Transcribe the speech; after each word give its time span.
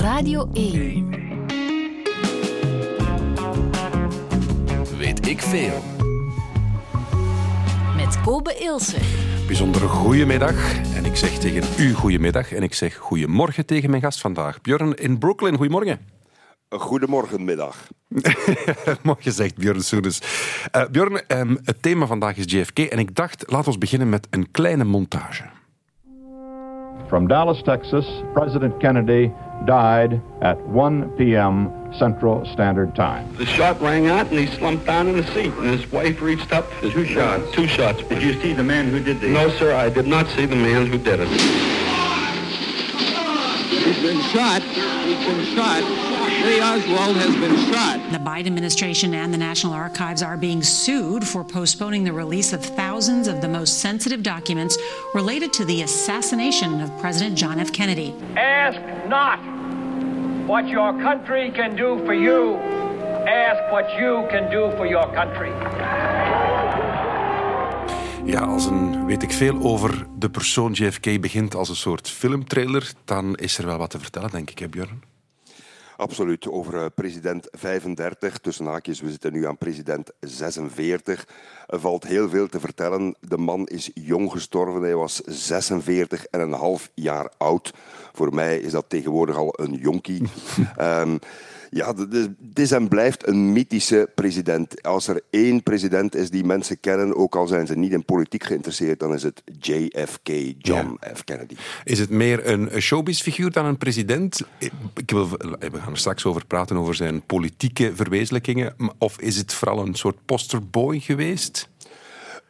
Radio 0.00 0.48
1. 0.52 1.08
Weet 4.98 5.26
ik 5.26 5.40
veel. 5.40 5.82
Met 7.96 8.20
Kobe 8.20 8.54
Ilse. 8.58 8.96
Bijzonder 9.46 9.80
goedemiddag. 9.80 10.74
En 10.94 11.04
ik 11.04 11.16
zeg 11.16 11.38
tegen 11.38 11.84
u 11.84 11.92
goedemiddag. 11.92 12.52
En 12.52 12.62
ik 12.62 12.74
zeg 12.74 12.96
goedemorgen 12.96 13.66
tegen 13.66 13.90
mijn 13.90 14.02
gast 14.02 14.20
vandaag. 14.20 14.60
Björn 14.60 14.94
in 14.94 15.18
Brooklyn. 15.18 15.56
Goedemorgen. 15.56 16.00
Goedemorgenmiddag. 16.68 17.76
Mooi 19.02 19.18
gezegd, 19.20 19.56
Björn 19.56 19.82
Soenes. 19.82 20.22
Uh, 20.76 20.86
Björn, 20.90 21.22
um, 21.28 21.58
het 21.64 21.82
thema 21.82 22.06
vandaag 22.06 22.36
is 22.36 22.52
JFK. 22.52 22.78
En 22.78 22.98
ik 22.98 23.14
dacht, 23.14 23.44
laten 23.46 23.72
we 23.72 23.78
beginnen 23.78 24.08
met 24.08 24.26
een 24.30 24.50
kleine 24.50 24.84
montage. 24.84 25.58
From 27.10 27.26
Dallas, 27.26 27.60
Texas, 27.62 28.06
President 28.34 28.80
Kennedy 28.80 29.32
died 29.66 30.22
at 30.42 30.60
1 30.68 31.10
p.m. 31.18 31.92
Central 31.98 32.46
Standard 32.46 32.94
Time. 32.94 33.34
The 33.34 33.46
shot 33.46 33.80
rang 33.80 34.06
out 34.06 34.28
and 34.28 34.38
he 34.38 34.46
slumped 34.46 34.86
down 34.86 35.08
in 35.08 35.16
the 35.16 35.26
seat 35.34 35.52
and 35.54 35.66
his 35.66 35.90
wife 35.90 36.22
reached 36.22 36.52
up. 36.52 36.70
Two 36.80 37.04
shots. 37.04 37.50
Two 37.50 37.66
shots. 37.66 38.00
Did 38.04 38.22
you 38.22 38.40
see 38.40 38.52
the 38.52 38.62
man 38.62 38.90
who 38.90 39.02
did 39.02 39.18
this? 39.20 39.28
No, 39.28 39.50
sir, 39.50 39.74
I 39.74 39.90
did 39.90 40.06
not 40.06 40.28
see 40.28 40.46
the 40.46 40.54
man 40.54 40.86
who 40.86 40.98
did 40.98 41.18
it. 41.18 41.28
He's 43.68 44.02
been 44.02 44.20
shot. 44.30 44.62
He's 44.62 45.26
been 45.26 45.56
shot. 45.56 46.19
Lee 46.44 46.60
Oswald 46.60 47.16
has 47.16 47.34
been 47.36 47.56
shot. 47.70 48.00
The 48.12 48.18
Biden 48.18 48.46
administration 48.46 49.14
and 49.14 49.32
the 49.32 49.38
National 49.38 49.74
Archives 49.74 50.22
are 50.22 50.36
being 50.36 50.62
sued 50.62 51.26
for 51.26 51.44
postponing 51.44 52.04
the 52.04 52.12
release 52.12 52.52
of 52.52 52.64
thousands 52.64 53.28
of 53.28 53.40
the 53.40 53.48
most 53.48 53.80
sensitive 53.80 54.22
documents 54.22 54.78
related 55.14 55.52
to 55.52 55.64
the 55.64 55.82
assassination 55.82 56.80
of 56.80 56.90
President 56.98 57.36
John 57.36 57.60
F. 57.60 57.72
Kennedy. 57.72 58.14
Ask 58.36 58.80
not 59.08 59.38
what 60.46 60.66
your 60.66 60.92
country 61.02 61.50
can 61.50 61.76
do 61.76 62.02
for 62.04 62.14
you. 62.14 62.56
Ask 63.26 63.70
what 63.70 63.86
you 63.98 64.26
can 64.30 64.50
do 64.50 64.70
for 64.76 64.86
your 64.86 65.06
country. 65.14 65.52
Ja, 68.24 68.40
als 68.40 68.66
een 68.66 69.06
weet 69.06 69.22
ik 69.22 69.32
veel 69.32 69.58
over 69.62 70.06
de 70.18 70.30
persoon 70.30 70.72
JFK 70.72 71.20
begint 71.20 71.54
als 71.54 71.68
een 71.68 71.76
soort 71.76 72.08
filmtrailer, 72.08 72.92
dan 73.04 73.34
is 73.34 73.58
er 73.58 73.66
wel 73.66 73.78
wat 73.78 73.90
te 73.90 73.98
vertellen, 73.98 74.30
denk 74.30 74.50
ik, 74.50 74.58
hè 74.58 74.68
Björn? 74.68 75.09
Absoluut, 76.00 76.48
over 76.48 76.74
uh, 76.74 76.86
president 76.94 77.48
35, 77.52 78.38
tussen 78.38 78.66
haakjes, 78.66 79.00
we 79.00 79.10
zitten 79.10 79.32
nu 79.32 79.46
aan 79.46 79.58
president 79.58 80.10
46. 80.20 81.26
Er 81.66 81.80
valt 81.80 82.06
heel 82.06 82.28
veel 82.28 82.48
te 82.48 82.60
vertellen. 82.60 83.14
De 83.20 83.36
man 83.36 83.66
is 83.66 83.90
jong 83.94 84.30
gestorven, 84.30 84.82
hij 84.82 84.94
was 84.94 85.20
46 85.24 86.24
en 86.24 86.40
een 86.40 86.52
half 86.52 86.90
jaar 86.94 87.32
oud. 87.36 87.74
Voor 88.12 88.34
mij 88.34 88.58
is 88.58 88.72
dat 88.72 88.84
tegenwoordig 88.88 89.36
al 89.36 89.52
een 89.56 89.74
jonkie. 89.74 90.22
um, 90.80 91.18
ja, 91.70 91.92
dit 91.92 92.28
is 92.54 92.70
en 92.70 92.88
blijft 92.88 93.26
een 93.26 93.52
mythische 93.52 94.10
president. 94.14 94.82
Als 94.82 95.08
er 95.08 95.20
één 95.30 95.62
president 95.62 96.14
is 96.14 96.30
die 96.30 96.44
mensen 96.44 96.80
kennen, 96.80 97.16
ook 97.16 97.36
al 97.36 97.46
zijn 97.46 97.66
ze 97.66 97.76
niet 97.76 97.92
in 97.92 98.04
politiek 98.04 98.44
geïnteresseerd, 98.44 99.00
dan 99.00 99.14
is 99.14 99.22
het 99.22 99.42
JFK, 99.60 100.28
John 100.58 100.98
ja. 101.00 101.14
F. 101.14 101.24
Kennedy. 101.24 101.54
Is 101.84 101.98
het 101.98 102.10
meer 102.10 102.46
een 102.46 102.80
showbiz-figuur 102.80 103.50
dan 103.50 103.64
een 103.64 103.78
president? 103.78 104.40
Ik 104.94 105.10
wil, 105.10 105.28
we 105.28 105.78
gaan 105.80 105.92
er 105.92 105.98
straks 105.98 106.24
over 106.24 106.46
praten, 106.46 106.76
over 106.76 106.94
zijn 106.94 107.22
politieke 107.26 107.92
verwezenlijkingen. 107.94 108.74
Of 108.98 109.20
is 109.20 109.36
het 109.36 109.54
vooral 109.54 109.86
een 109.86 109.94
soort 109.94 110.16
posterboy 110.24 111.00
geweest? 111.00 111.69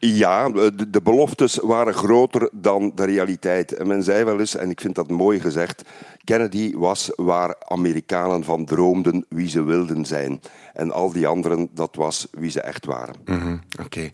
Ja, 0.02 0.48
de, 0.48 0.90
de, 0.90 1.02
beloftes 1.02 1.56
waren 1.56 1.94
groter 1.94 2.48
dan 2.52 2.92
de 2.94 3.04
realiteit. 3.04 3.72
En 3.72 3.86
men 3.86 4.02
zei 4.02 4.24
wel 4.24 4.38
eens, 4.38 4.56
en 4.56 4.70
ik 4.70 4.80
vind 4.80 4.94
dat 4.94 5.10
mooi 5.10 5.40
gezegd, 5.40 5.82
Kennedy 6.24 6.74
was 6.76 7.10
waar 7.16 7.54
Amerikanen 7.68 8.44
van 8.44 8.64
droomden 8.64 9.24
wie 9.28 9.48
ze 9.48 9.62
wilden 9.62 10.04
zijn. 10.04 10.40
En 10.74 10.90
al 10.92 11.12
die 11.12 11.26
anderen, 11.26 11.68
dat 11.74 11.96
was 11.96 12.26
wie 12.30 12.50
ze 12.50 12.60
echt 12.60 12.86
waren. 12.86 13.14
Mm 13.24 13.40
-hmm. 13.40 13.60
Oké, 13.72 13.84
okay. 13.84 14.12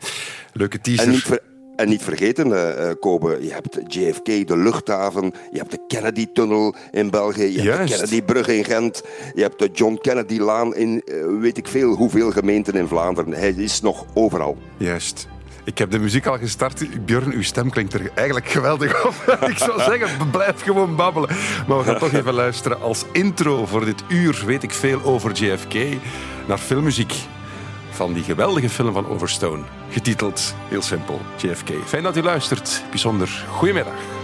leuke 0.52 0.80
teaser. 0.80 1.04
En 1.04 1.10
niet, 1.10 1.22
ver, 1.22 1.42
en 1.76 1.88
niet 1.88 2.02
vergeten, 2.02 2.46
uh, 2.46 2.90
Kobe, 3.00 3.38
je 3.40 3.52
hebt 3.52 3.78
JFK, 3.86 4.24
de 4.24 4.56
luchthaven, 4.56 5.32
je 5.52 5.58
hebt 5.58 5.70
de 5.70 5.80
Kennedy-tunnel 5.86 6.74
in 6.90 7.10
België, 7.10 7.42
je 7.42 7.62
Juist. 7.62 7.78
hebt 7.78 7.88
de 7.88 7.94
Kennedy-brug 7.94 8.48
in 8.48 8.64
Gent, 8.64 9.02
je 9.34 9.42
hebt 9.42 9.58
de 9.58 9.70
John 9.72 9.98
Kennedy-laan 10.02 10.74
in 10.74 11.02
uh, 11.04 11.40
weet 11.40 11.56
ik 11.56 11.66
veel 11.66 11.94
hoeveel 11.94 12.30
gemeenten 12.30 12.74
in 12.74 12.88
Vlaanderen. 12.88 13.32
Hij 13.32 13.54
is 13.56 13.80
nog 13.80 14.04
overal. 14.14 14.56
Juist. 14.76 15.28
Ik 15.66 15.78
heb 15.78 15.90
de 15.90 15.98
muziek 15.98 16.26
al 16.26 16.38
gestart. 16.38 17.04
Björn, 17.04 17.32
uw 17.32 17.42
stem 17.42 17.70
klinkt 17.70 17.94
er 17.94 18.10
eigenlijk 18.14 18.48
geweldig 18.48 19.06
op. 19.06 19.14
ik 19.50 19.58
zou 19.58 19.80
zeggen, 19.80 20.30
blijf 20.30 20.62
gewoon 20.62 20.96
babbelen. 20.96 21.28
Maar 21.66 21.78
we 21.78 21.84
gaan 21.84 21.98
toch 21.98 22.12
even 22.12 22.34
luisteren 22.34 22.80
als 22.80 23.04
intro 23.12 23.66
voor 23.66 23.84
dit 23.84 24.04
uur. 24.08 24.42
Weet 24.46 24.62
ik 24.62 24.72
veel 24.72 25.02
over 25.02 25.32
JFK. 25.32 25.74
Naar 26.46 26.58
filmmuziek 26.58 27.14
van 27.90 28.12
die 28.12 28.22
geweldige 28.22 28.68
film 28.68 28.92
van 28.92 29.08
Overstone. 29.08 29.62
Getiteld, 29.90 30.54
heel 30.68 30.82
simpel, 30.82 31.20
JFK. 31.36 31.70
Fijn 31.84 32.02
dat 32.02 32.16
u 32.16 32.22
luistert. 32.22 32.82
Bijzonder 32.90 33.44
goedemiddag. 33.50 34.15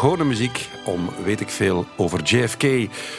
Schone 0.00 0.24
muziek 0.24 0.68
om, 0.84 1.08
weet 1.24 1.40
ik 1.40 1.48
veel, 1.48 1.86
over 1.96 2.22
JFK 2.22 2.60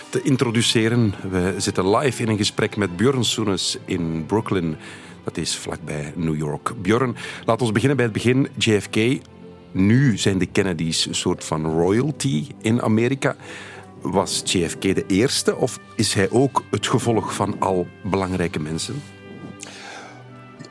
te 0.09 0.21
introduceren. 0.23 1.13
We 1.29 1.53
zitten 1.57 1.95
live 1.95 2.21
in 2.21 2.29
een 2.29 2.37
gesprek 2.37 2.75
met 2.75 2.97
Björn 2.97 3.23
Soenes 3.23 3.77
in 3.85 4.25
Brooklyn. 4.25 4.77
Dat 5.23 5.37
is 5.37 5.55
vlakbij 5.55 6.13
New 6.15 6.37
York. 6.37 6.71
Björn, 6.81 7.15
laten 7.45 7.65
we 7.65 7.71
beginnen 7.71 7.97
bij 7.97 8.05
het 8.05 8.13
begin. 8.13 8.47
JFK, 8.57 9.21
nu 9.71 10.17
zijn 10.17 10.37
de 10.37 10.45
Kennedys 10.45 11.05
een 11.05 11.15
soort 11.15 11.43
van 11.43 11.65
royalty 11.65 12.47
in 12.61 12.81
Amerika. 12.81 13.35
Was 14.01 14.41
JFK 14.45 14.81
de 14.81 15.05
eerste 15.07 15.55
of 15.55 15.79
is 15.95 16.13
hij 16.13 16.29
ook 16.29 16.63
het 16.71 16.87
gevolg 16.87 17.33
van 17.33 17.55
al 17.59 17.87
belangrijke 18.03 18.59
mensen? 18.59 19.01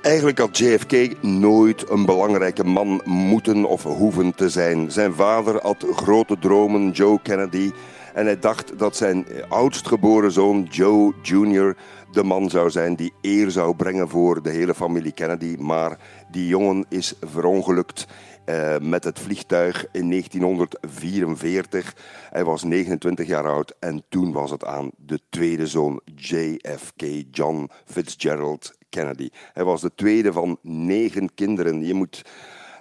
Eigenlijk 0.01 0.39
had 0.39 0.59
JFK 0.59 1.23
nooit 1.23 1.91
een 1.91 2.05
belangrijke 2.05 2.65
man 2.65 3.01
moeten 3.05 3.65
of 3.65 3.83
hoeven 3.83 4.35
te 4.35 4.49
zijn. 4.49 4.91
Zijn 4.91 5.15
vader 5.15 5.61
had 5.63 5.87
grote 5.95 6.39
dromen, 6.39 6.91
Joe 6.91 7.21
Kennedy. 7.23 7.71
En 8.15 8.25
hij 8.25 8.39
dacht 8.39 8.79
dat 8.79 8.97
zijn 8.97 9.27
oudst 9.49 9.89
geboren 9.89 10.33
zoon, 10.33 10.67
Joe 10.71 11.15
Jr., 11.23 11.77
de 12.13 12.23
man 12.23 12.51
zou 12.51 12.71
zijn 12.71 12.95
die 12.95 13.13
eer 13.21 13.51
zou 13.51 13.77
brengen 13.77 14.09
voor 14.09 14.43
de 14.43 14.51
hele 14.51 14.75
familie 14.75 15.13
Kennedy. 15.13 15.57
Maar 15.59 15.99
die 16.31 16.47
jongen 16.47 16.85
is 16.89 17.15
verongelukt 17.21 18.07
uh, 18.51 18.77
met 18.79 19.05
het 19.05 19.19
vliegtuig 19.19 19.87
in 19.93 20.11
1944. 20.11 21.95
Hij 22.31 22.45
was 22.45 22.63
29 22.63 23.27
jaar 23.27 23.49
oud 23.49 23.75
en 23.79 24.03
toen 24.09 24.33
was 24.33 24.51
het 24.51 24.65
aan 24.65 24.91
de 24.97 25.21
tweede 25.29 25.67
zoon, 25.67 26.01
JFK, 26.17 27.03
John 27.31 27.71
Fitzgerald 27.85 28.79
Kennedy. 28.89 29.29
Hij 29.53 29.65
was 29.65 29.81
de 29.81 29.95
tweede 29.95 30.33
van 30.33 30.59
negen 30.63 31.35
kinderen. 31.35 31.87
Je 31.87 31.95
moet 31.95 32.23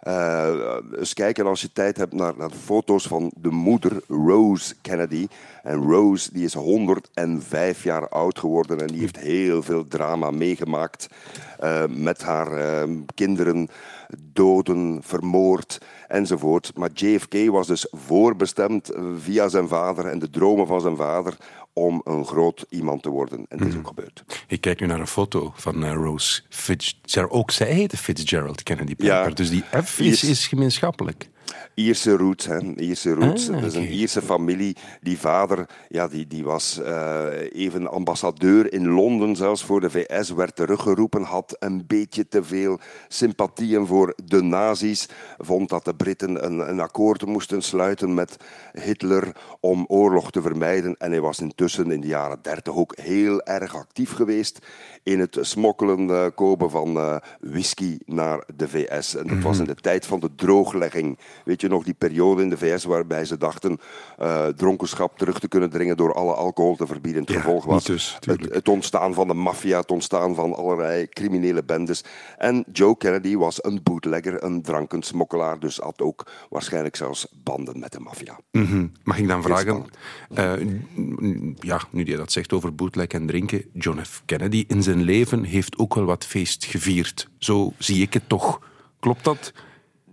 Uh, 0.08 0.76
eens 0.98 1.14
kijken 1.14 1.46
als 1.46 1.62
je 1.62 1.72
tijd 1.72 1.98
hebt 1.98 2.14
naar, 2.14 2.34
naar 2.38 2.50
foto's 2.50 3.08
van 3.08 3.32
de 3.36 3.50
moeder, 3.50 4.02
Rose 4.08 4.76
Kennedy. 4.82 5.28
En 5.64 5.82
Rose 5.82 6.30
die 6.34 6.44
is 6.44 6.54
105 6.54 7.84
jaar 7.84 8.10
oud 8.10 8.40
geworden 8.40 8.82
en 8.82 8.88
die 8.88 9.00
heeft 9.00 9.20
heel 9.20 9.64
veel 9.64 9.88
drama 9.88 10.32
meegemaakt 10.32 11.08
uh, 11.64 11.84
met 11.88 12.22
haar 12.22 12.58
uh, 12.58 12.96
kinderen, 13.16 13.68
doden, 14.18 15.00
vermoord 15.04 15.82
enzovoort. 16.08 16.72
Maar 16.76 16.90
JFK 16.94 17.50
was 17.50 17.68
dus 17.68 17.88
voorbestemd 17.92 18.92
via 19.18 19.48
zijn 19.48 19.68
vader 19.68 20.06
en 20.06 20.20
de 20.20 20.30
dromen 20.30 20.68
van 20.68 20.82
zijn 20.82 20.96
vader 20.96 21.38
om 21.80 22.02
een 22.04 22.26
groot 22.26 22.66
iemand 22.70 23.04
te 23.04 23.10
worden. 23.10 23.46
En 23.50 23.58
dat 23.58 23.68
is 23.68 23.76
ook 23.76 23.88
gebeurd. 23.88 24.24
Ik 24.48 24.62
kijk 24.62 24.80
nu 24.80 24.88
naar 24.88 25.00
een 25.00 25.08
foto 25.08 25.54
van 25.56 25.84
uh, 25.84 25.94
Rose 25.94 26.42
Fitzgerald. 26.50 27.32
Ook 27.32 27.52
zij 27.52 27.72
heette 27.72 27.98
Fitzgerald 27.98 28.64
Kennedy 28.64 28.94
Ja, 28.98 29.30
dus 29.30 29.50
die 29.50 29.64
F 29.84 30.00
is, 30.00 30.24
is 30.24 30.48
gemeenschappelijk. 30.48 31.30
Ierse 31.74 32.18
roots, 32.18 32.46
hè. 32.46 32.60
Ierse 32.76 33.14
roots. 33.14 33.50
Ah, 33.50 33.56
dat 33.56 33.64
is 33.64 33.76
een 33.76 33.92
Ierse 33.92 34.22
familie. 34.22 34.76
Die 35.02 35.20
vader 35.20 35.68
ja, 35.90 36.08
die, 36.08 36.28
die 36.28 36.44
was 36.44 36.80
uh, 36.82 37.26
even 37.52 37.88
ambassadeur 37.88 38.74
in 38.74 38.88
Londen, 38.88 39.36
zelfs 39.36 39.64
voor 39.64 39.82
de 39.82 39.90
VS, 39.90 40.30
werd 40.30 40.56
teruggeroepen, 40.56 41.22
had 41.22 41.56
een 41.60 41.84
beetje 41.88 42.28
te 42.28 42.44
veel 42.44 42.80
sympathieën 43.08 43.86
voor 43.86 44.14
de 44.26 44.42
nazi's, 44.42 45.08
vond 45.38 45.70
dat 45.70 45.86
de 45.86 45.96
Britten 45.96 46.46
een, 46.46 46.70
een 46.70 46.80
akkoord 46.80 47.26
moesten 47.26 47.62
sluiten 47.62 48.14
met 48.14 48.38
Hitler 48.74 49.36
om 49.60 49.86
oorlog 49.88 50.32
te 50.32 50.42
vermijden. 50.42 50.96
En 50.98 51.12
hij 51.12 51.22
was 51.22 51.40
intussen 51.40 51.92
in 51.92 52.02
de 52.02 52.08
jaren 52.08 52.40
dertig 52.42 52.76
ook 52.76 52.98
heel 52.98 53.42
erg 53.42 53.76
actief 53.76 54.12
geweest 54.12 54.60
in 55.04 55.20
het 55.20 55.38
smokkelen, 55.42 56.10
uh, 56.10 56.26
kopen 56.36 56.70
van 56.70 56.98
uh, 56.98 57.16
whisky 57.40 57.98
naar 58.06 58.44
de 58.56 58.68
VS. 58.68 59.16
En 59.16 59.28
dat 59.28 59.42
was 59.42 59.58
mhm. 59.58 59.68
in 59.68 59.76
de 59.76 59.82
tijd 59.82 60.06
van 60.06 60.20
de 60.20 60.30
drooglegging. 60.36 61.18
Weet 61.46 61.62
je 61.62 61.68
nog, 61.68 61.84
die 61.84 61.94
periode 61.94 62.42
in 62.42 62.50
de 62.50 62.58
VS 62.58 62.84
waarbij 62.84 63.26
ze 63.26 63.38
dachten 63.38 63.80
uh, 64.20 64.48
dronkenschap 64.48 65.18
terug 65.18 65.40
te 65.40 65.48
kunnen 65.48 65.70
dringen 65.70 65.98
door 65.98 66.14
alle 66.14 66.34
alcohol 66.34 66.76
te 66.76 66.88
verbieden. 66.88 67.22
Het 67.22 67.32
gevolg 67.32 67.66
was 67.66 67.84
dus, 67.84 68.18
het, 68.20 68.54
het, 68.54 68.68
ontstaan 68.68 69.14
van 69.14 69.28
de 69.28 69.34
maffia, 69.34 69.80
het 69.80 69.92
ontstaan 69.92 70.36
van 70.36 70.56
allerlei 70.56 71.10
criminele 71.10 71.64
bendes. 71.64 72.04
En 72.38 72.66
Joe 72.72 72.98
Kennedy 72.98 73.36
was 73.36 73.64
een 73.64 73.80
bootlegger, 73.84 74.44
een 74.44 74.62
drankensmokkelaar, 74.62 75.60
dus 75.60 75.78
had 75.78 76.02
ook 76.02 76.32
waarschijnlijk 76.50 76.96
zelfs 76.96 77.28
banden 77.44 77.80
met 77.80 77.92
de 77.92 78.00
maffia. 78.00 78.40
Mm 78.52 78.92
Mag 79.04 79.18
ik 79.18 79.28
dan 79.28 79.44
vragen, 79.44 79.86
uh, 80.38 80.54
ja, 81.60 81.82
nu 81.92 82.06
je 82.06 82.18
dat 82.18 82.32
zegt 82.32 82.54
over 82.54 82.76
bootleg 82.76 83.08
en 83.08 83.28
drinken, 83.28 83.66
John 83.74 84.00
F. 84.02 84.22
Kennedy 84.26 84.64
in 84.68 84.84
zijn 84.84 85.02
leven 85.02 85.44
heeft 85.44 85.78
ook 85.78 85.96
wel 85.96 86.06
wat 86.06 86.26
feest 86.26 86.66
gevierd. 86.66 87.30
Zo 87.38 87.74
zie 87.78 88.02
ik 88.02 88.14
het 88.14 88.30
toch. 88.30 88.62
Klopt 89.00 89.24
dat? 89.24 89.54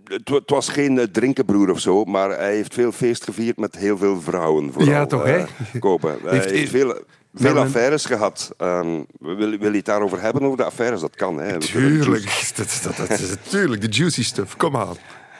Het, 0.07 0.49
was 0.49 0.69
geen 0.69 0.95
uh, 0.95 1.03
drinkenbroer 1.03 1.69
of 1.69 1.79
zo, 1.79 2.03
maar 2.03 2.29
hij 2.29 2.55
heeft 2.55 2.73
veel 2.73 2.91
feest 2.91 3.23
gevierd 3.23 3.57
met 3.57 3.75
heel 3.75 3.97
veel 3.97 4.21
vrouwen. 4.21 4.73
Vooral, 4.73 4.89
ja, 4.89 5.05
toch, 5.05 5.23
hè? 5.23 5.39
Uh, 5.39 5.45
kopen. 5.79 6.17
Hij 6.23 6.33
heeft, 6.33 6.49
heeft 6.49 6.71
veel, 6.71 7.01
veel 7.33 7.57
affaires 7.57 8.05
gehad. 8.05 8.51
Um, 8.61 9.05
wil, 9.19 9.37
wil 9.37 9.71
je 9.71 9.77
het 9.77 9.85
daarover 9.85 10.21
hebben, 10.21 10.41
over 10.41 10.57
de 10.57 10.63
affaires? 10.63 11.01
Dat 11.01 11.15
kan, 11.15 11.39
hè? 11.39 11.59
Tuurlijk. 11.59 12.25
Dat, 12.55 12.79
dat, 12.83 12.97
dat, 12.97 13.19
is 13.19 13.35
tuurlijk, 13.49 13.81
de 13.81 13.87
juicy 13.87 14.23
stuff. 14.23 14.57
Kom 14.57 14.77
aan. 14.77 14.95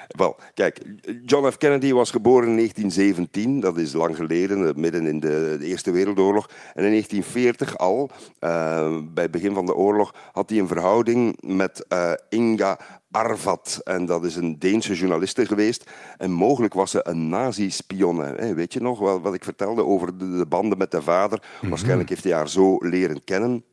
Wel, 0.08 0.36
kijk, 0.54 0.82
John 1.26 1.50
F. 1.50 1.58
Kennedy 1.58 1.94
was 1.94 2.12
geboren 2.12 2.48
in 2.48 2.56
1917, 2.56 3.60
dat 3.60 3.78
is 3.78 3.94
lang 3.94 4.16
geleden, 4.16 4.80
midden 4.80 5.06
in 5.06 5.20
de, 5.20 5.58
Eerste 5.62 5.92
Wereldoorlog. 5.92 6.50
En 6.74 6.84
in 6.84 6.90
1940 6.90 7.78
al, 7.78 8.10
uh, 8.40 8.98
bij 9.14 9.24
het 9.24 9.32
begin 9.32 9.54
van 9.54 9.66
de 9.66 9.76
oorlog, 9.76 10.14
had 10.32 10.50
hij 10.50 10.60
een 10.60 10.68
verhouding 10.68 11.38
met 11.42 11.86
uh, 11.90 12.12
Inga 12.30 12.80
Arvat. 13.12 13.82
En 13.84 14.06
dat 14.06 14.26
is 14.26 14.36
een 14.36 14.60
Deense 14.60 14.94
journaliste 14.94 15.46
geweest. 15.46 15.92
En 16.18 16.32
mogelijk 16.32 16.74
was 16.74 16.92
ze 16.92 17.08
een 17.08 17.30
nazi-spionne. 17.30 18.54
Weet 18.56 18.74
je 18.74 18.82
nog 18.82 19.00
wat, 19.00 19.22
wat 19.22 19.34
ik 19.34 19.44
vertelde 19.44 19.86
over 19.86 20.18
de, 20.18 20.46
banden 20.50 20.78
met 20.78 20.92
de 20.92 21.02
vader? 21.02 21.42
Mhm. 21.62 21.70
Waarschijnlijk 21.70 22.10
heeft 22.10 22.24
hij 22.24 22.34
haar 22.34 22.50
zo 22.50 22.78
leren 22.80 23.24
kennen. 23.24 23.64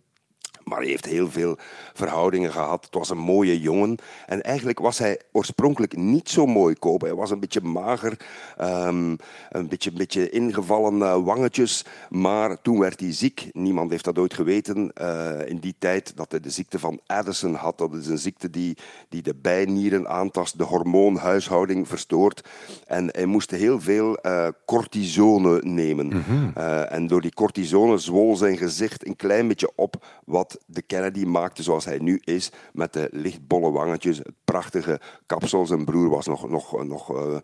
Maar 0.64 0.78
hij 0.78 0.88
heeft 0.88 1.04
heel 1.04 1.30
veel 1.30 1.58
verhoudingen 1.92 2.52
gehad. 2.52 2.84
Het 2.84 2.94
was 2.94 3.10
een 3.10 3.18
mooie 3.18 3.60
jongen. 3.60 3.96
En 4.26 4.42
eigenlijk 4.42 4.78
was 4.78 4.98
hij 4.98 5.20
oorspronkelijk 5.32 5.96
niet 5.96 6.28
zo 6.28 6.46
mooi 6.46 6.74
kopen. 6.74 7.08
Hij 7.08 7.16
was 7.16 7.30
een 7.30 7.40
beetje 7.40 7.60
mager, 7.60 8.16
um, 8.60 9.16
een 9.50 9.68
beetje, 9.68 9.92
beetje 9.92 10.30
ingevallen 10.30 10.96
uh, 10.98 11.24
wangetjes. 11.24 11.84
Maar 12.10 12.62
toen 12.62 12.78
werd 12.78 13.00
hij 13.00 13.12
ziek. 13.12 13.48
Niemand 13.52 13.90
heeft 13.90 14.04
dat 14.04 14.18
ooit 14.18 14.34
geweten 14.34 14.92
uh, 15.00 15.48
in 15.48 15.58
die 15.58 15.74
tijd 15.78 16.16
dat 16.16 16.30
hij 16.30 16.40
de 16.40 16.50
ziekte 16.50 16.78
van 16.78 17.00
Addison 17.06 17.54
had. 17.54 17.78
Dat 17.78 17.94
is 17.94 18.06
een 18.06 18.18
ziekte 18.18 18.50
die, 18.50 18.76
die 19.08 19.22
de 19.22 19.34
bijnieren 19.34 20.08
aantast, 20.08 20.58
de 20.58 20.64
hormoonhuishouding 20.64 21.88
verstoort. 21.88 22.48
En 22.86 23.08
hij 23.12 23.26
moest 23.26 23.50
heel 23.50 23.80
veel 23.80 24.18
uh, 24.22 24.48
cortisone 24.66 25.60
nemen. 25.62 26.06
Mm 26.06 26.22
-hmm. 26.22 26.52
en 26.88 27.06
door 27.06 27.20
die 27.20 27.34
cortisone 27.34 27.98
zwol 27.98 28.36
zijn 28.36 28.56
gezicht 28.56 29.06
een 29.06 29.16
klein 29.16 29.48
beetje 29.48 29.70
op 29.74 30.04
wat 30.24 30.53
de 30.66 30.82
Kennedy 30.82 31.24
maakte 31.24 31.62
zoals 31.62 31.84
hij 31.84 31.98
nu 31.98 32.20
is, 32.24 32.50
met 32.72 32.92
de 32.92 33.08
lichtbolle 33.12 33.70
wangetjes, 33.70 34.18
het 34.18 34.34
prachtige 34.54 35.00
kapsel. 35.26 35.66
Zijn 35.66 35.84
broer 35.84 36.08
was 36.08 36.26
nog, 36.26 36.48
nog, 36.48 36.84
nog, 36.84 37.16
uh, 37.16 37.36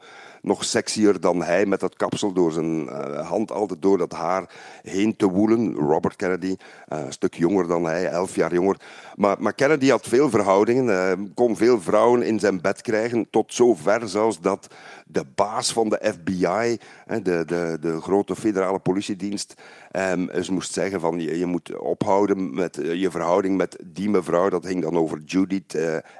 nog 0.42 0.64
sexier 0.64 1.20
dan 1.20 1.42
hij 1.42 1.66
met 1.66 1.80
dat 1.80 1.96
kapsel, 1.96 2.32
door 2.32 2.52
zijn 2.52 2.82
uh, 2.82 3.28
hand 3.28 3.52
altijd 3.52 3.82
door 3.82 3.98
dat 3.98 4.12
haar 4.12 4.54
heen 4.82 5.16
te 5.16 5.26
woelen. 5.26 5.74
Robert 5.74 6.16
Kennedy, 6.16 6.56
uh, 6.92 6.98
een 6.98 7.12
stuk 7.12 7.34
jonger 7.34 7.68
dan 7.68 7.84
hij, 7.84 8.06
elf 8.06 8.34
jaar 8.34 8.52
jonger. 8.52 8.76
Maar, 9.14 9.36
maar 9.38 9.52
Kennedy 9.52 9.88
had 9.88 10.06
veel 10.06 10.30
verhoudingen, 10.30 11.34
kon 11.34 11.56
veel 11.56 11.80
vrouwen 11.80 12.22
in 12.22 12.38
zijn 12.38 12.60
bed 12.60 12.82
krijgen, 12.82 13.26
tot 13.30 13.54
zover 13.54 14.08
zelfs 14.08 14.40
dat 14.40 14.74
de 15.06 15.24
baas 15.34 15.72
van 15.72 15.88
de 15.88 16.12
FBI, 16.12 16.78
de, 17.22 17.44
de, 17.44 17.76
de 17.80 18.00
grote 18.00 18.36
federale 18.36 18.78
politiedienst, 18.78 19.54
eens 19.90 20.50
moest 20.50 20.72
zeggen 20.72 21.00
van 21.00 21.20
je, 21.20 21.38
je 21.38 21.46
moet 21.46 21.78
ophouden 21.78 22.54
met 22.54 22.78
je 22.82 23.10
verhouding 23.10 23.56
met 23.56 23.76
die 23.86 24.10
mevrouw. 24.10 24.48
Dat 24.48 24.66
ging 24.66 24.82
dan 24.82 24.96
over 24.96 25.18
Judith 25.24 25.78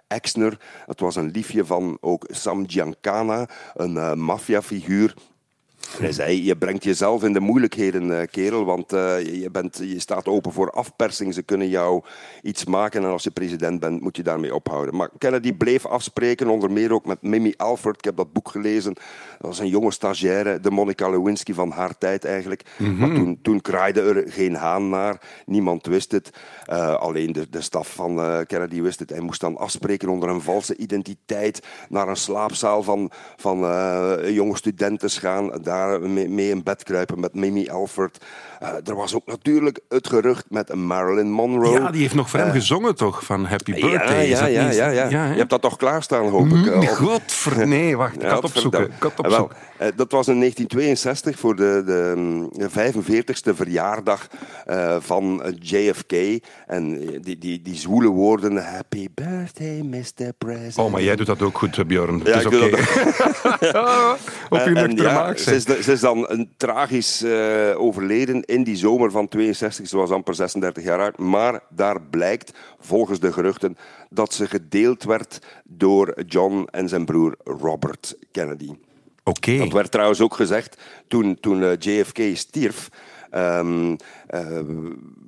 Exner. 0.09 0.59
Dat 0.87 1.01
was 1.01 1.17
een 1.17 1.31
liefje 1.31 1.65
van 1.65 1.99
ook 2.01 2.27
Sam 2.31 2.69
Giancana, 2.69 3.49
een 3.75 3.95
uh, 3.95 4.15
maffiafiguur 4.15 5.15
hij 5.99 6.13
zei, 6.13 6.45
je 6.45 6.57
brengt 6.57 6.85
jezelf 6.85 7.25
in 7.25 7.33
de 7.33 7.41
moeilijkheden, 7.41 8.21
eh, 8.21 8.27
kerel, 8.31 8.65
want 8.65 8.93
uh, 8.93 9.21
je, 9.43 9.49
bent, 9.53 9.81
je 9.83 10.01
staat 10.01 10.29
open 10.29 10.53
voor 10.53 10.71
afpersing. 10.71 11.35
Ze 11.35 11.43
kunnen 11.43 11.69
jou 11.69 12.03
iets 12.43 12.65
maken 12.65 13.03
en 13.03 13.11
als 13.11 13.23
je 13.23 13.31
president 13.31 13.81
bent, 13.81 14.01
moet 14.01 14.17
je 14.17 14.23
daarmee 14.23 14.55
ophouden. 14.55 14.97
Maar 14.97 15.09
Kennedy 15.19 15.53
bleef 15.53 15.87
afspreken, 15.87 16.49
onder 16.49 16.71
meer 16.71 16.93
ook 16.93 17.07
met 17.07 17.23
Mimi 17.23 17.55
Alford. 17.57 17.97
Ik 17.97 18.05
heb 18.05 18.17
dat 18.17 18.33
boek 18.33 18.49
gelezen. 18.49 18.95
Dat 18.95 19.49
was 19.49 19.59
een 19.59 19.69
jonge 19.69 19.93
stagiaire, 19.93 20.61
de 20.61 20.71
Monica 20.71 21.09
Lewinsky 21.09 21.53
van 21.53 21.71
haar 21.71 21.99
tijd 21.99 22.25
eigenlijk. 22.25 22.63
Mm 22.79 22.87
-hmm. 22.87 22.99
Maar 22.99 23.15
toen, 23.15 23.39
toen 23.43 23.61
kraaide 23.61 24.01
er 24.01 24.33
geen 24.33 24.55
haan 24.55 24.89
naar. 24.89 25.21
Niemand 25.47 25.87
wist 25.87 26.13
het. 26.13 26.31
Uh, 26.71 26.95
alleen 26.95 27.33
de, 27.33 27.49
de 27.51 27.61
staf 27.61 27.95
van 27.95 28.19
uh, 28.19 28.39
Kennedy 28.47 28.81
wist 28.81 28.99
het. 28.99 29.11
Hij 29.11 29.21
moest 29.21 29.41
dan 29.41 29.57
afspreken 29.57 30.09
onder 30.09 30.29
een 30.29 30.41
valse 30.41 30.77
identiteit 30.77 31.67
naar 31.89 32.09
een 32.09 32.17
slaapzaal 32.17 32.83
van, 32.83 33.11
van 33.37 33.59
jonge 34.33 34.57
studenten 34.57 35.11
gaan. 35.11 35.63
Daar 35.63 35.80
mee 36.09 36.51
in 36.51 36.63
bed 36.63 36.83
kruipen 36.83 37.21
met 37.21 37.35
Mimi 37.35 37.71
Alford. 37.71 38.25
Uh, 38.63 38.69
er 38.85 38.95
was 38.95 39.15
ook 39.15 39.27
natuurlijk 39.27 39.81
het 39.89 40.09
gerucht 40.09 40.45
met 40.49 40.75
Marilyn 40.75 41.31
Monroe. 41.31 41.81
Ja, 41.81 41.91
die 41.91 42.01
heeft 42.01 42.15
nog 42.15 42.31
voor 42.31 42.39
hem 42.39 42.49
uh, 42.49 42.55
gezongen 42.55 42.95
toch, 42.95 43.25
van 43.25 43.45
Happy 43.45 43.73
Birthday. 43.73 44.29
Ja, 44.29 44.47
ja, 44.47 44.47
ja, 44.47 44.71
ja, 44.71 44.89
ja. 44.89 45.09
ja 45.09 45.31
Je 45.31 45.39
hebt 45.39 45.51
dat 45.51 45.63
toch 45.63 45.77
klaarstaan, 45.77 46.29
hoop 46.29 46.47
ik. 46.47 46.67
Uh, 46.67 46.89
Godver... 46.89 47.67
Nee, 47.67 47.97
wacht, 47.97 48.15
ik 48.23 48.29
had 48.29 48.45
opzoeken. 48.45 48.85
Ik. 48.85 49.13
Wel, 49.17 49.51
dat 49.97 50.13
was 50.13 50.29
in 50.29 50.39
1962 50.39 51.39
voor 51.39 51.57
de, 51.57 51.83
de, 51.87 52.49
de 52.53 52.93
45ste 52.93 53.55
verjaardag 53.55 54.27
van 54.99 55.55
JFK. 55.59 56.13
En 56.67 56.99
die, 57.21 57.39
die, 57.39 57.63
die 57.63 57.77
zwoele 57.77 58.09
woorden, 58.09 58.57
Happy 58.57 59.09
Birthday, 59.15 59.81
Mr. 59.81 60.33
President. 60.39 60.79
Oh, 60.79 60.93
maar 60.93 61.03
jij 61.03 61.17
doet 61.17 61.27
dat 61.27 61.43
ook 61.43 61.59
goed, 61.59 61.87
Bjorn. 61.87 62.21
Ja, 62.25 62.31
het 62.31 62.41
is 62.41 62.47
oké. 62.47 62.57
Okay. 62.57 64.17
Op 64.49 64.65
je 64.65 64.71
nuchtere 64.71 65.13
maak, 65.13 65.39
is, 65.77 65.85
ze 65.85 65.93
is 65.93 66.01
dan 66.01 66.31
een 66.31 66.51
tragisch 66.57 67.25
overleden 67.75 68.45
in 68.45 68.63
die 68.63 68.77
zomer 68.77 69.11
van 69.11 69.29
62. 69.29 69.89
Ze 69.89 69.97
was 69.97 70.11
amper 70.11 70.35
36 70.35 70.85
jaar 70.85 71.01
oud. 71.01 71.19
Maar 71.19 71.61
daar 71.69 72.03
blijkt, 72.03 72.53
volgens 72.81 73.21
de 73.21 73.33
geruchten, 73.33 73.77
dat 74.11 74.35
ze 74.35 74.47
gedeeld 74.47 75.05
werd 75.05 75.39
door 75.65 76.23
John 76.27 76.69
en 76.71 76.89
zijn 76.89 77.05
broer 77.05 77.35
Robert 77.45 78.17
Kennedy. 78.31 78.71
Oké. 79.25 79.57
Dat 79.57 79.73
werd 79.73 79.91
trouwens 79.91 80.21
ook 80.21 80.35
gezegd 80.35 80.77
toen, 81.09 81.41
toen 81.41 81.61
uh, 81.61 81.73
JFK 81.79 82.37
stierf. 82.37 82.89
Um, 83.35 83.97
uh, 84.35 84.61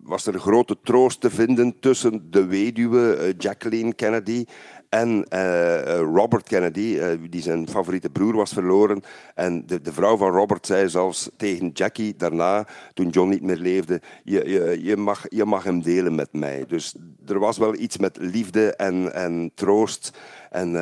was 0.02 0.26
er 0.26 0.38
grote 0.38 0.76
troost 0.82 1.20
te 1.20 1.30
vinden 1.30 1.78
tussen 1.80 2.30
de 2.30 2.46
weduwe 2.46 3.18
uh, 3.18 3.34
Jacqueline 3.38 3.94
Kennedy 3.94 4.44
en 4.92 5.24
eh, 5.28 5.98
Robert 5.98 6.48
Kennedy, 6.48 6.98
eh, 6.98 7.18
die 7.30 7.42
zijn 7.42 7.68
favoriete 7.68 8.10
broer 8.10 8.36
was 8.36 8.52
verloren. 8.52 9.02
En 9.34 9.66
de, 9.66 9.80
de 9.80 9.92
vrouw 9.92 10.16
van 10.16 10.30
Robert 10.30 10.66
zei 10.66 10.88
zelfs 10.88 11.30
tegen 11.36 11.68
Jackie 11.68 12.16
daarna, 12.16 12.66
toen 12.94 13.08
John 13.08 13.28
niet 13.28 13.42
meer 13.42 13.56
leefde, 13.56 14.00
je, 14.24 14.48
je, 14.48 14.82
je, 14.82 14.96
mag, 14.96 15.24
je 15.28 15.44
mag 15.44 15.64
hem 15.64 15.82
delen 15.82 16.14
met 16.14 16.32
mij. 16.32 16.64
Dus 16.66 16.94
er 17.26 17.38
was 17.38 17.58
wel 17.58 17.74
iets 17.74 17.98
met 17.98 18.16
liefde 18.20 18.74
en, 18.74 19.14
en 19.14 19.50
troost 19.54 20.18
en 20.50 20.72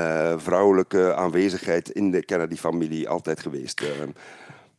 vrouwelijke 0.41 1.15
aanwezigheid 1.15 1.91
in 1.91 2.11
de 2.11 2.25
Kennedy-familie 2.25 3.09
altijd 3.09 3.41
geweest. 3.41 3.83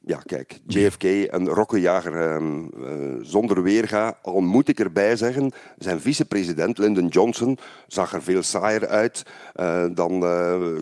Ja, 0.06 0.20
kijk, 0.26 0.60
JFK, 0.68 1.04
een 1.04 1.48
rokkenjager 1.48 2.42
uh, 2.42 3.16
zonder 3.22 3.64
weerga. 3.64 4.18
Al 4.22 4.40
moet 4.40 4.68
ik 4.68 4.80
erbij 4.80 5.16
zeggen, 5.16 5.52
zijn 5.78 6.02
vicepresident 6.02 6.78
Lyndon 6.78 7.08
Johnson 7.08 7.58
zag 7.88 8.14
er 8.14 8.24
veel 8.24 8.44
saaier 8.44 8.88
uit 8.88 9.24
uh, 9.56 9.86
dan 9.94 10.20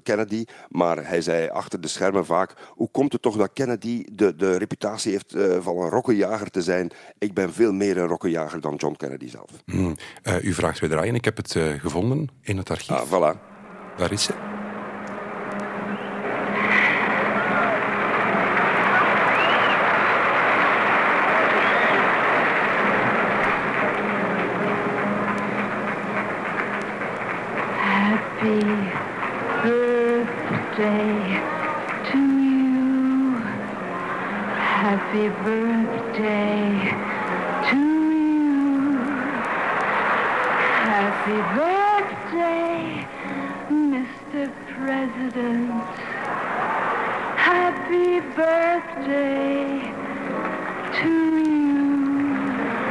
Kennedy. 0.04 0.46
Maar 0.70 1.08
hij 1.08 1.22
zei 1.22 1.50
achter 1.50 1.82
de 1.82 1.88
schermen 1.88 2.26
vaak, 2.26 2.54
hoe 2.68 2.90
komt 2.92 3.14
het 3.14 3.22
toch 3.22 3.38
dat 3.38 3.54
Kennedy 3.54 4.06
de, 4.12 4.36
de 4.36 4.58
reputatie 4.58 5.12
heeft 5.12 5.36
van 5.60 5.78
een 5.78 5.90
rokkenjager 5.90 6.50
te 6.50 6.62
zijn? 6.62 6.92
Ik 7.18 7.34
ben 7.34 7.54
veel 7.54 7.74
meer 7.74 7.98
een 7.98 8.08
rokkenjager 8.08 8.62
dan 8.62 8.76
John 8.76 8.96
Kennedy 8.96 9.30
zelf. 9.30 9.50
Hmm. 9.66 9.96
u 10.42 10.54
vraagt 10.54 10.80
weer 10.80 10.90
draaien, 10.90 11.16
ik 11.16 11.26
heb 11.26 11.38
het 11.38 11.56
gevonden 11.78 12.28
in 12.42 12.58
het 12.58 12.70
archief. 12.70 12.96
Ah, 12.96 13.34
voilà. 13.36 13.50
Daar 14.00 14.12
is 14.12 14.24
ze. 14.24 14.34
Happy 28.40 28.60
birthday 29.64 31.42
to 32.10 32.18
you. 32.18 33.36
Happy 34.82 35.28
birthday 35.44 36.68
to 37.70 37.78
you. 37.78 38.96
Happy 40.88 41.38
birthday. 41.56 43.08
Mr. 43.70 44.50
President, 44.72 45.84
happy 47.36 48.20
birthday 48.36 49.82
to 51.02 51.10
you. 51.10 51.80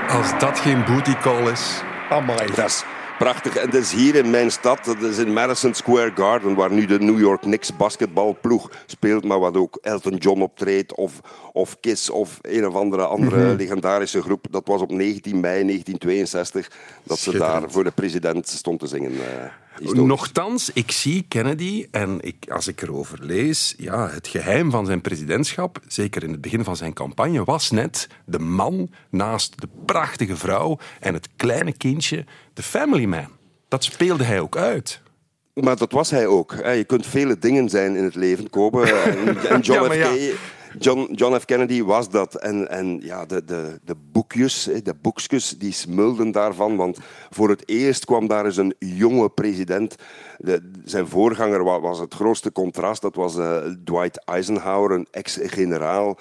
Als 0.09 0.39
dat 0.39 0.58
geen 0.69 0.85
booty 0.85 1.15
call 1.15 1.51
is. 1.51 1.81
Amai. 2.11 2.47
Dat 2.55 2.67
is 2.67 2.85
prachtig. 3.19 3.57
En 3.57 3.71
dat 3.71 3.81
is 3.83 3.93
hier 3.93 4.15
in 4.15 4.31
mijn 4.31 4.51
stad, 4.51 4.85
dat 4.85 5.01
is 5.03 5.19
in 5.19 5.33
Madison 5.33 5.75
Square 5.75 6.11
Garden, 6.15 6.55
waar 6.55 6.73
nu 6.73 6.87
de 6.87 6.99
New 6.99 7.19
York 7.19 7.41
Knicks 7.41 7.77
basketbalploeg 7.77 8.71
speelt, 8.87 9.25
maar 9.25 9.39
wat 9.39 9.57
ook 9.57 9.79
Elton 9.83 10.17
John 10.17 10.41
optreedt, 10.41 10.95
of, 10.95 11.13
of 11.53 11.81
Kiss, 11.81 12.11
of 12.11 12.39
een 12.43 12.67
of 12.67 12.75
andere 12.75 13.07
andere 13.07 13.47
Mhm. 13.47 13.57
legendarische 13.57 14.23
groep. 14.23 14.47
Dat 14.51 14.67
was 14.67 14.81
op 14.81 14.91
19 14.91 15.41
mei 15.41 15.65
1962 15.65 16.71
dat 17.03 17.19
ze 17.19 17.39
daar 17.39 17.63
voor 17.71 17.85
de 17.85 17.91
president 17.91 18.49
stond 18.49 18.79
te 18.81 18.87
zingen. 18.87 19.13
Historisch. 19.79 20.07
Nochtans, 20.07 20.71
ik 20.73 20.91
zie 20.91 21.25
Kennedy 21.29 21.87
en 21.91 22.19
ik, 22.21 22.51
als 22.51 22.69
ik 22.69 22.83
erover 22.83 23.19
lees, 23.23 23.75
ja, 23.79 24.09
het 24.09 24.29
geheim 24.29 24.71
van 24.71 24.87
zijn 24.87 25.01
presidentschap, 25.01 25.81
zeker 25.87 26.23
in 26.23 26.31
het 26.31 26.41
begin 26.41 26.65
van 26.65 26.77
zijn 26.77 26.93
campagne, 26.93 27.45
was 27.45 27.71
net 27.71 28.09
de 28.25 28.39
man 28.39 28.91
naast 29.11 29.61
de 29.61 29.69
prachtige 29.87 30.37
vrouw 30.37 30.79
en 31.01 31.15
het 31.15 31.29
kleine 31.37 31.73
kindje, 31.73 32.25
de 32.55 32.63
family 32.63 33.05
man. 33.05 33.29
Dat 33.69 33.85
speelde 33.85 34.25
hij 34.25 34.41
ook 34.41 34.57
uit. 34.57 35.01
Maar 35.55 35.77
dat 35.77 35.93
was 35.93 36.11
hij 36.11 36.27
ook. 36.27 36.53
Je 36.53 36.85
kunt 36.87 37.07
vele 37.07 37.39
dingen 37.39 37.69
zijn 37.69 37.97
in 37.97 38.05
het 38.05 38.15
leven, 38.15 38.51
Kobe. 38.51 38.83
En, 39.49 39.61
John, 39.61 39.83
Ja, 39.83 39.89
maar 39.89 39.97
F. 39.97 40.19
ja. 40.19 40.35
John, 40.79 41.13
John 41.15 41.39
F. 41.39 41.45
Kennedy 41.45 41.83
was 41.83 42.11
dat. 42.11 42.35
En, 42.35 42.69
en 42.71 43.01
ja, 43.03 43.27
de, 43.27 43.45
de, 43.45 43.81
de 43.85 43.95
boekjes, 44.13 44.65
de 44.83 44.95
boekjes, 45.03 45.59
die 45.59 45.73
smulden 45.73 46.31
daarvan. 46.31 46.77
Want 46.77 46.99
voor 47.31 47.49
het 47.49 47.69
eerst 47.69 48.05
kwam 48.05 48.27
daar 48.27 48.45
eens 48.45 48.57
een 48.57 48.75
jonge 48.79 49.29
president. 49.29 49.95
De, 50.39 50.71
zijn 50.85 51.07
voorganger 51.09 51.65
wa- 51.65 51.81
was 51.81 51.99
het 51.99 52.15
grootste 52.15 52.53
contrast. 52.53 53.03
Dat 53.03 53.15
was 53.15 53.37
eh, 53.39 53.57
Dwight 53.85 54.25
Eisenhower, 54.25 54.91
een 54.91 55.07
ex-generaal. 55.11 56.19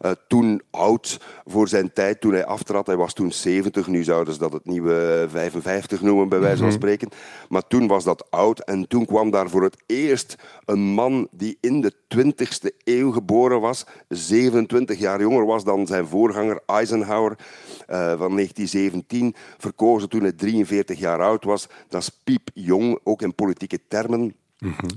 Eh, 0.00 0.10
toen 0.28 0.62
oud 0.70 1.20
voor 1.46 1.68
zijn 1.68 1.92
tijd, 1.92 2.20
toen 2.20 2.32
hij 2.32 2.44
aftrad. 2.44 2.86
Hij 2.86 2.96
was 2.96 3.12
toen 3.12 3.32
70, 3.32 3.86
nu 3.86 4.04
zouden 4.04 4.32
ze 4.34 4.38
dat 4.40 4.52
het 4.52 4.64
nieuwe 4.64 5.26
55 5.30 6.00
noemen, 6.02 6.28
bij 6.28 6.40
wijze 6.40 6.56
van 6.56 6.66
Mhm. 6.66 6.76
spreken. 6.76 7.08
Maar 7.48 7.66
toen 7.66 7.86
was 7.86 8.04
dat 8.04 8.30
oud 8.30 8.58
en 8.60 8.88
toen 8.88 9.06
kwam 9.06 9.30
daar 9.30 9.50
voor 9.50 9.62
het 9.62 9.76
eerst 9.86 10.36
een 10.64 10.80
man 10.80 11.28
die 11.30 11.58
in 11.60 11.80
de 11.80 11.92
20ste 12.08 12.72
eeuw 12.84 13.10
geboren 13.10 13.60
was, 13.60 13.84
27 14.08 14.98
jaar 14.98 15.20
jonger 15.20 15.46
was 15.46 15.64
dan 15.64 15.86
zijn 15.86 16.06
voorganger 16.06 16.60
Eisenhower 16.66 17.38
eh, 17.86 17.98
van 18.18 18.34
1917, 18.34 19.34
verkozen 19.58 20.08
toen 20.08 20.22
hij 20.22 20.32
43 20.32 20.98
jaar 20.98 21.20
oud 21.22 21.44
was. 21.44 21.68
Dat 21.88 22.00
is 22.00 22.20
piepjong, 22.24 22.98
ook 23.04 23.22
in 23.22 23.34
politieke 23.34 23.80
termen. 23.88 24.34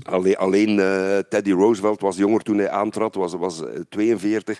Alleen, 0.02 0.36
alleen 0.36 0.78
eh, 0.78 1.18
Teddy 1.28 1.52
Roosevelt 1.52 2.00
was 2.00 2.16
jonger 2.16 2.40
toen 2.40 2.58
hij 2.58 2.70
aantrad, 2.70 3.14
was, 3.14 3.34
was 3.34 3.64
eh, 3.64 3.80
42. 3.88 4.58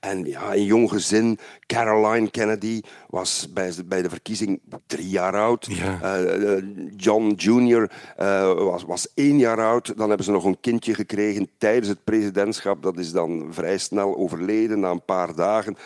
En 0.00 0.24
ja, 0.24 0.54
een 0.54 0.64
jong 0.64 0.90
gezin. 0.90 1.38
Caroline 1.66 2.30
Kennedy 2.30 2.80
was 3.08 3.48
bij, 3.52 3.72
bij 3.86 4.02
de 4.02 4.08
verkiezing 4.08 4.60
drie 4.86 5.08
jaar 5.08 5.34
oud. 5.34 5.66
Ja. 5.70 5.98
Eh, 6.02 6.56
eh, 6.56 6.64
John 6.96 7.32
Jr. 7.36 7.90
eh, 8.16 8.52
was, 8.54 8.84
was 8.84 9.08
één 9.14 9.38
jaar 9.38 9.60
oud. 9.60 9.96
Dan 9.96 10.08
hebben 10.08 10.26
ze 10.26 10.32
nog 10.32 10.44
een 10.44 10.60
kindje 10.60 10.94
gekregen 10.94 11.48
tijdens 11.58 11.88
het 11.88 12.04
presidentschap. 12.04 12.82
Dat 12.82 12.98
is 12.98 13.12
dan 13.12 13.48
vrij 13.50 13.78
snel 13.78 14.16
overleden, 14.16 14.80
na 14.80 14.90
een 14.90 15.04
paar 15.04 15.34
dagen. 15.34 15.76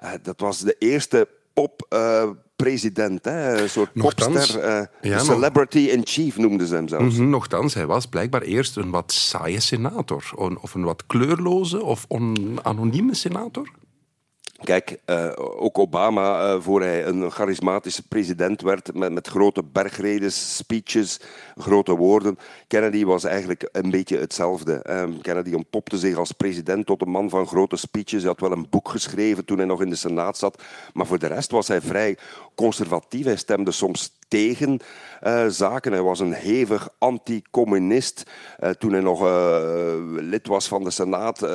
Eh, 0.00 0.10
dat 0.22 0.40
was 0.40 0.58
de 0.58 0.76
eerste 0.78 1.28
pop-president, 1.60 3.26
een 3.26 3.68
soort 3.70 3.94
Nochtans, 3.94 4.32
popster. 4.34 4.60
eh, 4.60 4.82
ja, 5.10 5.18
celebrity 5.18 5.78
in 5.78 6.00
chief 6.04 6.36
noemden 6.38 6.66
ze 6.66 6.74
hem 6.74 6.88
zelfs. 6.88 7.16
Mhm, 7.16 7.28
Nochtans, 7.28 7.74
hij 7.74 7.86
was 7.86 8.06
blijkbaar 8.06 8.42
eerst 8.42 8.76
een 8.76 8.90
wat 8.90 9.12
saaie 9.12 9.60
senator. 9.60 10.30
Of 10.60 10.74
een 10.74 10.84
wat 10.84 11.06
kleurloze 11.06 11.82
of 11.82 12.04
on- 12.08 12.58
anonieme 12.62 13.14
senator. 13.14 13.68
Kijk, 14.64 14.98
eh, 15.04 15.32
ook 15.36 15.78
Obama, 15.78 16.52
eh, 16.52 16.60
voor 16.60 16.80
hij 16.80 17.06
een 17.06 17.30
charismatische 17.30 18.02
president 18.08 18.60
werd, 18.62 18.94
met, 18.94 19.12
met 19.12 19.28
grote 19.28 19.62
bergredes, 19.64 20.56
speeches, 20.56 21.20
grote 21.56 21.96
woorden. 21.96 22.38
Kennedy 22.66 23.04
was 23.04 23.24
eigenlijk 23.24 23.68
een 23.72 23.90
beetje 23.90 24.18
hetzelfde. 24.18 24.74
Ehm, 24.82 25.20
Kennedy 25.20 25.54
ontpopte 25.54 25.98
zich 25.98 26.16
als 26.16 26.32
president 26.32 26.86
tot 26.86 27.02
een 27.02 27.10
man 27.10 27.28
van 27.30 27.46
grote 27.46 27.76
speeches. 27.76 28.20
Hij 28.20 28.30
had 28.30 28.40
wel 28.40 28.52
een 28.52 28.66
boek 28.70 28.88
geschreven 28.88 29.44
toen 29.44 29.56
hij 29.56 29.66
nog 29.66 29.82
in 29.82 29.90
de 29.90 29.96
Senaat 29.96 30.38
zat. 30.38 30.62
Maar 30.92 31.06
voor 31.06 31.18
de 31.18 31.26
rest 31.26 31.50
was 31.50 31.68
hij 31.68 31.80
vrij 31.80 32.16
conservatief. 32.54 33.24
Hij 33.24 33.36
stemde 33.36 33.70
soms 33.70 34.12
tegen 34.30 34.80
eh, 35.20 35.46
zaken. 35.46 35.92
Hij 35.92 36.02
was 36.02 36.20
een 36.20 36.32
hevig 36.32 36.88
anti-communist. 36.98 38.30
Eh, 38.58 38.70
toen 38.70 38.92
hij 38.92 39.00
nog 39.00 39.24
eh, 39.24 39.94
lid 40.16 40.46
was 40.46 40.68
van 40.68 40.84
de 40.84 40.90
Senaat, 40.90 41.46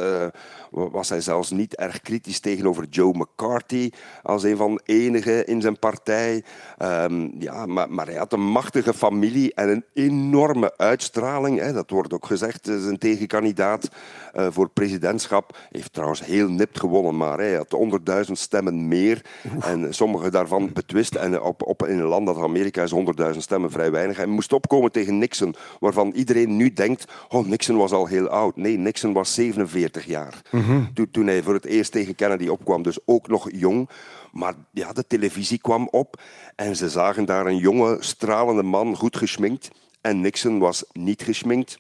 was 0.71 1.09
hij 1.09 1.21
zelfs 1.21 1.51
niet 1.51 1.75
erg 1.75 2.01
kritisch 2.01 2.39
tegenover 2.39 2.85
Joe 2.89 3.13
McCarthy 3.13 3.89
als 4.23 4.43
een 4.43 4.57
van 4.57 4.75
de 4.75 4.81
enigen 4.85 5.47
in 5.47 5.61
zijn 5.61 5.79
partij. 5.79 6.43
Ehm, 6.77 7.29
ja, 7.39 7.65
maar, 7.65 7.91
maar 7.91 8.05
hij 8.05 8.15
had 8.15 8.33
een 8.33 8.47
machtige 8.51 8.93
familie 8.93 9.53
en 9.53 9.69
een 9.69 9.85
enorme 9.93 10.77
uitstraling. 10.77 11.59
Hè. 11.59 11.73
Dat 11.73 11.89
wordt 11.89 12.13
ook 12.13 12.25
gezegd. 12.25 12.65
Zijn 12.65 12.97
tegenkandidaat 12.97 13.89
voor 14.49 14.69
presidentschap 14.69 15.57
heeft 15.71 15.93
trouwens 15.93 16.25
heel 16.25 16.49
nipt 16.49 16.79
gewonnen, 16.79 17.17
maar 17.17 17.37
hij 17.37 17.53
had 17.53 17.75
100.000 18.25 18.31
stemmen 18.31 18.87
meer. 18.87 19.25
En 19.59 19.93
sommige 19.93 20.31
daarvan 20.31 20.69
betwist. 20.73 21.15
En 21.15 21.41
op, 21.41 21.63
op, 21.63 21.87
in 21.87 21.99
een 21.99 22.05
land 22.05 22.27
als 22.27 22.37
Amerika 22.65 22.83
is 22.83 23.33
100.000 23.33 23.37
stemmen 23.37 23.71
vrij 23.71 23.91
weinig. 23.91 24.17
Hij 24.17 24.25
moest 24.25 24.53
opkomen 24.53 24.91
tegen 24.91 25.17
Nixon, 25.17 25.55
waarvan 25.79 26.11
iedereen 26.11 26.55
nu 26.55 26.73
denkt: 26.73 27.05
oh, 27.29 27.47
Nixon 27.47 27.77
was 27.77 27.91
al 27.91 28.05
heel 28.05 28.27
oud. 28.27 28.55
Nee, 28.55 28.77
Nixon 28.77 29.13
was 29.13 29.33
47 29.33 30.05
jaar. 30.05 30.41
Toen, 30.93 31.11
toen 31.11 31.27
hij 31.27 31.43
voor 31.43 31.53
het 31.53 31.65
eerst 31.65 31.91
tegen 31.91 32.15
Kennedy 32.15 32.47
opkwam, 32.47 32.83
dus 32.83 32.97
ook 33.05 33.27
nog 33.27 33.49
jong. 33.51 33.89
Maar 34.31 34.53
ja, 34.71 34.93
de 34.93 35.07
televisie 35.07 35.57
kwam 35.57 35.87
op 35.91 36.21
en 36.55 36.75
ze 36.75 36.89
zagen 36.89 37.25
daar 37.25 37.45
een 37.45 37.57
jonge, 37.57 37.97
stralende 37.99 38.63
man, 38.63 38.95
goed 38.95 39.17
geschminkt. 39.17 39.69
En 40.01 40.21
Nixon 40.21 40.59
was 40.59 40.85
niet 40.91 41.21
geschminkt. 41.21 41.77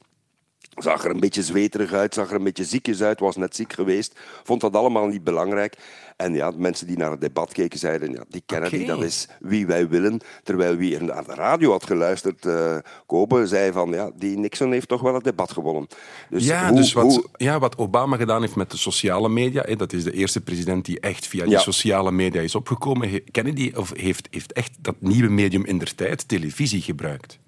Zag 0.75 1.03
er 1.03 1.11
een 1.11 1.19
beetje 1.19 1.43
zweterig 1.43 1.93
uit, 1.93 2.13
zag 2.13 2.29
er 2.29 2.35
een 2.35 2.43
beetje 2.43 2.63
ziekjes 2.65 3.01
uit, 3.01 3.19
was 3.19 3.35
net 3.35 3.55
ziek 3.55 3.73
geweest. 3.73 4.19
Vond 4.43 4.61
dat 4.61 4.75
allemaal 4.75 5.07
niet 5.07 5.23
belangrijk. 5.23 5.77
En 6.17 6.33
ja, 6.33 6.51
de 6.51 6.57
mensen 6.57 6.87
die 6.87 6.97
naar 6.97 7.11
het 7.11 7.21
debat 7.21 7.51
keken 7.53 7.79
zeiden, 7.79 8.11
ja, 8.11 8.23
die 8.29 8.43
Kennedy, 8.45 8.75
dat 8.85 9.03
is 9.03 9.27
wie 9.39 9.65
wij 9.65 9.87
willen. 9.89 10.19
Terwijl 10.43 10.75
wie 10.75 10.95
er 10.95 11.03
naar 11.03 11.25
de 11.25 11.33
radio 11.33 11.71
had 11.71 11.85
geluisterd, 11.85 12.45
eh 12.45 12.77
Kobe, 13.05 13.47
zei 13.47 13.71
van, 13.71 13.89
ja, 13.89 14.11
die 14.15 14.37
Nixon 14.37 14.71
heeft 14.71 14.87
toch 14.87 15.01
wel 15.01 15.13
het 15.13 15.23
debat 15.23 15.51
gewonnen. 15.51 15.87
Dus 16.29 16.45
ja, 16.45 16.67
hoe- 16.67 16.77
dus 16.77 16.93
wat, 16.93 17.03
hoe- 17.05 17.25
ja, 17.37 17.59
wat 17.59 17.77
Obama 17.77 18.17
gedaan 18.17 18.41
heeft 18.41 18.55
met 18.55 18.71
de 18.71 18.77
sociale 18.77 19.29
media, 19.29 19.63
hè, 19.65 19.75
dat 19.75 19.93
is 19.93 20.03
de 20.03 20.11
eerste 20.11 20.41
president 20.41 20.85
die 20.85 20.99
echt 20.99 21.27
via 21.27 21.43
die 21.43 21.53
sociale 21.59 22.11
media 22.11 22.41
is 22.41 22.55
opgekomen. 22.55 23.23
Kennedy 23.31 23.71
of 23.75 23.91
heeft, 23.95 24.27
heeft 24.31 24.53
echt 24.53 24.71
dat 24.79 24.95
nieuwe 24.99 25.29
medium 25.29 25.65
in 25.65 25.77
der 25.77 25.95
tijd, 25.95 26.27
televisie, 26.27 26.81
gebruikt. 26.81 27.39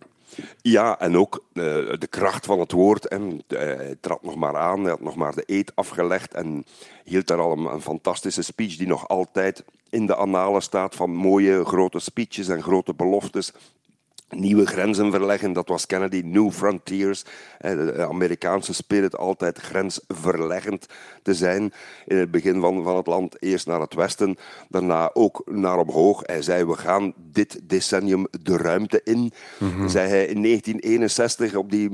Ja, 0.61 0.99
en 0.99 1.17
ook 1.17 1.43
uh, 1.53 1.63
de 1.99 2.07
kracht 2.09 2.45
van 2.45 2.59
het 2.59 2.71
woord. 2.71 3.07
En, 3.07 3.43
uh, 3.47 3.59
hij 3.59 3.95
trad 3.99 4.23
nog 4.23 4.35
maar 4.35 4.57
aan, 4.57 4.81
hij 4.81 4.89
had 4.89 5.01
nog 5.01 5.15
maar 5.15 5.35
de 5.35 5.43
eet 5.45 5.71
afgelegd 5.75 6.33
en 6.33 6.65
hield 7.03 7.27
daar 7.27 7.39
al 7.39 7.51
een, 7.51 7.65
een, 7.65 7.81
fantastische 7.81 8.41
speech 8.41 8.75
die 8.77 8.87
nog 8.87 9.07
altijd 9.07 9.63
in 9.89 10.05
de 10.05 10.15
annalen 10.15 10.61
staat 10.61 10.95
van 10.95 11.09
mooie 11.09 11.65
grote 11.65 11.99
speeches 11.99 12.47
en 12.47 12.61
grote 12.63 12.93
beloftes 12.93 13.53
nieuwe 14.29 14.65
grenzen 14.65 15.11
verleggen. 15.11 15.53
Dat 15.53 15.67
was 15.67 15.85
Kennedy, 15.85 16.21
New 16.25 16.51
Frontiers. 16.51 17.23
De 17.59 18.05
Amerikaanse 18.09 18.73
spirit 18.73 19.17
altijd 19.17 19.57
grensverleggend 19.57 20.85
te 21.23 21.33
zijn. 21.33 21.73
In 22.05 22.17
het 22.17 22.31
begin 22.31 22.61
van, 22.61 22.83
van 22.83 22.95
het 22.95 23.07
land 23.07 23.41
eerst 23.41 23.67
naar 23.67 23.81
het 23.81 23.93
westen, 23.93 24.37
daarna 24.69 25.09
ook 25.13 25.41
naar 25.45 25.77
omhoog. 25.77 26.21
Hij 26.25 26.41
zei, 26.41 26.65
we 26.65 26.75
gaan 26.75 27.13
dit 27.15 27.59
decennium 27.63 28.27
de 28.41 28.57
ruimte 28.57 29.01
in. 29.03 29.31
Mm 29.57 29.89
Zei 29.89 30.09
hij 30.09 30.25
in 30.25 30.41
1961 30.41 31.55
op 31.55 31.71
die 31.71 31.89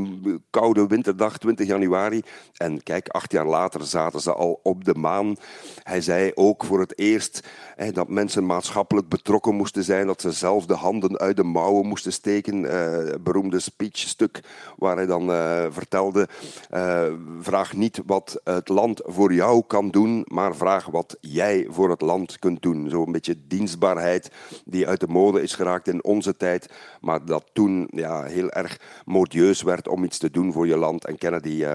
koude 0.50 0.88
winterdag, 0.88 1.38
20 1.38 1.68
januari. 1.68 2.22
En 2.58 2.84
kijk, 2.84 3.08
acht 3.08 3.32
jaar 3.32 3.48
later 3.48 3.86
zaten 3.86 4.22
ze 4.22 4.34
al 4.34 4.60
op 4.63 4.86
de 4.86 4.96
maan. 4.96 5.36
Hij 5.84 6.02
zei 6.02 6.32
ook 6.36 6.66
voor 6.66 6.80
het 6.80 7.00
eerst 7.00 7.48
dat 7.92 8.08
mensen 8.08 8.46
maatschappelijk 8.46 9.10
betrokken 9.10 9.56
moesten 9.56 9.84
zijn, 9.84 10.08
dat 10.08 10.22
ze 10.22 10.32
zelf 10.32 10.66
de 10.66 10.74
handen 10.74 11.18
uit 11.18 11.36
de 11.36 11.44
mouwen 11.44 11.88
moesten 11.88 12.13
steken. 12.13 12.63
Uh, 12.63 13.16
beroemde 13.22 13.60
speechstuk 13.60 14.40
waar 14.78 14.96
hij 14.96 15.06
dan 15.06 15.30
uh, 15.30 15.66
vertelde: 15.70 16.28
uh, 16.74 17.04
vraag 17.40 17.74
niet 17.74 18.02
wat 18.06 18.42
het 18.44 18.70
land 18.70 19.02
voor 19.04 19.34
jou 19.34 19.63
kan 19.68 19.90
doen, 19.90 20.25
maar 20.28 20.56
vraag 20.56 20.86
wat 20.86 21.18
jij 21.20 21.68
voor 21.70 21.90
het 21.90 22.02
land 22.02 22.40
kunt 22.40 22.62
doen. 22.62 22.90
Zo'n 22.90 23.12
beetje 23.12 23.38
dienstbaarheid 23.48 24.32
die 24.66 24.88
uit 24.88 25.00
de 25.00 25.08
mode 25.08 25.42
is 25.42 25.54
geraakt 25.54 25.88
in 25.88 26.04
onze 26.04 26.38
tijd, 26.38 26.70
maar 27.02 27.25
dat 27.25 27.44
toen 27.54 27.88
ja, 27.92 28.24
heel 28.24 28.50
erg 28.52 28.80
modieus 29.06 29.62
werd 29.62 29.88
om 29.88 30.04
iets 30.04 30.18
te 30.18 30.32
doen 30.32 30.52
voor 30.54 30.68
je 30.68 30.78
land. 30.78 31.06
En 31.06 31.18
Kennedy 31.18 31.66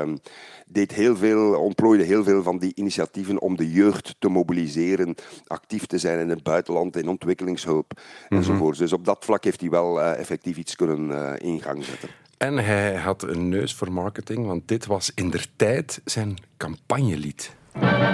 deed 0.68 0.92
heel 0.92 1.16
veel, 1.16 1.60
ontplooide 1.60 2.04
heel 2.04 2.24
veel 2.24 2.42
van 2.42 2.58
die 2.58 2.72
initiatieven 2.74 3.40
om 3.40 3.56
de 3.56 3.70
jeugd 3.70 4.14
te 4.18 4.28
mobiliseren, 4.28 5.14
actief 5.46 5.86
te 5.86 5.98
zijn 5.98 6.20
in 6.20 6.28
het 6.28 6.42
buitenland, 6.42 6.96
in 6.96 7.08
ontwikkelingshulp 7.08 7.92
mm 8.28 8.36
enzovoort. 8.38 8.78
Dus 8.78 8.92
op 8.92 9.04
dat 9.04 9.24
vlak 9.24 9.44
heeft 9.44 9.60
hij 9.60 9.70
wel 9.70 9.98
uh, 9.98 10.18
effectief 10.18 10.56
iets 10.56 10.76
kunnen 10.76 11.08
uh, 11.08 11.32
in 11.38 11.60
gang 11.60 11.84
zetten. 11.84 12.08
En 12.38 12.56
hij 12.56 12.94
had 12.94 13.22
een 13.22 13.48
neus 13.48 13.74
voor 13.74 13.92
marketing, 13.92 14.46
want 14.46 14.68
dit 14.68 14.86
was 14.86 15.12
in 15.14 15.30
der 15.30 15.46
tijd 15.56 16.00
zijn 16.04 16.36
campagnelied. 16.56 17.56
Kennedy, 17.72 18.10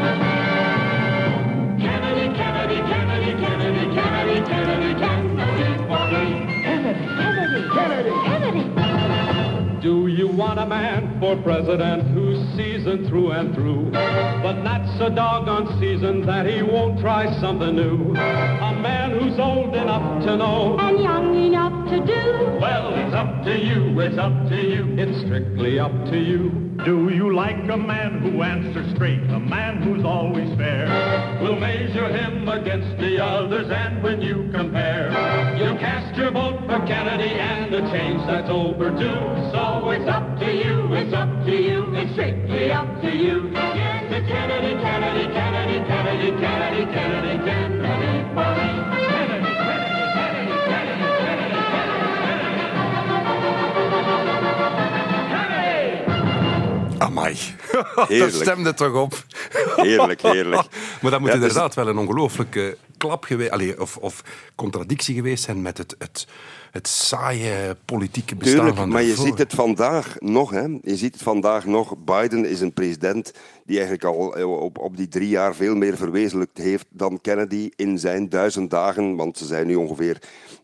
Kennedy, 2.36 2.82
Kennedy, 2.82 3.44
Kennedy, 3.44 3.94
Kennedy, 3.94 4.42
Kennedy, 4.42 4.94
Do 9.84 10.06
you 10.08 10.23
want 10.34 10.58
a 10.58 10.66
man 10.66 11.20
for 11.20 11.40
president 11.42 12.02
who's 12.12 12.38
seasoned 12.56 13.06
through 13.08 13.30
and 13.30 13.54
through, 13.54 13.90
but 13.92 14.62
not 14.62 14.98
so 14.98 15.08
doggone 15.08 15.78
seasoned 15.78 16.28
that 16.28 16.46
he 16.46 16.62
won't 16.62 16.98
try 17.00 17.32
something 17.40 17.76
new? 17.76 18.10
A 18.14 18.74
man 18.80 19.12
who's 19.12 19.38
old 19.38 19.74
enough 19.74 20.24
to 20.24 20.36
know 20.36 20.76
and 20.78 21.02
young 21.02 21.34
enough 21.34 21.88
to 21.88 21.98
do. 22.04 22.58
Well, 22.60 22.94
it's 22.94 23.14
up 23.14 23.44
to 23.44 23.56
you, 23.56 24.00
it's 24.00 24.18
up 24.18 24.48
to 24.48 24.56
you, 24.56 24.96
it's 24.98 25.20
strictly 25.24 25.78
up 25.78 25.92
to 26.10 26.18
you. 26.18 26.63
Do 26.84 27.08
you 27.08 27.34
like 27.34 27.56
a 27.70 27.78
man 27.78 28.20
who 28.20 28.42
answers 28.42 28.94
straight, 28.94 29.22
a 29.30 29.40
man 29.40 29.80
who's 29.80 30.04
always 30.04 30.54
fair? 30.58 30.84
We'll 31.40 31.56
measure 31.56 32.08
him 32.08 32.46
against 32.46 32.98
the 32.98 33.24
others, 33.24 33.70
and 33.70 34.02
when 34.02 34.20
you 34.20 34.50
compare, 34.52 35.08
you 35.56 35.78
cast 35.80 36.14
your 36.14 36.30
vote 36.30 36.60
for 36.66 36.84
Kennedy 36.86 37.40
and 37.40 37.72
the 37.72 37.80
change 37.90 38.20
that's 38.26 38.50
overdue. 38.50 39.16
So 39.50 39.88
it's 39.96 40.06
up 40.06 40.38
to 40.40 40.44
you, 40.44 40.92
it's 40.92 41.14
up 41.14 41.46
to 41.46 41.56
you, 41.56 41.88
it's 41.94 42.12
strictly 42.12 42.70
up 42.70 43.00
to 43.00 43.16
you. 43.16 43.48
Yes, 43.54 44.04
it's 44.12 44.28
Kennedy, 44.28 44.74
Kennedy, 44.82 45.32
Kennedy, 45.32 45.80
Kennedy, 45.88 46.30
Kennedy, 46.38 46.84
Kennedy, 46.92 47.44
Kennedy, 47.48 48.34
for 48.34 48.54
me. 48.60 48.74
Amai, 57.04 57.36
dat 58.18 58.32
stemde 58.32 58.74
toch 58.74 58.94
op. 58.94 59.24
Heerlijk, 59.76 60.22
heerlijk. 60.22 60.66
maar 61.02 61.10
dat 61.10 61.20
moet 61.20 61.28
ja, 61.28 61.34
inderdaad 61.34 61.66
dus... 61.66 61.84
wel 61.84 61.88
een 61.88 61.98
ongelooflijke 61.98 62.76
klap 62.96 63.24
geweest, 63.24 63.78
of, 63.78 63.96
of 63.96 64.22
contradictie 64.54 65.14
geweest 65.14 65.44
zijn 65.44 65.62
met 65.62 65.78
het, 65.78 65.94
het, 65.98 66.26
het 66.70 66.88
saaie 66.88 67.76
politieke 67.84 68.34
bestaan 68.36 68.56
Tuurlijk, 68.56 68.76
van 68.76 68.88
maar 68.88 69.02
je 69.02 69.14
ziet 69.14 69.38
het 69.38 69.52
vandaag 69.54 70.16
nog. 70.18 70.50
Hè. 70.50 70.62
Je 70.82 70.96
ziet 70.96 71.12
het 71.12 71.22
vandaag 71.22 71.66
nog. 71.66 71.94
Biden 72.04 72.44
is 72.44 72.60
een 72.60 72.72
president 72.72 73.32
die 73.64 73.76
eigenlijk 73.76 74.04
al 74.04 74.48
op, 74.48 74.78
op 74.78 74.96
die 74.96 75.08
drie 75.08 75.28
jaar 75.28 75.54
veel 75.54 75.74
meer 75.74 75.96
verwezenlijkt 75.96 76.58
heeft 76.58 76.86
dan 76.88 77.20
Kennedy 77.20 77.70
in 77.76 77.98
zijn 77.98 78.28
duizend 78.28 78.70
dagen. 78.70 79.16
Want 79.16 79.38
ze 79.38 79.46
zijn 79.46 79.66
nu 79.66 79.74
ongeveer 79.74 80.18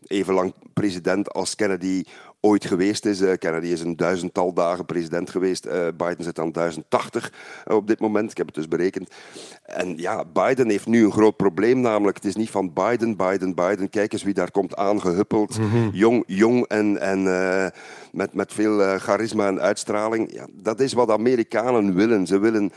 even 0.07 0.33
lang 0.33 0.53
president 0.73 1.31
als 1.31 1.55
Kennedy 1.55 2.03
ooit 2.41 2.65
geweest 2.65 3.05
is. 3.05 3.21
Uh, 3.21 3.33
Kennedy 3.39 3.67
is 3.67 3.81
een 3.81 3.95
duizendtal 3.95 4.53
dagen 4.53 4.85
president 4.85 5.29
geweest. 5.29 5.65
Uh, 5.65 5.87
Biden 5.97 6.23
zit 6.23 6.39
aan 6.39 6.51
1080 6.51 7.31
uh, 7.67 7.75
op 7.75 7.87
dit 7.87 7.99
moment. 7.99 8.31
Ik 8.31 8.37
heb 8.37 8.45
het 8.45 8.55
dus 8.55 8.67
berekend. 8.67 9.09
En 9.63 9.97
ja, 9.97 10.25
Biden 10.25 10.69
heeft 10.69 10.87
nu 10.87 11.03
een 11.03 11.11
groot 11.11 11.35
probleem, 11.35 11.79
namelijk 11.79 12.17
het 12.17 12.25
is 12.25 12.35
niet 12.35 12.49
van 12.49 12.73
Biden, 12.73 13.15
Biden, 13.15 13.55
Biden. 13.55 13.89
Kijk 13.89 14.13
eens 14.13 14.23
wie 14.23 14.33
daar 14.33 14.51
komt 14.51 14.75
aangehuppeld. 14.75 15.57
Mm 15.57 15.69
-hmm. 15.69 15.89
Jong, 15.93 16.23
jong 16.27 16.65
en, 16.67 16.99
en 16.99 17.23
met, 18.11 18.33
met 18.33 18.53
veel 18.53 18.97
charisma 18.97 19.47
en 19.47 19.61
uitstraling. 19.61 20.33
Ja, 20.33 20.45
dat 20.53 20.79
is 20.79 20.93
wat 20.93 21.09
Amerikanen 21.09 21.95
willen. 21.95 22.27
Ze 22.27 22.39
willen 22.39 22.71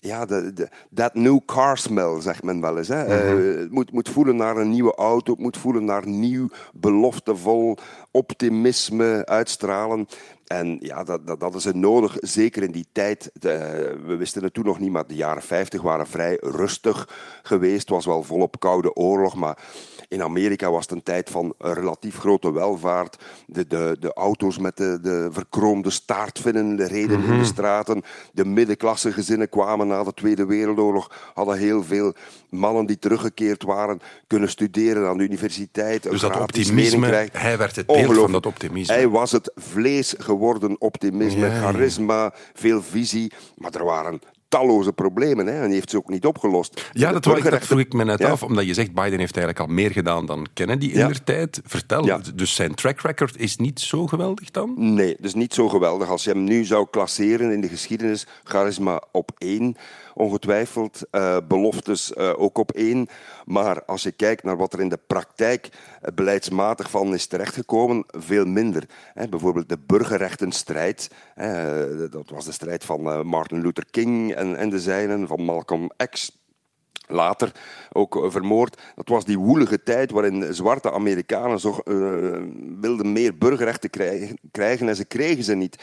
ja, 0.00 0.24
de, 0.26 0.52
de, 0.52 0.68
that 0.94 1.14
new 1.14 1.40
car 1.46 1.78
smell, 1.78 2.20
zegt 2.20 2.42
men 2.42 2.60
wel 2.60 2.78
eens. 2.78 2.88
Hè. 2.88 3.04
Mm 3.04 3.10
-hmm. 3.10 3.48
uh, 3.48 3.58
het 3.58 3.70
moet, 3.70 3.92
moet 3.92 4.08
voelen 4.08 4.36
naar 4.36 4.56
een 4.56 4.70
nieuwe 4.70 4.94
auto, 4.94 5.32
het 5.32 5.40
moet 5.40 5.56
voelen 5.56 5.84
naar 5.84 6.08
nieuw, 6.08 6.48
beloftevol, 6.72 7.76
optimisme, 8.10 9.22
uitstralen. 9.26 10.08
En 10.52 10.76
ja, 10.80 11.04
dat, 11.04 11.26
dat, 11.26 11.40
dat 11.40 11.54
is 11.54 11.64
er 11.64 11.76
nodig, 11.76 12.16
zeker 12.20 12.62
in 12.62 12.70
die 12.70 12.86
tijd. 12.92 13.30
De, 13.32 13.96
we 14.06 14.16
wisten 14.16 14.42
het 14.42 14.54
toen 14.54 14.64
nog 14.64 14.78
niet, 14.78 14.90
maar 14.90 15.06
de 15.06 15.14
jaren 15.14 15.42
50 15.42 15.82
waren 15.82 16.06
vrij 16.06 16.36
rustig 16.40 17.08
geweest. 17.42 17.80
Het 17.80 17.88
was 17.88 18.06
wel 18.06 18.22
volop 18.22 18.60
koude 18.60 18.94
oorlog, 18.94 19.34
maar 19.34 19.58
in 20.08 20.22
Amerika 20.22 20.70
was 20.70 20.82
het 20.82 20.90
een 20.90 21.02
tijd 21.02 21.30
van 21.30 21.54
relatief 21.58 22.18
grote 22.18 22.52
welvaart. 22.52 23.16
De, 23.46 23.66
de, 23.66 23.96
de 24.00 24.12
auto's 24.12 24.58
met 24.58 24.76
de, 24.76 24.98
de 25.02 25.28
verkroomde 25.32 25.90
staartvinnen 25.90 26.76
de 26.76 26.86
reden 26.86 27.18
mm 27.18 27.24
-hmm. 27.24 27.32
in 27.32 27.38
de 27.38 27.44
straten. 27.44 28.02
De 28.32 28.44
middenklasse 28.44 29.12
gezinnen 29.12 29.48
kwamen 29.48 29.86
na 29.86 30.04
de 30.04 30.14
Tweede 30.14 30.46
Wereldoorlog. 30.46 31.10
Hadden 31.34 31.58
heel 31.58 31.84
veel 31.84 32.14
mannen 32.48 32.86
die 32.86 32.98
teruggekeerd 32.98 33.62
waren 33.62 34.00
kunnen 34.26 34.48
studeren 34.48 35.08
aan 35.08 35.16
de 35.16 35.24
universiteit. 35.24 36.02
Dus 36.02 36.20
dat 36.20 36.40
optimisme, 36.40 37.28
hij 37.32 37.58
werd 37.58 37.76
het 37.76 37.86
beeld 37.86 38.16
van 38.16 38.32
dat 38.32 38.46
optimisme. 38.46 38.94
Hij 38.94 39.08
was 39.08 39.32
het 39.32 39.52
vlees 39.54 40.14
geworden 40.18 40.38
optimisme, 40.78 41.46
ja, 41.46 41.54
ja. 41.54 41.60
charisma, 41.60 42.32
veel 42.52 42.82
visie. 42.82 43.32
Maar 43.56 43.74
er 43.74 43.84
waren 43.84 44.20
talloze 44.50 44.92
problemen 44.92 45.46
hè, 45.46 45.60
en 45.60 45.64
die 45.64 45.74
heeft 45.74 45.90
ze 45.90 45.96
ook 45.96 46.08
niet 46.08 46.26
opgelost. 46.26 46.90
Ja, 46.92 47.12
dat, 47.12 47.26
ik, 47.26 47.50
dat 47.50 47.66
vroeg 47.66 47.78
ik 47.78 47.92
me 47.92 48.04
net 48.04 48.18
ja. 48.18 48.30
af, 48.30 48.42
omdat 48.42 48.66
je 48.66 48.74
zegt 48.74 48.94
Biden 48.94 49.18
heeft 49.18 49.36
eigenlijk 49.36 49.68
al 49.68 49.74
meer 49.74 49.90
gedaan 49.90 50.26
dan 50.26 50.46
Kennedy 50.54 50.86
in 50.86 50.98
ja. 50.98 51.06
der 51.06 51.24
tijd. 51.24 51.60
Vertel, 51.64 52.04
ja. 52.04 52.20
dus 52.34 52.54
zijn 52.54 52.74
track 52.74 53.00
record 53.00 53.38
is 53.38 53.56
niet 53.56 53.80
zo 53.80 54.06
geweldig 54.06 54.50
dan? 54.50 54.94
Nee, 54.94 55.16
dus 55.20 55.34
niet 55.34 55.54
zo 55.54 55.68
geweldig. 55.68 56.08
Als 56.08 56.24
je 56.24 56.30
hem 56.30 56.44
nu 56.44 56.64
zou 56.64 56.86
klasseren 56.90 57.52
in 57.52 57.60
de 57.60 57.68
geschiedenis, 57.68 58.26
charisma 58.44 59.02
op 59.12 59.30
één, 59.38 59.76
ongetwijfeld. 60.20 61.02
Uh, 61.12 61.36
beloftes 61.48 62.12
uh, 62.12 62.32
ook 62.36 62.58
op 62.58 62.72
één. 62.72 63.08
Maar 63.44 63.84
als 63.84 64.02
je 64.02 64.12
kijkt 64.12 64.42
naar 64.42 64.56
wat 64.56 64.72
er 64.72 64.80
in 64.80 64.88
de 64.88 64.98
praktijk 65.06 65.68
uh, 65.68 66.14
beleidsmatig 66.14 66.90
van 66.90 67.14
is 67.14 67.26
terechtgekomen, 67.26 68.04
veel 68.08 68.44
minder. 68.44 68.88
Bijvoorbeeld 69.30 69.68
de 69.68 69.78
burgerrechtenstrijd. 69.86 71.10
Dat 72.10 72.30
was 72.30 72.44
de 72.44 72.52
strijd 72.52 72.84
van 72.84 73.26
Martin 73.26 73.60
Luther 73.60 73.86
King 73.90 74.34
en, 74.34 74.56
en 74.56 74.70
de 74.70 74.80
zijnen, 74.80 75.26
van 75.26 75.42
Malcolm 75.42 75.90
X 76.10 76.39
later 77.10 77.52
ook 77.92 78.26
vermoord. 78.28 78.82
Dat 78.94 79.08
was 79.08 79.24
die 79.24 79.38
woelige 79.38 79.82
tijd 79.82 80.10
waarin 80.10 80.54
zwarte 80.54 80.92
Amerikanen 80.92 81.60
zo, 81.60 81.78
uh, 81.84 82.42
wilden 82.80 83.12
meer 83.12 83.38
burgerrechten 83.38 83.90
krijgen, 83.90 84.38
krijgen 84.50 84.88
en 84.88 84.96
ze 84.96 85.04
kregen 85.04 85.44
ze 85.44 85.54
niet. 85.54 85.82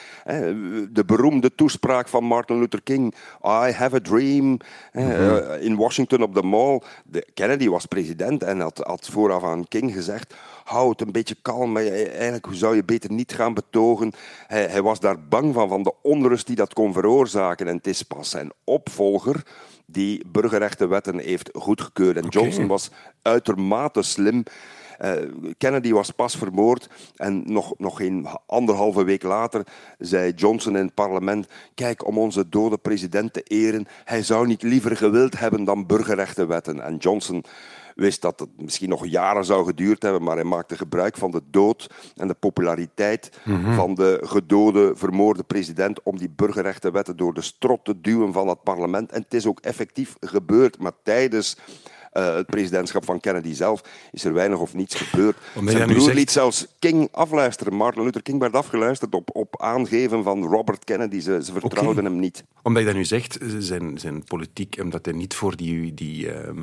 De 0.90 1.04
beroemde 1.06 1.56
toespraak 1.56 2.08
van 2.08 2.24
Martin 2.24 2.60
Luther 2.60 2.82
King, 2.84 3.13
I 3.44 3.72
have 3.72 3.96
a 3.96 4.00
dream, 4.00 4.58
mm-hmm. 4.94 5.60
in 5.60 5.76
Washington 5.76 6.22
op 6.22 6.34
de 6.34 6.44
Mall. 6.44 6.82
De 7.06 7.28
Kennedy 7.34 7.70
was 7.70 7.86
president 7.86 8.44
en 8.44 8.60
had, 8.60 8.78
had 8.78 9.08
vooraf 9.12 9.44
aan 9.44 9.68
King 9.68 9.94
gezegd 9.94 10.34
hou 10.68 10.90
het 10.90 11.02
een 11.02 11.12
beetje 11.12 11.36
kalm. 11.42 11.72
Maar 11.72 11.86
eigenlijk 11.86 12.48
zou 12.52 12.76
je 12.76 12.84
beter 12.84 13.12
niet 13.12 13.34
gaan 13.34 13.54
betogen. 13.54 14.12
Hij, 14.48 14.66
hij 14.66 14.82
was 14.82 15.00
daar 15.00 15.28
bang 15.28 15.54
van, 15.54 15.70
van 15.70 15.84
de 15.84 15.94
onrust 16.02 16.48
die 16.48 16.56
dat 16.56 16.74
kon 16.74 16.94
veroorzaken. 16.94 17.68
En 17.68 17.76
het 17.76 17.88
is 17.88 18.02
pas 18.02 18.30
zijn 18.30 18.52
opvolger 18.63 19.44
die 19.89 20.23
burgerrechtenwetten 20.28 21.19
heeft 21.19 21.50
goedgekeurd. 21.54 22.17
En 22.17 22.28
Johnson 22.28 22.67
was 22.67 22.91
uitermate 23.21 24.02
slim. 24.02 24.43
Uh, 25.02 25.12
Kennedy 25.58 25.91
was 25.91 26.12
pas 26.12 26.36
vermoord 26.36 26.89
en 27.15 27.43
nog, 27.45 27.73
nog 27.78 27.97
geen 27.97 28.28
anderhalve 28.45 29.04
week 29.04 29.23
later 29.23 29.63
zei 30.00 30.32
Johnson 30.32 30.78
in 30.78 30.86
het 30.86 30.93
parlement: 30.93 31.47
Kijk, 31.73 32.08
om 32.08 32.17
onze 32.17 32.50
dode 32.50 32.78
president 32.78 33.34
te 33.34 33.41
eren, 33.41 33.88
hij 34.04 34.23
zou 34.23 34.47
niet 34.47 34.62
liever 34.62 34.97
gewild 34.97 35.39
hebben 35.39 35.63
dan 35.63 35.86
burgerrechtenwetten. 35.86 36.82
En 36.84 36.97
Johnson 36.97 37.43
wist 37.98 38.22
dat 38.22 38.40
het 38.40 38.50
misschien 38.62 38.90
nog 38.90 39.06
jaren 39.08 39.46
zou 39.46 39.66
geduurd 39.66 40.02
hebben, 40.02 40.24
maar 40.24 40.36
hij 40.36 40.44
maakte 40.44 40.78
gebruik 40.78 41.18
van 41.18 41.32
de 41.32 41.42
dood 41.52 41.90
en 42.16 42.28
de 42.28 42.34
populariteit 42.34 43.32
Mhm. 43.46 43.74
van 43.74 43.96
de 43.96 44.20
gedode, 44.24 44.92
vermoorde 44.96 45.44
president 45.44 46.04
om 46.04 46.18
die 46.18 46.30
burgerrechtenwetten 46.36 47.18
door 47.18 47.34
de 47.34 47.42
strot 47.42 47.86
te 47.86 48.02
duwen 48.02 48.34
van 48.34 48.48
het 48.48 48.64
parlement. 48.64 49.12
En 49.12 49.22
het 49.22 49.34
is 49.34 49.46
ook 49.46 49.60
effectief 49.60 50.16
gebeurd, 50.20 50.80
maar 50.80 50.92
tijdens 51.04 51.58
eh, 52.18 52.36
het 52.36 52.46
presidentschap 52.46 53.06
van 53.06 53.20
Kennedy 53.20 53.54
zelf 53.54 53.82
is 54.12 54.24
er 54.24 54.34
weinig 54.34 54.60
of 54.60 54.74
niets 54.74 54.96
gebeurd. 54.96 55.38
Omdat 55.56 55.74
Zijn 55.76 55.88
broer 55.88 56.02
zegt- 56.02 56.16
liet 56.18 56.32
zelfs 56.32 56.68
King 56.80 57.08
afluisteren. 57.12 57.74
Martin 57.74 58.04
Luther 58.04 58.22
King 58.22 58.40
werd 58.40 58.54
afgeluisterd 58.54 59.16
op, 59.16 59.30
op 59.36 59.62
aangeven 59.62 60.24
van 60.24 60.44
Robert 60.44 60.84
Kennedy. 60.84 61.20
Ze, 61.20 61.40
ze 61.44 61.52
vertrouwden 61.52 62.04
hem 62.06 62.20
niet. 62.20 62.44
Omdat 62.64 62.82
je 62.82 62.88
dat 62.88 62.98
nu 62.98 63.06
zegt, 63.06 63.38
zijn, 63.60 64.00
zijn 64.00 64.24
politiek, 64.24 64.78
omdat 64.82 65.06
hij 65.06 65.14
niet 65.14 65.34
voor 65.36 65.56
die... 65.56 65.94
die 65.94 66.32
ehm, 66.32 66.58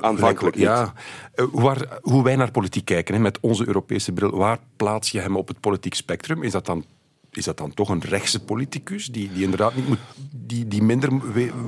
Aanvankelijk 0.00 0.56
Ja. 0.56 0.92
Eh, 1.34 1.44
Waar, 1.52 1.98
hoe 2.02 2.22
wij 2.24 2.36
naar 2.36 2.50
politiek 2.50 2.84
kijken, 2.84 3.14
hè, 3.14 3.20
met 3.20 3.38
onze 3.40 3.66
Europese 3.66 4.12
bril, 4.12 4.30
waar 4.36 4.58
plaats 4.76 5.10
je 5.10 5.20
hem 5.20 5.36
op 5.36 5.48
het 5.48 5.60
politiek 5.60 5.94
spectrum? 5.94 6.42
Is 6.42 6.52
dat 6.52 6.66
dan, 6.66 6.84
is 7.30 7.44
dat 7.44 7.56
dan 7.56 7.74
toch 7.74 7.88
een 7.88 8.00
rechtse 8.00 8.44
politicus 8.44 9.06
die, 9.06 9.32
die 9.32 9.42
inderdaad 9.42 9.74
niet 9.74 9.88
moet, 9.88 9.98
die, 10.30 10.68
die 10.68 10.82
minder 10.82 11.12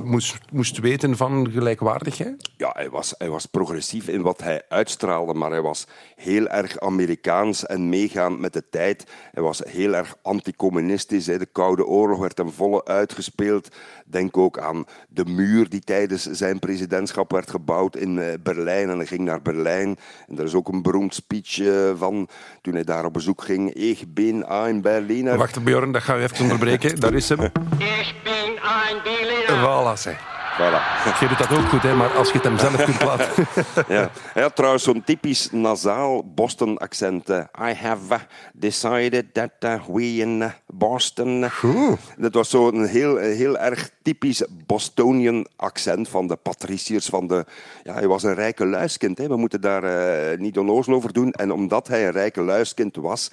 moest, 0.03 0.37
moest 0.51 0.79
weten 0.79 1.17
van 1.17 1.51
gelijkwaardigheid? 1.51 2.49
Ja, 2.57 2.69
hij 2.73 2.89
was, 2.89 3.13
hij 3.17 3.29
was 3.29 3.45
progressief 3.45 4.07
in 4.07 4.21
wat 4.21 4.41
hij 4.41 4.61
uitstraalde, 4.69 5.33
maar 5.33 5.51
hij 5.51 5.61
was 5.61 5.87
heel 6.15 6.47
erg 6.47 6.79
Amerikaans 6.79 7.65
en 7.65 7.89
meegaand 7.89 8.39
met 8.39 8.53
de 8.53 8.69
tijd. 8.69 9.05
Hij 9.31 9.43
was 9.43 9.61
heel 9.65 9.93
erg 9.93 10.15
anticommunistisch. 10.21 11.25
De 11.25 11.47
Koude 11.51 11.85
Oorlog 11.85 12.19
werd 12.19 12.37
hem 12.37 12.51
volle 12.51 12.85
uitgespeeld. 12.85 13.69
Denk 14.11 14.37
ook 14.37 14.59
aan 14.59 14.85
de 15.09 15.25
muur 15.25 15.69
die 15.69 15.79
tijdens 15.79 16.23
zijn 16.23 16.59
presidentschap 16.59 17.31
werd 17.31 17.49
gebouwd 17.49 17.95
in 17.95 18.19
eh, 18.19 18.33
Berlijn. 18.43 18.89
En 18.89 18.97
hij 18.97 19.05
ging 19.05 19.21
naar 19.21 19.41
Berlijn. 19.41 19.97
En 20.27 20.37
er 20.37 20.43
is 20.43 20.53
ook 20.53 20.67
een 20.67 20.81
beroemd 20.81 21.13
speech 21.13 21.59
eh, 21.59 21.91
van 21.95 22.27
toen 22.61 22.73
hij 22.73 22.83
daar 22.83 23.05
op 23.05 23.13
bezoek 23.13 23.43
ging. 23.43 23.73
Ik 23.73 24.13
ben 24.13 24.53
een 24.53 24.81
Berliner. 24.81 25.37
Wacht, 25.37 25.63
Bjorn, 25.63 25.91
dat 25.91 26.01
gaan 26.01 26.17
we 26.17 26.23
even 26.23 26.41
onderbreken. 26.41 26.99
Daar 26.99 27.13
is 27.13 27.29
hem. 27.29 27.39
Ich 27.77 28.13
bin 28.23 28.59
ein 28.63 28.97
Berliner. 29.03 29.95
Voilà, 29.95 29.99
zeg. 29.99 30.40
Voilà. 30.61 31.19
Je 31.19 31.27
doet 31.27 31.37
dat 31.37 31.51
ook 31.57 31.69
goed, 31.69 31.81
hè, 31.81 31.95
maar 31.95 32.09
als 32.09 32.27
je 32.27 32.33
het 32.33 32.43
hem 32.43 32.57
zelf 32.57 32.83
kunt 32.83 33.03
laten... 33.03 33.27
Ja. 33.95 34.11
Hij 34.33 34.41
had 34.41 34.55
trouwens 34.55 34.83
zo'n 34.83 35.03
typisch 35.03 35.49
nasaal 35.51 36.23
Boston-accent. 36.35 37.29
I 37.29 37.73
have 37.73 38.13
uh, 38.13 38.19
decided 38.53 39.33
that 39.33 39.51
uh, 39.59 39.85
we 39.87 40.03
in 40.03 40.41
uh, 40.41 40.49
Boston... 40.67 41.45
Dat 42.17 42.33
was 42.33 42.49
zo'n 42.49 42.85
heel, 42.85 43.17
heel 43.17 43.57
erg 43.57 43.89
typisch 44.01 44.43
Bostonian 44.65 45.47
accent 45.55 46.09
van 46.09 46.27
de 46.27 46.35
patriciërs. 46.35 47.05
Van 47.05 47.27
de, 47.27 47.45
ja, 47.83 47.93
hij 47.93 48.07
was 48.07 48.23
een 48.23 48.33
rijke 48.33 48.65
luiskind. 48.65 49.17
Hè. 49.17 49.27
We 49.27 49.37
moeten 49.37 49.61
daar 49.61 49.83
eh, 49.83 50.39
niet 50.39 50.57
onnozel 50.57 50.93
over 50.93 51.13
doen. 51.13 51.31
En 51.31 51.51
omdat 51.51 51.87
hij 51.87 52.05
een 52.05 52.11
rijke 52.11 52.41
luiskind 52.41 52.95
was 52.95 53.31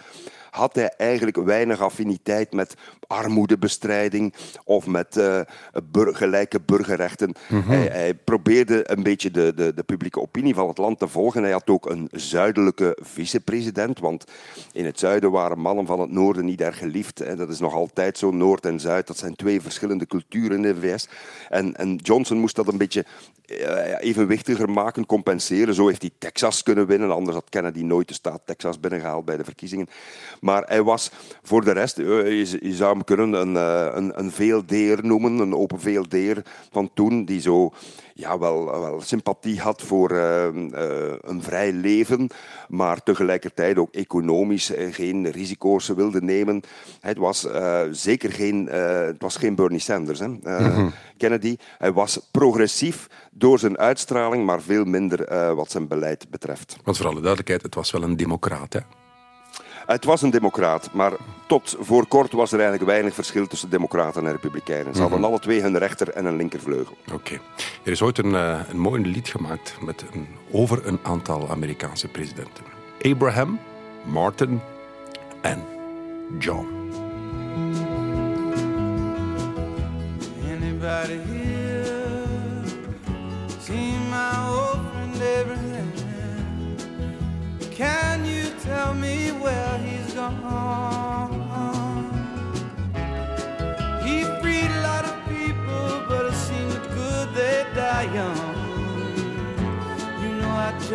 had 0.58 0.74
hij 0.74 0.94
eigenlijk 0.96 1.36
weinig 1.36 1.80
affiniteit 1.80 2.52
met 2.52 2.74
armoedebestrijding 3.06 4.34
of 4.64 4.86
met 4.86 5.16
eh, 5.16 5.40
bur- 5.90 6.14
gelijke 6.14 6.60
burgerrechten. 6.60 7.34
hij, 7.46 7.86
hij 7.86 8.14
probeerde 8.14 8.90
een 8.90 9.02
beetje 9.02 9.30
de, 9.30 9.52
de, 9.54 9.74
de 9.74 9.82
publieke 9.82 10.20
opinie 10.20 10.54
van 10.54 10.68
het 10.68 10.78
land 10.78 10.98
te 10.98 11.08
volgen. 11.08 11.42
Hij 11.42 11.52
had 11.52 11.68
ook 11.68 11.90
een 11.90 12.08
zuidelijke 12.12 12.98
vicepresident, 13.00 13.98
want 13.98 14.24
in 14.72 14.84
het 14.84 14.98
zuiden 14.98 15.30
waren 15.30 15.58
mannen 15.58 15.86
van 15.86 16.00
het 16.00 16.10
noorden 16.10 16.44
niet 16.44 16.60
erg 16.60 16.78
geliefd. 16.78 17.20
En 17.20 17.36
dat 17.36 17.48
is 17.48 17.58
nog 17.58 17.74
altijd 17.74 18.18
zo, 18.18 18.30
Noord 18.30 18.66
en 18.66 18.80
Zuid. 18.80 19.06
Dat 19.06 19.18
zijn 19.18 19.36
twee 19.36 19.60
verschillende 19.60 20.06
culturen 20.06 20.64
in 20.64 20.74
de 20.74 20.80
VS. 20.80 21.08
En, 21.48 21.76
en 21.76 21.96
Johnson 21.96 22.38
moest 22.38 22.56
dat 22.56 22.68
een 22.68 22.78
beetje 22.78 23.04
eh, 23.48 24.00
evenwichtiger 24.00 24.70
maken, 24.70 25.06
compenseren. 25.06 25.74
Zo 25.74 25.86
heeft 25.86 26.02
hij 26.02 26.10
Texas 26.18 26.62
kunnen 26.62 26.86
winnen. 26.86 27.10
Anders 27.10 27.36
had 27.36 27.48
Kennedy 27.48 27.82
nooit 27.82 28.08
de 28.08 28.14
staat 28.14 28.40
Texas 28.44 28.80
binnengehaald 28.80 29.24
bij 29.24 29.36
de 29.36 29.44
verkiezingen. 29.44 29.88
Maar 30.48 30.62
hij 30.66 30.82
was 30.82 31.10
voor 31.42 31.64
de 31.64 31.72
rest, 31.72 31.98
eh, 31.98 32.04
je, 32.06 32.58
je 32.60 32.74
zou 32.74 32.92
hem 32.92 33.04
kunnen 33.04 33.32
een, 33.32 33.56
eh, 33.56 33.88
een, 33.94 34.18
een 34.18 34.30
veeldeer 34.30 35.06
noemen, 35.06 35.38
een 35.38 35.54
open 35.54 35.80
veeldeer 35.80 36.42
van 36.70 36.90
toen, 36.94 37.24
die 37.24 37.40
zo 37.40 37.72
ja, 38.18 38.38
wel, 38.38 38.64
wel 38.64 39.00
sympathie 39.00 39.60
had 39.60 39.82
voor 39.82 40.10
eh, 40.10 40.46
eh, 40.46 41.14
een 41.20 41.42
vrij 41.42 41.72
leven, 41.72 42.28
maar 42.68 43.02
tegelijkertijd 43.02 43.78
ook 43.78 43.92
economisch 43.92 44.72
geen 44.90 45.30
risico's 45.30 45.88
wilde 45.88 46.22
nemen. 46.22 46.60
Het 47.00 47.16
was 47.16 47.46
zeker 47.90 48.32
geen, 48.32 48.66
het 48.66 49.22
was 49.22 49.36
geen 49.36 49.54
Bernie 49.54 49.78
Sanders. 49.78 50.18
Hè. 50.18 50.36
Eh, 50.42 50.86
Kennedy, 51.16 51.56
hij 51.78 51.92
was 51.92 52.28
progressief 52.30 53.06
door 53.30 53.58
zijn 53.58 53.78
uitstraling, 53.78 54.44
maar 54.44 54.62
veel 54.62 54.84
minder 54.84 55.54
wat 55.54 55.70
zijn 55.70 55.88
beleid 55.88 56.30
betreft. 56.30 56.76
Want 56.84 56.96
voor 56.96 57.06
alle 57.06 57.20
duidelijkheid, 57.20 57.62
het 57.62 57.74
was 57.74 57.90
wel 57.90 58.02
een 58.02 58.16
democraat, 58.16 58.72
hè? 58.72 58.80
Het 59.88 60.04
was 60.04 60.22
een 60.22 60.30
democraat, 60.30 60.90
maar 60.92 61.12
tot 61.46 61.76
voor 61.80 62.06
kort 62.06 62.32
was 62.32 62.52
er 62.52 62.58
eigenlijk 62.58 62.90
weinig 62.90 63.14
verschil 63.14 63.46
tussen 63.46 63.70
democraten 63.70 64.26
en 64.26 64.32
republikeinen. 64.32 64.94
Ze 64.94 65.00
hadden 65.00 65.24
alle 65.24 65.38
twee 65.38 65.60
hun 65.62 65.78
rechter- 65.78 66.08
en 66.08 66.24
een 66.24 66.36
linkervleugel. 66.36 66.96
Oké. 67.12 67.38
Er 67.82 67.92
is 67.92 68.02
ooit 68.02 68.18
een, 68.18 68.34
eh, 68.34 68.60
een 68.68 68.78
mooi 68.78 69.02
lied 69.06 69.28
gemaakt 69.28 69.76
met 69.80 70.04
een, 70.12 70.26
over 70.50 70.86
een 70.86 70.98
aantal 71.02 71.50
Amerikaanse 71.50 72.08
presidenten. 72.08 72.64
Abraham, 73.02 73.58
Martin 74.04 74.60
en 75.40 75.64
John. 76.38 76.66
Anybody 80.44 81.47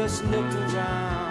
just 0.04 0.26
looked 0.26 0.54
around 0.54 1.23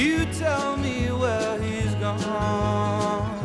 you 0.00 0.24
tell 0.32 0.76
me 0.78 1.12
where 1.12 1.60
he's 1.60 1.94
gone? 1.96 3.38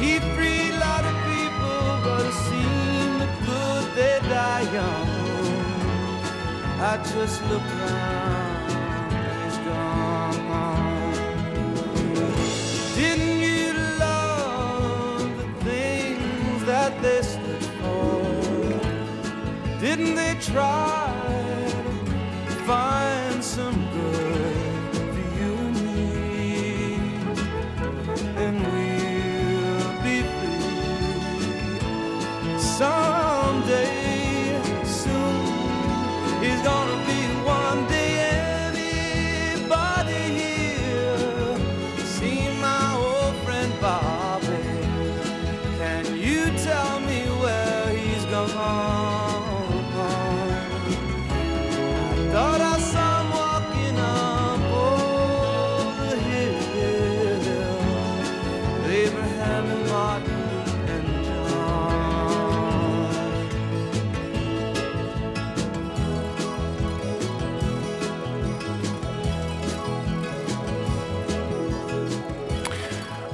He 0.00 0.20
freed 0.34 0.72
a 0.72 0.78
lot 0.88 1.04
of 1.10 1.14
people, 1.32 1.80
but 2.06 2.22
it 2.30 2.36
seemed 2.48 3.30
good 3.46 3.84
they 3.94 4.16
die 4.36 4.64
young. 4.78 5.08
I 6.80 6.96
just 7.12 7.42
looked 7.50 7.72
around, 7.80 8.70
and 9.20 9.34
he's 9.42 9.58
gone. 9.68 11.12
Didn't 12.96 13.38
you 13.48 13.68
love 13.98 15.28
the 15.40 15.48
things 15.68 16.64
that 16.64 16.92
they 17.02 17.20
stood 17.20 17.64
for? 17.80 18.22
Didn't 19.78 20.14
they 20.14 20.34
try 20.40 21.12
to 22.46 22.54
find 22.66 23.11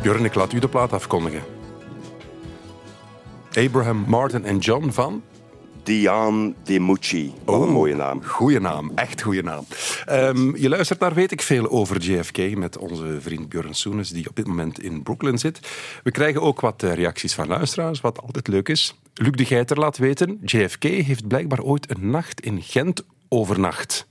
Björn, 0.08 0.24
ik 0.24 0.34
laat 0.34 0.52
u 0.52 0.58
de 0.58 0.68
plaat 0.68 0.92
afkondigen. 0.92 1.42
Abraham, 3.52 4.04
Martin 4.06 4.44
en 4.44 4.58
John 4.58 4.90
van... 4.90 5.22
Diane 5.82 6.54
DiMucci. 6.62 7.32
Wat 7.44 7.62
een 7.62 7.72
mooie 7.72 7.94
naam. 7.94 8.24
Goeie 8.24 8.60
naam, 8.60 8.92
echt 8.94 9.22
goede 9.22 9.42
naam. 9.42 9.64
Ehm, 10.06 10.56
je 10.56 10.68
luistert 10.68 11.00
naar 11.00 11.14
Weet 11.14 11.32
ik 11.32 11.42
Veel 11.42 11.70
over 11.70 12.00
JFK 12.00 12.56
met 12.56 12.78
onze 12.78 13.20
vriend 13.20 13.48
Björn 13.48 13.74
Soenes, 13.74 14.10
die 14.10 14.28
op 14.28 14.36
dit 14.36 14.46
moment 14.46 14.82
in 14.82 15.02
Brooklyn 15.02 15.38
zit. 15.38 15.60
We 16.02 16.10
krijgen 16.10 16.42
ook 16.42 16.60
wat 16.60 16.82
eh, 16.82 16.92
reacties 16.92 17.34
van 17.34 17.46
luisteraars, 17.46 18.00
wat 18.00 18.22
altijd 18.22 18.48
leuk 18.48 18.68
is. 18.68 18.94
Luc 19.14 19.32
de 19.32 19.44
Geiter 19.44 19.78
laat 19.78 19.98
weten, 19.98 20.38
JFK 20.44 20.82
heeft 20.82 21.28
blijkbaar 21.28 21.62
ooit 21.62 21.90
een 21.90 22.10
nacht 22.10 22.40
in 22.40 22.62
Gent 22.62 23.04
overnacht. 23.28 24.06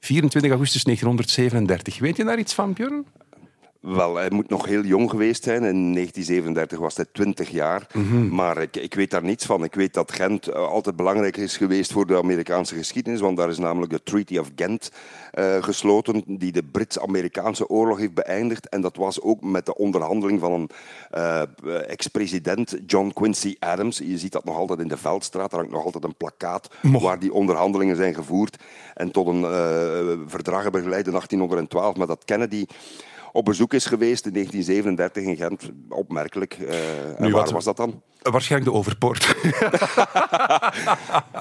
24 0.00 0.50
augustus 0.50 0.82
1937. 0.84 1.98
Weet 1.98 2.16
je 2.16 2.24
daar 2.24 2.38
iets 2.38 2.54
van, 2.54 2.72
Björn? 2.72 3.04
Wel, 3.82 4.16
hij 4.16 4.30
moet 4.30 4.48
nog 4.48 4.66
heel 4.66 4.82
jong 4.82 5.10
geweest 5.10 5.44
zijn. 5.44 5.64
In 5.64 5.92
1937 5.92 6.78
was 6.78 6.96
hij 6.96 7.04
20 7.12 7.50
jaar. 7.50 7.86
Maar 8.30 8.62
ik, 8.62 8.76
ik 8.76 8.94
weet 8.94 9.10
daar 9.10 9.22
niets 9.22 9.46
van. 9.46 9.64
Ik 9.64 9.74
weet 9.74 9.94
dat 9.94 10.12
Gent 10.12 10.48
eh, 10.48 10.68
altijd 10.68 10.96
belangrijk 10.96 11.36
is 11.36 11.56
geweest 11.56 11.92
voor 11.92 12.06
de 12.06 12.16
Amerikaanse 12.16 12.74
geschiedenis. 12.74 13.20
Want 13.20 13.36
daar 13.36 13.48
is 13.48 13.58
namelijk 13.58 13.92
de 13.92 14.02
Treaty 14.02 14.38
of 14.38 14.50
Ghent 14.56 14.90
eh, 15.30 15.62
gesloten, 15.62 16.22
die 16.26 16.52
de 16.52 16.62
Brits-Amerikaanse 16.62 17.68
oorlog 17.68 17.98
heeft 17.98 18.14
beëindigd. 18.14 18.68
En 18.68 18.80
dat 18.80 18.96
was 18.96 19.20
ook 19.20 19.40
met 19.40 19.66
de 19.66 19.76
onderhandeling 19.76 20.40
van 20.40 20.52
een 20.52 20.70
eh, 21.10 21.90
ex-president, 21.90 22.78
John 22.86 23.10
Quincy 23.14 23.56
Adams. 23.58 23.98
Je 23.98 24.18
ziet 24.18 24.32
dat 24.32 24.44
nog 24.44 24.56
altijd 24.56 24.80
in 24.80 24.88
de 24.88 24.96
Veldstraat. 24.96 25.50
Daar 25.50 25.60
hangt 25.60 25.74
nog 25.74 25.84
altijd 25.84 26.04
een 26.04 26.16
plakkaat 26.16 26.68
waar 26.82 27.18
die 27.18 27.32
onderhandelingen 27.32 27.96
zijn 27.96 28.14
gevoerd. 28.14 28.62
En 28.94 29.10
tot 29.10 29.26
een 29.26 29.44
verdrag 30.26 30.62
hebben 30.62 30.82
geleid 30.82 31.06
in 31.06 31.12
1812, 31.12 31.96
maar 31.96 32.06
dat 32.06 32.24
Kennedy 32.24 32.66
op 33.32 33.44
bezoek 33.44 33.74
is 33.74 33.86
geweest 33.86 34.26
in 34.26 34.32
1937 34.32 35.22
in 35.24 35.36
Gent. 35.36 35.70
Opmerkelijk. 35.88 36.54
En 36.54 37.14
Nu, 37.18 37.30
waar 37.32 37.42
wat- 37.42 37.50
was 37.50 37.64
dat 37.64 37.76
dan? 37.76 38.02
Waarschijnlijk 38.22 38.72
de 38.72 38.78
Overpoort. 38.78 39.34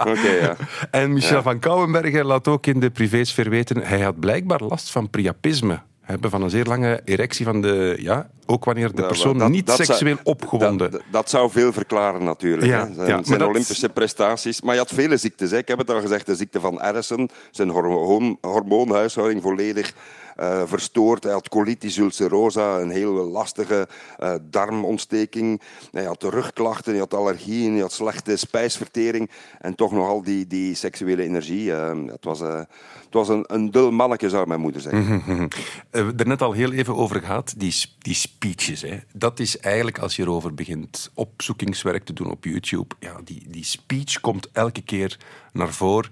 Oké, 0.08 0.30
ja. 0.42 0.56
En 0.92 1.14
Michel 1.14 1.36
Ja. 1.36 1.42
van 1.42 1.60
Kouwenbergen 1.60 2.26
laat 2.26 2.48
ook 2.48 2.66
in 2.66 2.80
de 2.80 2.90
privésfeer 2.90 3.50
weten, 3.50 3.78
hij 3.84 4.00
had 4.02 4.20
blijkbaar 4.20 4.62
last 4.64 4.92
van 4.92 5.10
priapisme. 5.10 5.80
Hebben 6.02 6.30
van 6.30 6.42
een 6.42 6.50
zeer 6.50 6.66
lange 6.66 7.02
erectie 7.06 7.46
van 7.46 7.62
de... 7.62 7.96
Ja, 8.00 8.30
ook 8.46 8.66
wanneer 8.66 8.92
de 8.96 9.02
Ja, 9.02 9.08
persoon 9.08 9.38
dat- 9.38 9.50
niet 9.50 9.66
dat 9.66 9.76
zou- 9.76 9.88
seksueel 9.88 10.18
opgewonden... 10.24 10.92
Dat, 10.92 11.02
dat 11.12 11.30
zou 11.30 11.52
veel 11.52 11.74
verklaren 11.74 12.24
natuurlijk. 12.24 12.68
Ja, 12.68 12.88
hè. 12.88 12.94
Zijn, 13.24 13.40
ja, 13.40 13.46
Olympische 13.48 13.90
prestaties. 13.90 14.62
Maar 14.62 14.74
je 14.74 14.80
had 14.80 14.92
vele 14.94 15.18
ziektes. 15.18 15.52
Hè. 15.52 15.58
Ik 15.58 15.68
heb 15.68 15.78
het 15.78 15.90
al 15.90 16.02
gezegd, 16.02 16.26
de 16.26 16.36
ziekte 16.36 16.60
van 16.60 16.80
Addison. 16.82 17.30
Zijn 17.52 17.70
hormoon, 17.70 18.38
hormoonhuishouding 18.42 19.42
volledig 19.42 19.94
eh, 20.42 20.62
verstoord. 20.66 21.24
Hij 21.24 21.34
had 21.34 21.50
colitis 21.50 21.98
ulcerosa, 21.98 22.80
een 22.80 22.90
heel 22.90 23.14
lastige 23.14 23.88
eh, 24.18 24.34
darmontsteking. 24.42 25.62
Hij 25.92 26.04
had 26.04 26.24
rugklachten, 26.24 26.92
hij 26.92 27.00
had 27.00 27.14
allergieën, 27.14 27.72
hij 27.72 27.82
had 27.82 27.92
slechte 27.92 28.36
spijsvertering. 28.36 29.30
En 29.60 29.76
toch 29.76 29.92
nogal 29.92 30.24
die, 30.24 30.48
die 30.48 30.76
seksuele 30.76 31.24
energie. 31.24 31.74
eh, 31.74 31.98
het 32.08 32.24
was, 32.24 32.40
het 32.40 33.20
was 33.20 33.30
een, 33.30 33.44
een 33.48 33.72
dul 33.72 33.92
manneke, 33.92 34.30
zou 34.30 34.48
mijn 34.48 34.60
moeder 34.60 34.82
zeggen. 34.82 35.24
Mhm. 35.26 35.48
Eh, 35.90 36.06
we 36.06 36.14
er 36.18 36.28
net 36.28 36.42
al 36.42 36.52
heel 36.52 36.72
even 36.72 36.96
over 36.96 37.20
gehad, 37.20 37.54
die, 37.58 37.76
die 38.00 38.14
speeches. 38.14 38.82
Hè. 38.82 38.98
Dat 39.14 39.40
is 39.40 39.60
eigenlijk, 39.60 40.00
als 40.00 40.16
je 40.16 40.22
erover 40.22 40.54
begint 40.54 41.12
opzoekingswerk 41.14 42.04
te 42.04 42.14
doen 42.14 42.32
op 42.32 42.44
YouTube, 42.44 42.96
ja, 43.00 43.16
die, 43.24 43.44
die 43.48 43.66
speech 43.66 44.20
komt 44.20 44.50
elke 44.52 44.82
keer 44.82 45.18
naar 45.54 45.74
voren. 45.74 46.12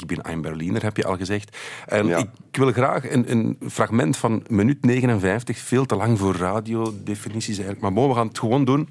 Ik 0.00 0.06
ben 0.06 0.18
een 0.30 0.40
Berliner, 0.40 0.82
heb 0.82 0.96
je 0.96 1.04
al 1.04 1.16
gezegd. 1.16 1.56
En 1.86 2.06
Ja. 2.06 2.18
ik 2.18 2.28
wil 2.56 2.72
graag 2.72 3.10
een, 3.10 3.30
een 3.30 3.58
fragment 3.70 4.16
van 4.16 4.44
minuut 4.48 4.84
59, 4.84 5.58
veel 5.58 5.86
te 5.86 5.96
lang 5.96 6.18
voor 6.18 6.36
radiodefinities 6.36 7.54
eigenlijk, 7.54 7.80
maar 7.80 7.92
bon, 7.92 8.08
we 8.08 8.14
gaan 8.14 8.26
het 8.26 8.38
gewoon 8.38 8.64
doen. 8.64 8.88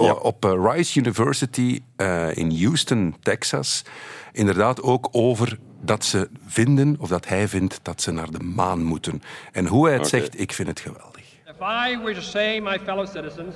Ja. 0.00 0.12
Op 0.12 0.44
eh, 0.44 0.52
Rice 0.72 0.98
University 0.98 1.80
eh, 1.96 2.36
in 2.36 2.58
Houston, 2.62 3.14
Texas, 3.22 3.84
inderdaad 4.32 4.82
ook 4.82 5.08
over 5.10 5.58
dat 5.80 6.04
ze 6.04 6.28
vinden, 6.46 6.96
of 6.98 7.08
dat 7.08 7.28
hij 7.28 7.48
vindt, 7.48 7.80
dat 7.82 8.02
ze 8.02 8.10
naar 8.12 8.30
de 8.30 8.42
maan 8.42 8.82
moeten. 8.82 9.22
En 9.52 9.66
hoe 9.66 9.86
hij 9.86 9.94
het 9.96 10.06
zegt, 10.08 10.40
ik 10.40 10.52
vind 10.52 10.68
het 10.68 10.80
geweldig. 10.80 11.22
If 11.46 11.60
I 11.60 11.98
were 12.02 12.14
to 12.14 12.20
say, 12.20 12.60
my 12.60 12.78
fellow 12.84 13.06
citizens, 13.06 13.54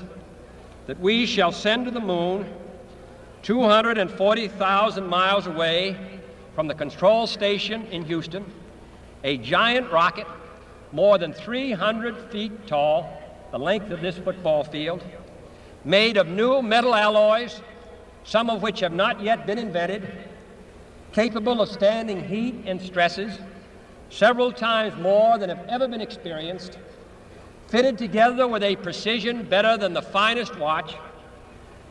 that 0.86 0.96
we 1.00 1.26
shall 1.26 1.52
send 1.52 1.84
to 1.86 1.92
the 1.92 2.06
moon 2.06 2.44
240,000 3.40 5.08
miles 5.08 5.46
away 5.46 5.96
from 6.56 6.68
the 6.68 6.74
control 6.74 7.26
station 7.26 7.86
in 7.88 8.02
Houston, 8.06 8.42
a 9.22 9.36
giant 9.36 9.92
rocket 9.92 10.26
more 10.90 11.18
than 11.18 11.34
300 11.34 12.16
feet 12.30 12.66
tall, 12.66 13.22
the 13.52 13.58
length 13.58 13.90
of 13.90 14.00
this 14.00 14.16
football 14.16 14.64
field, 14.64 15.04
made 15.84 16.16
of 16.16 16.28
new 16.28 16.62
metal 16.62 16.94
alloys, 16.94 17.60
some 18.24 18.48
of 18.48 18.62
which 18.62 18.80
have 18.80 18.94
not 18.94 19.20
yet 19.20 19.46
been 19.46 19.58
invented, 19.58 20.08
capable 21.12 21.60
of 21.60 21.68
standing 21.68 22.26
heat 22.26 22.54
and 22.64 22.80
stresses 22.80 23.38
several 24.08 24.50
times 24.50 24.98
more 24.98 25.36
than 25.36 25.50
have 25.50 25.66
ever 25.68 25.86
been 25.86 26.00
experienced, 26.00 26.78
fitted 27.68 27.98
together 27.98 28.48
with 28.48 28.62
a 28.62 28.76
precision 28.76 29.42
better 29.42 29.76
than 29.76 29.92
the 29.92 30.00
finest 30.00 30.58
watch, 30.58 30.94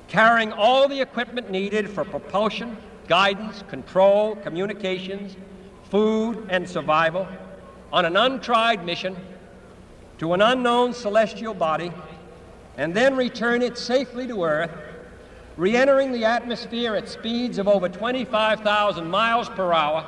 carrying 0.07 0.51
all 0.51 0.87
the 0.87 1.01
equipment 1.01 1.51
needed 1.51 1.87
for 1.87 2.03
propulsion, 2.03 2.75
guidance, 3.07 3.63
control, 3.67 4.35
communications, 4.37 5.35
food, 5.89 6.45
and 6.49 6.67
survival, 6.67 7.27
on 7.91 8.05
an 8.05 8.17
untried 8.17 8.85
mission 8.85 9.15
to 10.17 10.33
an 10.33 10.41
unknown 10.41 10.93
celestial 10.93 11.53
body, 11.53 11.91
and 12.77 12.93
then 12.93 13.15
return 13.15 13.61
it 13.61 13.77
safely 13.77 14.27
to 14.27 14.43
Earth, 14.43 14.71
re 15.57 15.75
entering 15.75 16.11
the 16.11 16.25
atmosphere 16.25 16.95
at 16.95 17.07
speeds 17.07 17.57
of 17.57 17.67
over 17.67 17.87
25,000 17.87 19.07
miles 19.07 19.47
per 19.49 19.71
hour, 19.71 20.05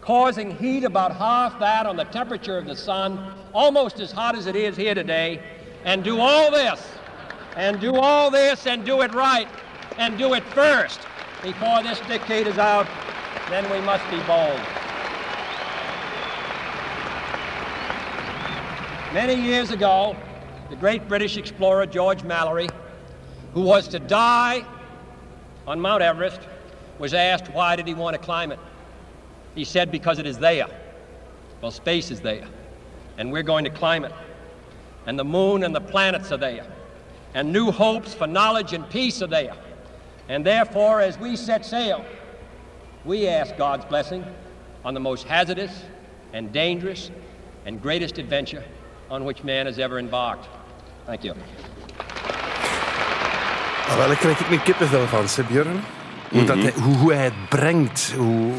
causing 0.00 0.56
heat 0.56 0.84
about 0.84 1.16
half 1.16 1.58
that 1.58 1.86
on 1.86 1.96
the 1.96 2.04
temperature 2.04 2.56
of 2.56 2.66
the 2.66 2.76
sun, 2.76 3.34
almost 3.52 4.00
as 4.00 4.12
hot 4.12 4.36
as 4.36 4.46
it 4.46 4.56
is 4.56 4.76
here 4.76 4.94
today, 4.94 5.42
and 5.84 6.04
do 6.04 6.20
all 6.20 6.50
this, 6.50 6.80
and 7.56 7.80
do 7.80 7.94
all 7.96 8.30
this, 8.30 8.66
and 8.66 8.84
do 8.84 9.02
it 9.02 9.12
right, 9.14 9.48
and 9.98 10.16
do 10.16 10.34
it 10.34 10.42
first 10.44 11.00
before 11.44 11.82
this 11.82 12.00
decade 12.00 12.46
is 12.46 12.56
out, 12.56 12.86
then 13.50 13.70
we 13.70 13.78
must 13.82 14.02
be 14.10 14.16
bold. 14.20 14.58
Many 19.12 19.34
years 19.34 19.70
ago, 19.70 20.16
the 20.70 20.76
great 20.76 21.06
British 21.06 21.36
explorer 21.36 21.84
George 21.84 22.24
Mallory, 22.24 22.68
who 23.52 23.60
was 23.60 23.88
to 23.88 23.98
die 23.98 24.64
on 25.66 25.78
Mount 25.78 26.02
Everest, 26.02 26.40
was 26.98 27.12
asked 27.12 27.52
why 27.52 27.76
did 27.76 27.86
he 27.86 27.92
want 27.92 28.14
to 28.16 28.22
climb 28.22 28.50
it. 28.50 28.58
He 29.54 29.64
said, 29.64 29.92
because 29.92 30.18
it 30.18 30.26
is 30.26 30.38
there. 30.38 30.66
Well, 31.60 31.70
space 31.70 32.10
is 32.10 32.22
there, 32.22 32.48
and 33.18 33.30
we're 33.30 33.42
going 33.42 33.64
to 33.64 33.70
climb 33.70 34.04
it. 34.04 34.12
And 35.06 35.18
the 35.18 35.24
moon 35.24 35.62
and 35.62 35.74
the 35.74 35.80
planets 35.80 36.32
are 36.32 36.38
there. 36.38 36.66
And 37.34 37.52
new 37.52 37.70
hopes 37.70 38.14
for 38.14 38.26
knowledge 38.26 38.72
and 38.72 38.88
peace 38.88 39.20
are 39.20 39.26
there. 39.26 39.54
And 40.28 40.44
therefore, 40.44 41.02
as 41.02 41.18
we 41.18 41.36
set 41.36 41.66
sail, 41.66 42.04
we 43.04 43.28
ask 43.28 43.56
God's 43.56 43.84
blessing 43.84 44.24
on 44.82 44.94
the 44.94 45.00
most 45.00 45.28
hazardous 45.28 45.72
and 46.32 46.52
dangerous 46.52 47.10
and 47.66 47.82
greatest 47.82 48.18
adventure 48.18 48.64
on 49.10 49.24
which 49.24 49.42
man 49.42 49.66
has 49.66 49.78
ever 49.78 49.98
embarked. 49.98 50.48
Thank 51.06 51.22
you. 51.22 51.34
Ah, 53.88 53.96
wel, 53.96 54.06
daar 54.06 54.16
krijg 54.16 54.40
ik 54.40 54.50
een 54.50 54.62
kippenvel 54.62 55.06
van, 55.06 55.24
hè, 55.34 55.42
Björn. 55.42 55.80
Hoe, 56.30 56.44
dat 56.44 56.56
hij, 56.56 56.72
hoe, 56.82 56.96
hoe 56.96 57.12
hij 57.12 57.24
het 57.24 57.48
brengt, 57.48 58.12
hoe 58.16 58.52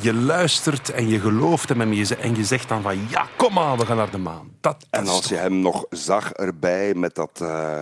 je 0.00 0.14
luistert 0.14 0.90
en 0.90 1.08
je 1.08 1.20
gelooft 1.20 1.68
hem 1.68 1.80
en 1.80 1.94
je, 1.94 2.16
en 2.16 2.36
je 2.36 2.44
zegt 2.44 2.68
dan 2.68 2.82
van 2.82 3.08
ja, 3.08 3.26
kom 3.36 3.58
aan, 3.58 3.78
we 3.78 3.86
gaan 3.86 3.96
naar 3.96 4.10
de 4.10 4.18
maan. 4.18 4.50
Dat, 4.60 4.86
en 4.90 5.08
als 5.08 5.26
je 5.26 5.34
hem 5.34 5.60
nog 5.60 5.84
zag 5.90 6.32
erbij 6.32 6.94
met 6.94 7.14
dat 7.14 7.40
uh, 7.42 7.78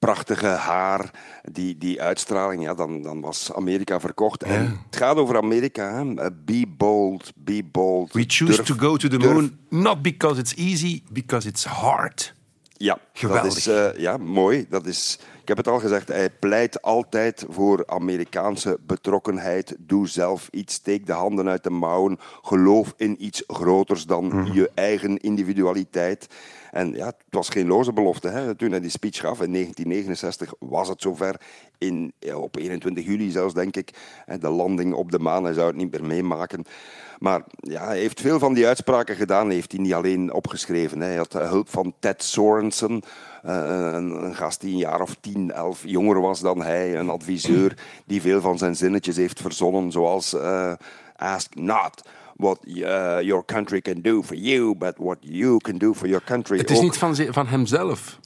prachtige 0.00 0.46
haar, 0.46 1.10
die, 1.42 1.78
die 1.78 2.02
uitstraling, 2.02 2.62
ja, 2.62 2.74
dan, 2.74 3.02
dan 3.02 3.20
was 3.20 3.52
Amerika 3.52 4.00
verkocht. 4.00 4.42
En 4.42 4.80
het 4.86 4.96
gaat 4.96 5.16
over 5.16 5.36
Amerika. 5.36 5.94
Hè? 5.94 6.30
Be 6.44 6.64
bold, 6.76 7.32
be 7.34 7.64
bold. 7.72 8.12
We 8.12 8.24
choose 8.26 8.62
to 8.62 8.74
go 8.74 8.96
to 8.96 9.08
the 9.08 9.18
moon, 9.18 9.58
not 9.68 10.02
because 10.02 10.40
it's 10.40 10.54
easy, 10.54 11.02
because 11.10 11.48
it's 11.48 11.64
hard. 11.64 12.34
Ja, 12.82 12.98
Geweldig. 13.12 13.42
dat 13.42 13.56
is 13.56 13.68
uh, 13.68 13.96
ja, 13.96 14.16
mooi. 14.16 14.66
Dat 14.68 14.86
is, 14.86 15.18
ik 15.42 15.48
heb 15.48 15.56
het 15.56 15.68
al 15.68 15.78
gezegd, 15.78 16.08
hij 16.08 16.30
pleit 16.30 16.82
altijd 16.82 17.44
voor 17.48 17.82
Amerikaanse 17.86 18.78
betrokkenheid. 18.86 19.76
Doe 19.78 20.08
zelf 20.08 20.48
iets, 20.50 20.74
steek 20.74 21.06
de 21.06 21.12
handen 21.12 21.48
uit 21.48 21.62
de 21.62 21.70
mouwen. 21.70 22.18
Geloof 22.42 22.94
in 22.96 23.24
iets 23.24 23.44
groters 23.46 24.06
dan 24.06 24.24
mm 24.24 24.30
-hmm. 24.30 24.52
je 24.52 24.70
eigen 24.74 25.18
individualiteit. 25.18 26.26
En 26.70 26.92
ja, 26.92 27.06
het 27.06 27.16
was 27.30 27.48
geen 27.48 27.66
loze 27.66 27.92
belofte. 27.92 28.28
Hè. 28.28 28.54
Toen 28.54 28.70
hij 28.70 28.80
die 28.80 28.90
speech 28.90 29.16
gaf 29.16 29.40
in 29.40 29.52
1969 29.52 30.52
was 30.58 30.88
het 30.88 31.02
zover. 31.02 31.40
In, 31.78 32.12
op 32.34 32.56
21 32.56 33.04
juli 33.04 33.30
zelfs, 33.30 33.54
denk 33.54 33.76
ik. 33.76 33.90
De 34.40 34.48
landing 34.48 34.94
op 34.94 35.10
de 35.10 35.18
maan, 35.18 35.44
hij 35.44 35.52
zou 35.52 35.66
het 35.66 35.76
niet 35.76 35.90
meer 35.90 36.04
meemaken. 36.04 36.64
Maar 37.18 37.42
ja, 37.60 37.84
hij 37.86 37.98
heeft 37.98 38.20
veel 38.20 38.38
van 38.38 38.54
die 38.54 38.66
uitspraken 38.66 39.16
gedaan. 39.16 39.50
heeft 39.50 39.72
hij 39.72 39.80
niet 39.80 39.94
alleen 39.94 40.32
opgeschreven. 40.32 41.00
Hij 41.00 41.16
had 41.16 41.32
hulp 41.32 41.68
van 41.68 41.94
Ted 41.98 42.22
Sorensen. 42.22 43.02
Uh, 43.46 43.52
een, 43.92 44.24
een, 44.24 44.34
gast 44.34 44.60
die 44.60 44.72
een 44.72 44.78
jaar 44.78 45.00
of 45.00 45.16
10, 45.20 45.52
11 45.52 45.82
jonger 45.84 46.20
was 46.20 46.40
dan 46.40 46.62
hij. 46.62 46.96
Een 46.96 47.10
adviseur 47.10 47.78
die 48.04 48.20
veel 48.20 48.40
van 48.40 48.58
zijn 48.58 48.76
zinnetjes 48.76 49.16
heeft 49.16 49.40
verzonnen. 49.40 49.92
Zoals 49.92 50.34
uh, 50.34 50.72
Ask 51.16 51.54
not 51.54 52.02
what 52.40 52.58
uh, 52.66 53.18
your 53.22 53.44
country 53.44 53.80
can 53.80 54.00
do 54.00 54.22
for 54.22 54.36
you, 54.36 54.74
but 54.74 54.98
what 54.98 55.18
you 55.20 55.58
can 55.58 55.78
do 55.78 55.94
for 55.94 56.08
your 56.08 56.24
country. 56.24 56.58
Het 56.58 56.70
is 56.70 56.76
Ook, 56.76 56.82
niet 56.82 56.96
van, 56.96 57.16
van 57.16 57.46
hemzelf. 57.46 58.18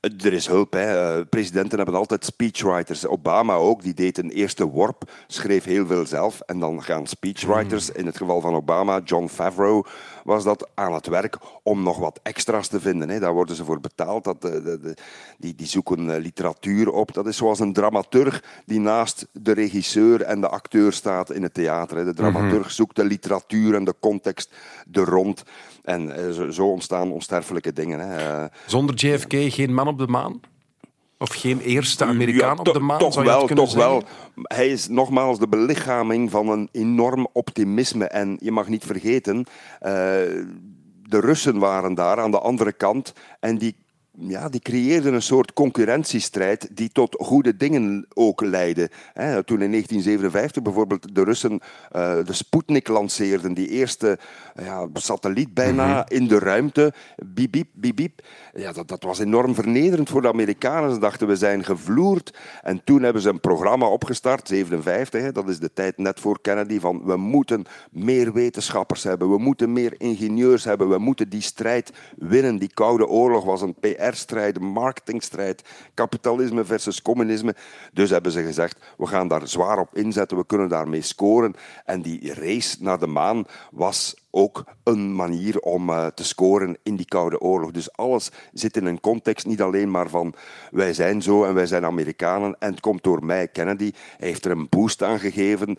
Er 0.00 0.32
is 0.32 0.46
hulp. 0.46 0.72
Hè. 0.72 1.24
Presidenten 1.26 1.76
hebben 1.76 1.94
altijd 1.94 2.24
speechwriters. 2.24 3.06
Obama 3.06 3.54
ook, 3.54 3.82
die 3.82 3.94
deed 3.94 4.18
een 4.18 4.30
eerste 4.30 4.64
worp, 4.64 5.10
schreef 5.26 5.64
heel 5.64 5.86
veel 5.86 6.06
zelf. 6.06 6.40
En 6.40 6.58
dan 6.58 6.82
gaan 6.82 7.06
speechwriters, 7.06 7.90
in 7.90 8.06
het 8.06 8.16
geval 8.16 8.40
van 8.40 8.54
Obama, 8.54 9.00
John 9.04 9.26
Favreau, 9.26 9.86
was 10.24 10.44
dat 10.44 10.68
aan 10.74 10.94
het 10.94 11.06
werk 11.06 11.38
om 11.62 11.82
nog 11.82 11.98
wat 11.98 12.20
extra's 12.22 12.68
te 12.68 12.80
vinden. 12.80 13.08
Hè. 13.08 13.18
Daar 13.18 13.32
worden 13.32 13.56
ze 13.56 13.64
voor 13.64 13.80
betaald. 13.80 14.24
Dat, 14.24 14.42
de, 14.42 14.62
de, 14.62 14.96
die, 15.38 15.54
die 15.54 15.66
zoeken 15.66 16.18
literatuur 16.18 16.90
op. 16.90 17.14
Dat 17.14 17.26
is 17.26 17.36
zoals 17.36 17.60
een 17.60 17.72
dramaturg 17.72 18.42
die 18.64 18.80
naast 18.80 19.26
de 19.32 19.52
regisseur 19.52 20.22
en 20.22 20.40
de 20.40 20.48
acteur 20.48 20.92
staat 20.92 21.30
in 21.30 21.42
het 21.42 21.54
theater. 21.54 21.96
Hè. 21.96 22.04
De 22.04 22.14
dramaturg 22.14 22.70
zoekt 22.70 22.96
de 22.96 23.04
literatuur 23.04 23.74
en 23.74 23.84
de 23.84 23.94
context 24.00 24.54
er 24.92 25.04
rond. 25.04 25.42
En 25.86 26.34
zo 26.52 26.66
ontstaan 26.66 27.12
onsterfelijke 27.12 27.72
dingen. 27.72 28.00
Hè. 28.00 28.46
Zonder 28.66 28.94
JFK 28.94 29.32
geen 29.32 29.74
man 29.74 29.88
op 29.88 29.98
de 29.98 30.06
maan? 30.06 30.40
Of 31.18 31.28
geen 31.28 31.60
eerste 31.60 32.04
Amerikaan 32.04 32.54
ja, 32.54 32.62
op 32.62 32.72
de 32.72 32.80
maan? 32.80 32.98
Toch 32.98 33.12
zou 33.12 33.26
wel, 33.26 33.46
toch 33.46 33.70
zeggen? 33.70 33.90
wel. 33.90 34.02
Hij 34.42 34.68
is 34.68 34.88
nogmaals 34.88 35.38
de 35.38 35.48
belichaming 35.48 36.30
van 36.30 36.48
een 36.48 36.68
enorm 36.72 37.28
optimisme. 37.32 38.04
En 38.04 38.36
je 38.40 38.50
mag 38.50 38.68
niet 38.68 38.84
vergeten, 38.84 39.36
uh, 39.36 39.44
de 41.02 41.20
Russen 41.20 41.58
waren 41.58 41.94
daar 41.94 42.20
aan 42.20 42.30
de 42.30 42.38
andere 42.38 42.72
kant. 42.72 43.12
En 43.40 43.58
die 43.58 43.76
ja, 44.18 44.48
die 44.48 44.60
creëerden 44.60 45.14
een 45.14 45.22
soort 45.22 45.52
concurrentiestrijd 45.52 46.68
die 46.72 46.88
tot 46.92 47.16
goede 47.18 47.56
dingen 47.56 48.06
ook 48.14 48.40
leidde. 48.40 48.90
He, 49.12 49.44
toen 49.44 49.62
in 49.62 49.70
1957 49.70 50.62
bijvoorbeeld 50.62 51.14
de 51.14 51.24
Russen 51.24 51.52
uh, 51.52 51.60
de 52.24 52.32
Sputnik 52.32 52.88
lanceerden, 52.88 53.54
die 53.54 53.68
eerste 53.68 54.18
ja, 54.54 54.86
satelliet 54.92 55.54
bijna 55.54 55.86
mm 55.86 55.92
-hmm. 55.92 56.04
in 56.06 56.28
de 56.28 56.38
ruimte, 56.38 56.92
biep, 57.26 57.52
biep, 57.52 57.68
biep, 57.72 57.96
biep. 57.96 58.20
Ja, 58.54 58.72
dat, 58.72 58.88
dat 58.88 59.02
was 59.02 59.18
enorm 59.18 59.54
vernederend 59.54 60.08
voor 60.08 60.22
de 60.22 60.28
Amerikanen. 60.28 60.94
Ze 60.94 60.98
dachten, 60.98 61.26
we 61.26 61.36
zijn 61.36 61.64
gevloerd. 61.64 62.34
En 62.62 62.84
toen 62.84 63.02
hebben 63.02 63.22
ze 63.22 63.28
een 63.28 63.40
programma 63.40 63.86
opgestart, 63.86 64.48
57, 64.48 65.22
he, 65.22 65.32
dat 65.32 65.48
is 65.48 65.58
de 65.58 65.72
tijd 65.72 65.98
net 65.98 66.20
voor 66.20 66.40
Kennedy, 66.40 66.80
van 66.80 67.02
we 67.04 67.16
moeten 67.16 67.64
meer 67.90 68.32
wetenschappers 68.32 69.02
hebben, 69.02 69.30
we 69.30 69.38
moeten 69.38 69.72
meer 69.72 69.94
ingenieurs 69.98 70.64
hebben, 70.64 70.88
we 70.88 70.98
moeten 70.98 71.28
die 71.28 71.42
strijd 71.42 71.92
winnen. 72.16 72.56
Die 72.58 72.74
Koude 72.74 73.06
Oorlog 73.06 73.44
was 73.44 73.62
een 73.62 73.74
PR 73.74 74.05
PR-strijd, 74.10 74.60
marketingstrijd, 74.60 75.62
kapitalisme 75.94 76.64
versus 76.64 77.02
communisme. 77.02 77.54
Dus 77.92 78.10
hebben 78.10 78.32
ze 78.32 78.42
gezegd, 78.42 78.78
we 78.96 79.06
gaan 79.06 79.28
daar 79.28 79.48
zwaar 79.48 79.78
op 79.78 79.96
inzetten, 79.96 80.36
we 80.36 80.46
kunnen 80.46 80.68
daarmee 80.68 81.02
scoren. 81.02 81.54
En 81.84 82.02
die 82.02 82.34
race 82.34 82.76
naar 82.80 82.98
de 82.98 83.06
maan 83.06 83.44
was 83.70 84.14
ook 84.36 84.64
een 84.82 85.14
manier 85.14 85.58
om 85.60 85.90
uh, 85.90 86.06
te 86.06 86.24
scoren 86.24 86.76
in 86.82 86.96
die 86.96 87.06
Koude 87.06 87.40
Oorlog. 87.40 87.70
Dus 87.70 87.92
alles 87.92 88.30
zit 88.52 88.76
in 88.76 88.86
een 88.86 89.00
context, 89.00 89.46
niet 89.46 89.62
alleen 89.62 89.90
maar 89.90 90.08
van 90.08 90.34
wij 90.70 90.94
zijn 90.94 91.22
zo 91.22 91.44
en 91.44 91.54
wij 91.54 91.66
zijn 91.66 91.84
Amerikanen 91.84 92.56
en 92.58 92.70
het 92.70 92.80
komt 92.80 93.02
door 93.02 93.24
mij, 93.24 93.48
Kennedy. 93.48 93.92
Hij 94.18 94.28
heeft 94.28 94.44
er 94.44 94.50
een 94.50 94.68
boost 94.68 95.02
aan 95.02 95.18
gegeven. 95.18 95.78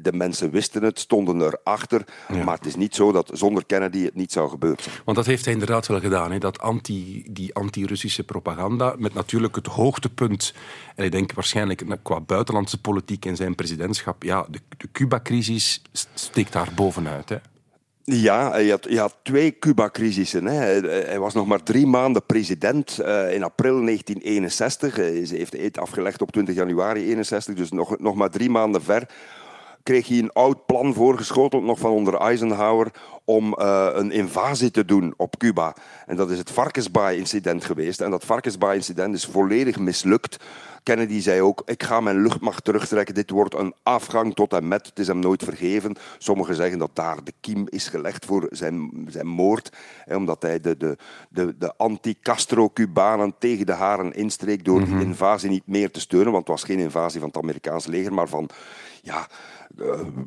De 0.00 0.12
mensen 0.12 0.50
wisten 0.50 0.82
het, 0.82 0.98
stonden 0.98 1.40
erachter. 1.40 2.04
Ja. 2.28 2.44
Maar 2.44 2.56
het 2.56 2.66
is 2.66 2.76
niet 2.76 2.94
zo 2.94 3.12
dat 3.12 3.30
zonder 3.32 3.66
Kennedy 3.66 4.04
het 4.04 4.14
niet 4.14 4.32
zou 4.32 4.48
gebeuren. 4.48 4.84
Want 5.04 5.16
dat 5.16 5.26
heeft 5.26 5.44
hij 5.44 5.52
inderdaad 5.52 5.86
wel 5.86 6.00
gedaan, 6.00 6.32
hè? 6.32 6.38
Dat 6.38 6.58
anti, 6.58 7.24
die 7.30 7.54
anti-Russische 7.54 8.24
propaganda, 8.24 8.94
met 8.98 9.14
natuurlijk 9.14 9.54
het 9.54 9.66
hoogtepunt, 9.66 10.54
en 10.94 11.04
ik 11.04 11.12
denk 11.12 11.32
waarschijnlijk 11.32 11.84
qua 12.02 12.20
buitenlandse 12.20 12.80
politiek 12.80 13.24
in 13.24 13.36
zijn 13.36 13.54
presidentschap, 13.54 14.22
ja, 14.22 14.46
de, 14.50 14.60
de 14.76 14.88
Cuba-crisis 14.92 15.82
steekt 16.14 16.52
daar 16.52 16.68
bovenuit. 16.74 17.28
Hè? 17.28 17.36
Ja, 18.08 18.50
hij 18.50 18.68
had, 18.68 18.88
had 18.94 19.16
twee 19.22 19.58
Cuba-crisissen. 19.58 20.44
Hij, 20.44 21.18
was 21.18 21.34
nog 21.34 21.46
maar 21.46 21.62
drie 21.62 21.86
maanden 21.86 22.26
president 22.26 22.98
uh, 23.00 23.34
in 23.34 23.42
april 23.42 23.84
1961. 23.84 24.96
Hij 24.96 25.26
heeft 25.28 25.52
de 25.52 25.64
eet 25.64 25.78
afgelegd 25.78 26.22
op 26.22 26.32
20 26.32 26.54
januari 26.54 27.00
1961, 27.00 27.54
dus 27.54 27.70
nog, 27.70 27.98
nog 27.98 28.14
maar 28.14 28.30
drie 28.30 28.50
maanden 28.50 28.82
ver. 28.82 29.08
Kreeg 29.82 30.08
hij 30.08 30.18
een 30.18 30.32
oud 30.32 30.66
plan 30.66 30.94
voorgeschoteld, 30.94 31.64
nog 31.64 31.78
van 31.78 31.90
onder 31.90 32.14
Eisenhower, 32.14 32.90
om 33.24 33.56
uh, 33.58 33.88
een 33.92 34.10
invasie 34.10 34.70
te 34.70 34.84
doen 34.84 35.14
op 35.16 35.38
Cuba. 35.38 35.74
En 36.06 36.16
dat 36.16 36.30
is 36.30 36.38
het 36.38 36.50
Varkensbaai-incident 36.50 37.64
geweest. 37.64 38.00
En 38.00 38.10
dat 38.10 38.24
Varkensbaai-incident 38.24 39.14
is 39.14 39.24
volledig 39.24 39.78
mislukt. 39.78 40.36
Kennedy 40.86 41.20
zei 41.20 41.40
ook, 41.40 41.62
ik 41.64 41.82
ga 41.82 42.00
mijn 42.00 42.22
luchtmacht 42.22 42.64
terugtrekken. 42.64 43.14
Dit 43.14 43.30
wordt 43.30 43.54
een 43.54 43.74
afgang 43.82 44.34
tot 44.34 44.52
en 44.52 44.68
met. 44.68 44.86
Het 44.86 44.98
is 44.98 45.06
hem 45.06 45.18
nooit 45.18 45.42
vergeven. 45.44 45.96
Sommigen 46.18 46.54
zeggen 46.54 46.78
dat 46.78 46.90
daar 46.92 47.24
de 47.24 47.32
kiem 47.40 47.66
is 47.68 47.88
gelegd 47.88 48.24
voor 48.24 48.46
zijn, 48.50 49.06
zijn 49.08 49.26
moord. 49.26 49.72
Hè, 50.04 50.16
omdat 50.16 50.42
hij 50.42 50.60
de, 50.60 50.76
de, 50.76 50.96
de, 51.28 51.54
de 51.58 51.76
anti-Castro-Cubanen 51.76 53.34
tegen 53.38 53.66
de 53.66 53.72
haren 53.72 54.12
instreek 54.12 54.64
door 54.64 54.84
die 54.84 55.00
invasie 55.00 55.50
niet 55.50 55.66
meer 55.66 55.90
te 55.90 56.00
steunen. 56.00 56.32
Want 56.32 56.48
het 56.48 56.56
was 56.58 56.64
geen 56.64 56.78
invasie 56.78 57.20
van 57.20 57.28
het 57.28 57.38
Amerikaanse 57.38 57.90
leger, 57.90 58.12
maar 58.12 58.28
van... 58.28 58.48
Ja, 59.02 59.28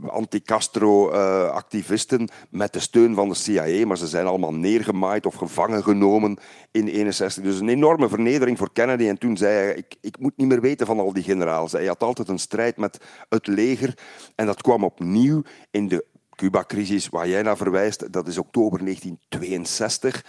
anti-Castro-activisten 0.08 2.22
uh, 2.22 2.28
met 2.50 2.74
de 2.74 2.80
steun 2.80 3.16
van 3.16 3.30
de 3.30 3.36
CIA, 3.36 3.86
maar 3.86 3.98
ze 3.98 4.08
zijn 4.08 4.26
allemaal 4.26 4.54
neergemaaid 4.54 5.26
of 5.26 5.36
gevangen 5.36 5.84
genomen 5.84 6.38
in 6.72 6.88
61. 6.88 7.44
Dus 7.44 7.60
een 7.60 7.70
enorme 7.70 8.10
vernedering 8.10 8.58
voor 8.58 8.72
Kennedy. 8.74 9.08
En 9.08 9.18
toen 9.18 9.38
zei 9.38 9.54
hij, 9.54 9.76
ik, 9.76 9.96
ik 10.02 10.20
moet 10.20 10.38
niet 10.38 10.48
meer 10.48 10.62
weten 10.62 10.86
van 10.86 11.00
al 11.00 11.14
die 11.14 11.24
generaals. 11.24 11.72
Hij 11.72 11.86
had 11.86 12.04
altijd 12.04 12.28
een 12.28 12.40
strijd 12.40 12.78
met 12.78 12.98
het 13.30 13.48
leger 13.48 13.98
en 14.36 14.46
dat 14.46 14.62
kwam 14.62 14.84
opnieuw 14.84 15.42
in 15.72 15.88
de 15.88 16.06
Cuba-crisis, 16.40 17.10
waar 17.10 17.28
jij 17.28 17.42
naar 17.42 17.58
verwijst, 17.58 18.14
dat 18.14 18.28
is 18.28 18.38
oktober 18.38 18.80
1962. 18.80 20.26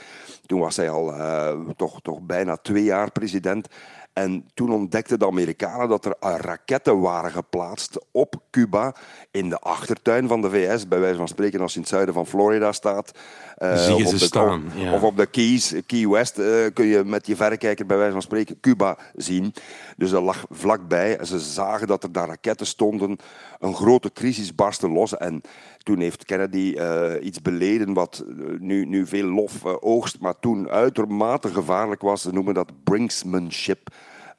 Toen 0.46 0.60
was 0.60 0.76
hij 0.76 0.90
al 0.90 1.14
uh, 1.14 1.58
toch, 1.76 2.02
toch 2.02 2.20
bijna 2.20 2.56
twee 2.56 2.84
jaar 2.84 3.12
president. 3.12 3.68
En 4.20 4.44
toen 4.54 4.72
ontdekten 4.72 5.18
de 5.18 5.26
Amerikanen 5.26 5.88
dat 5.88 6.04
er 6.04 6.16
raketten 6.20 7.00
waren 7.00 7.30
geplaatst 7.30 7.98
op 8.10 8.34
Cuba 8.50 8.94
in 9.30 9.48
de 9.48 9.58
achtertuin 9.58 10.28
van 10.28 10.40
de 10.40 10.50
VS, 10.50 10.88
bij 10.88 11.00
wijze 11.00 11.16
van 11.16 11.28
spreken 11.28 11.60
als 11.60 11.70
je 11.70 11.76
in 11.76 11.82
het 11.82 11.90
zuiden 11.90 12.14
van 12.14 12.26
Florida 12.26 12.72
staat. 12.72 13.18
Uh, 13.58 13.76
Zie 13.76 13.96
je 13.96 14.04
of, 14.04 14.08
ze 14.08 14.14
op 14.14 14.20
de, 14.20 14.26
staan, 14.26 14.64
of, 14.66 14.82
ja. 14.82 14.92
of 14.92 15.02
op 15.02 15.16
de 15.16 15.26
Keys, 15.26 15.74
Key 15.86 16.08
West, 16.08 16.38
uh, 16.38 16.66
kun 16.74 16.86
je 16.86 17.04
met 17.04 17.26
je 17.26 17.36
verrekijker 17.36 17.86
bij 17.86 17.96
wijze 17.96 18.12
van 18.12 18.22
spreken 18.22 18.60
Cuba 18.60 18.96
zien. 19.14 19.54
Dus 19.96 20.10
dat 20.10 20.22
lag 20.22 20.44
vlakbij. 20.50 21.18
En 21.18 21.26
ze 21.26 21.38
zagen 21.38 21.86
dat 21.86 22.02
er 22.02 22.12
daar 22.12 22.28
raketten 22.28 22.66
stonden. 22.66 23.16
Een 23.58 23.74
grote 23.74 24.12
crisis 24.12 24.54
barstte 24.54 24.88
los. 24.88 25.16
En 25.16 25.40
toen 25.78 26.00
heeft 26.00 26.24
Kennedy 26.24 26.74
uh, 26.76 27.12
iets 27.20 27.42
beleden 27.42 27.92
wat 27.92 28.24
nu, 28.58 28.84
nu 28.84 29.06
veel 29.06 29.26
lof 29.26 29.64
oogst, 29.64 30.20
maar 30.20 30.38
toen 30.38 30.68
uitermate 30.68 31.48
gevaarlijk 31.48 32.02
was. 32.02 32.22
Ze 32.22 32.32
noemen 32.32 32.54
dat 32.54 32.72
brinksmanship. 32.84 33.90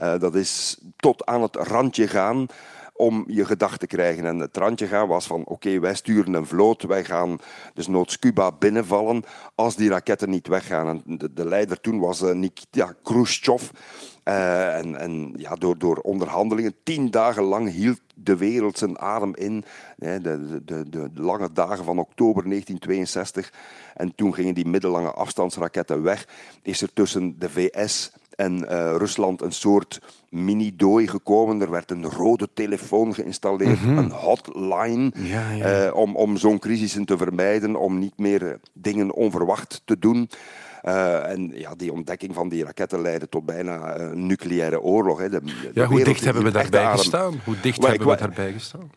Uh, 0.02 0.20
dat 0.20 0.36
is 0.36 0.78
tot 0.96 1.26
aan 1.26 1.42
het 1.42 1.56
randje 1.56 2.08
gaan 2.08 2.48
om 2.94 3.24
je 3.28 3.46
gedachten 3.46 3.80
te 3.80 3.88
krijgen. 3.88 4.26
En 4.26 4.40
het 4.40 4.58
randje 4.58 4.88
gaan 4.88 5.08
was 5.08 5.28
van, 5.28 5.46
oké, 5.46 5.80
wij 5.80 5.96
sturen 5.96 6.34
een 6.34 6.46
vloot, 6.46 6.84
wij 6.84 7.04
gaan 7.04 7.38
dus 7.74 7.88
noods 7.88 8.20
Cuba 8.20 8.52
binnenvallen 8.52 9.24
als 9.56 9.76
die 9.76 9.90
raketten 9.90 10.30
niet 10.30 10.48
weggaan. 10.48 10.88
En 10.88 11.18
de, 11.18 11.34
de 11.34 11.46
leider 11.46 11.82
toen 11.82 12.00
was 12.00 12.22
uh, 12.22 12.32
Nikita 12.32 12.96
Khrushchev. 13.04 13.70
Uh, 14.24 14.78
en 14.78 14.96
en 14.96 15.34
ja, 15.38 15.56
door, 15.56 15.78
door 15.78 15.98
onderhandelingen, 15.98 16.76
tien 16.84 17.12
dagen 17.12 17.44
lang 17.44 17.72
hield 17.72 18.00
de 18.16 18.38
wereld 18.38 18.78
zijn 18.78 19.00
adem 19.00 19.36
in. 19.36 19.64
De, 19.98 20.62
de, 20.66 20.90
de, 20.90 21.10
lange 21.14 21.52
dagen 21.52 21.86
van 21.86 22.00
oktober 22.00 22.44
1962. 22.44 23.54
En 23.96 24.16
toen 24.16 24.34
gingen 24.34 24.54
die 24.54 24.68
middellange 24.68 25.12
afstandsraketten 25.12 26.04
weg. 26.04 26.28
Is 26.62 26.82
er 26.82 26.94
tussen 26.94 27.40
de 27.40 27.50
VS 27.50 28.12
en 28.42 28.64
uh, 28.64 28.96
Rusland 28.98 29.42
een 29.42 29.52
soort 29.52 30.00
mini-dooi 30.30 31.08
gekomen. 31.08 31.62
Er 31.62 31.72
werd 31.72 31.92
een 31.92 32.06
rode 32.06 32.50
telefoon 32.54 33.14
geïnstalleerd, 33.14 33.82
mm 33.82 33.88
-hmm. 33.88 33.98
een 33.98 34.12
hotline, 34.12 35.12
ja, 35.16 35.52
ja. 35.52 35.86
Uh, 35.86 35.96
om, 35.96 36.16
om 36.16 36.38
zo'n 36.38 36.60
crisissen 36.60 37.06
te 37.06 37.18
vermijden, 37.18 37.76
om 37.76 38.00
niet 38.00 38.18
meer 38.18 38.60
dingen 38.74 39.14
onverwacht 39.14 39.82
te 39.86 40.00
doen. 40.00 40.30
Uh, 40.84 41.30
en 41.30 41.52
ja, 41.56 41.76
die 41.76 41.94
ontdekking 41.94 42.34
van 42.34 42.50
die 42.50 42.64
raketten 42.64 43.02
leidde 43.02 43.30
tot 43.30 43.46
bijna 43.46 43.98
een 43.98 44.26
nucleaire 44.26 44.82
oorlog. 44.82 45.20
Hè. 45.20 45.30
De, 45.30 45.42
de 45.44 45.72
ja, 45.74 45.86
hoe 45.86 46.04
dicht 46.04 46.24
hebben 46.24 46.44
we 46.44 46.52
daarbij 46.52 46.92
gestaan? 46.92 47.42
Hoe 47.46 47.56
dicht 47.62 47.88
hebben 47.88 48.08
we 48.08 48.16
daarbij 48.16 48.52
gestaan? 48.52 48.92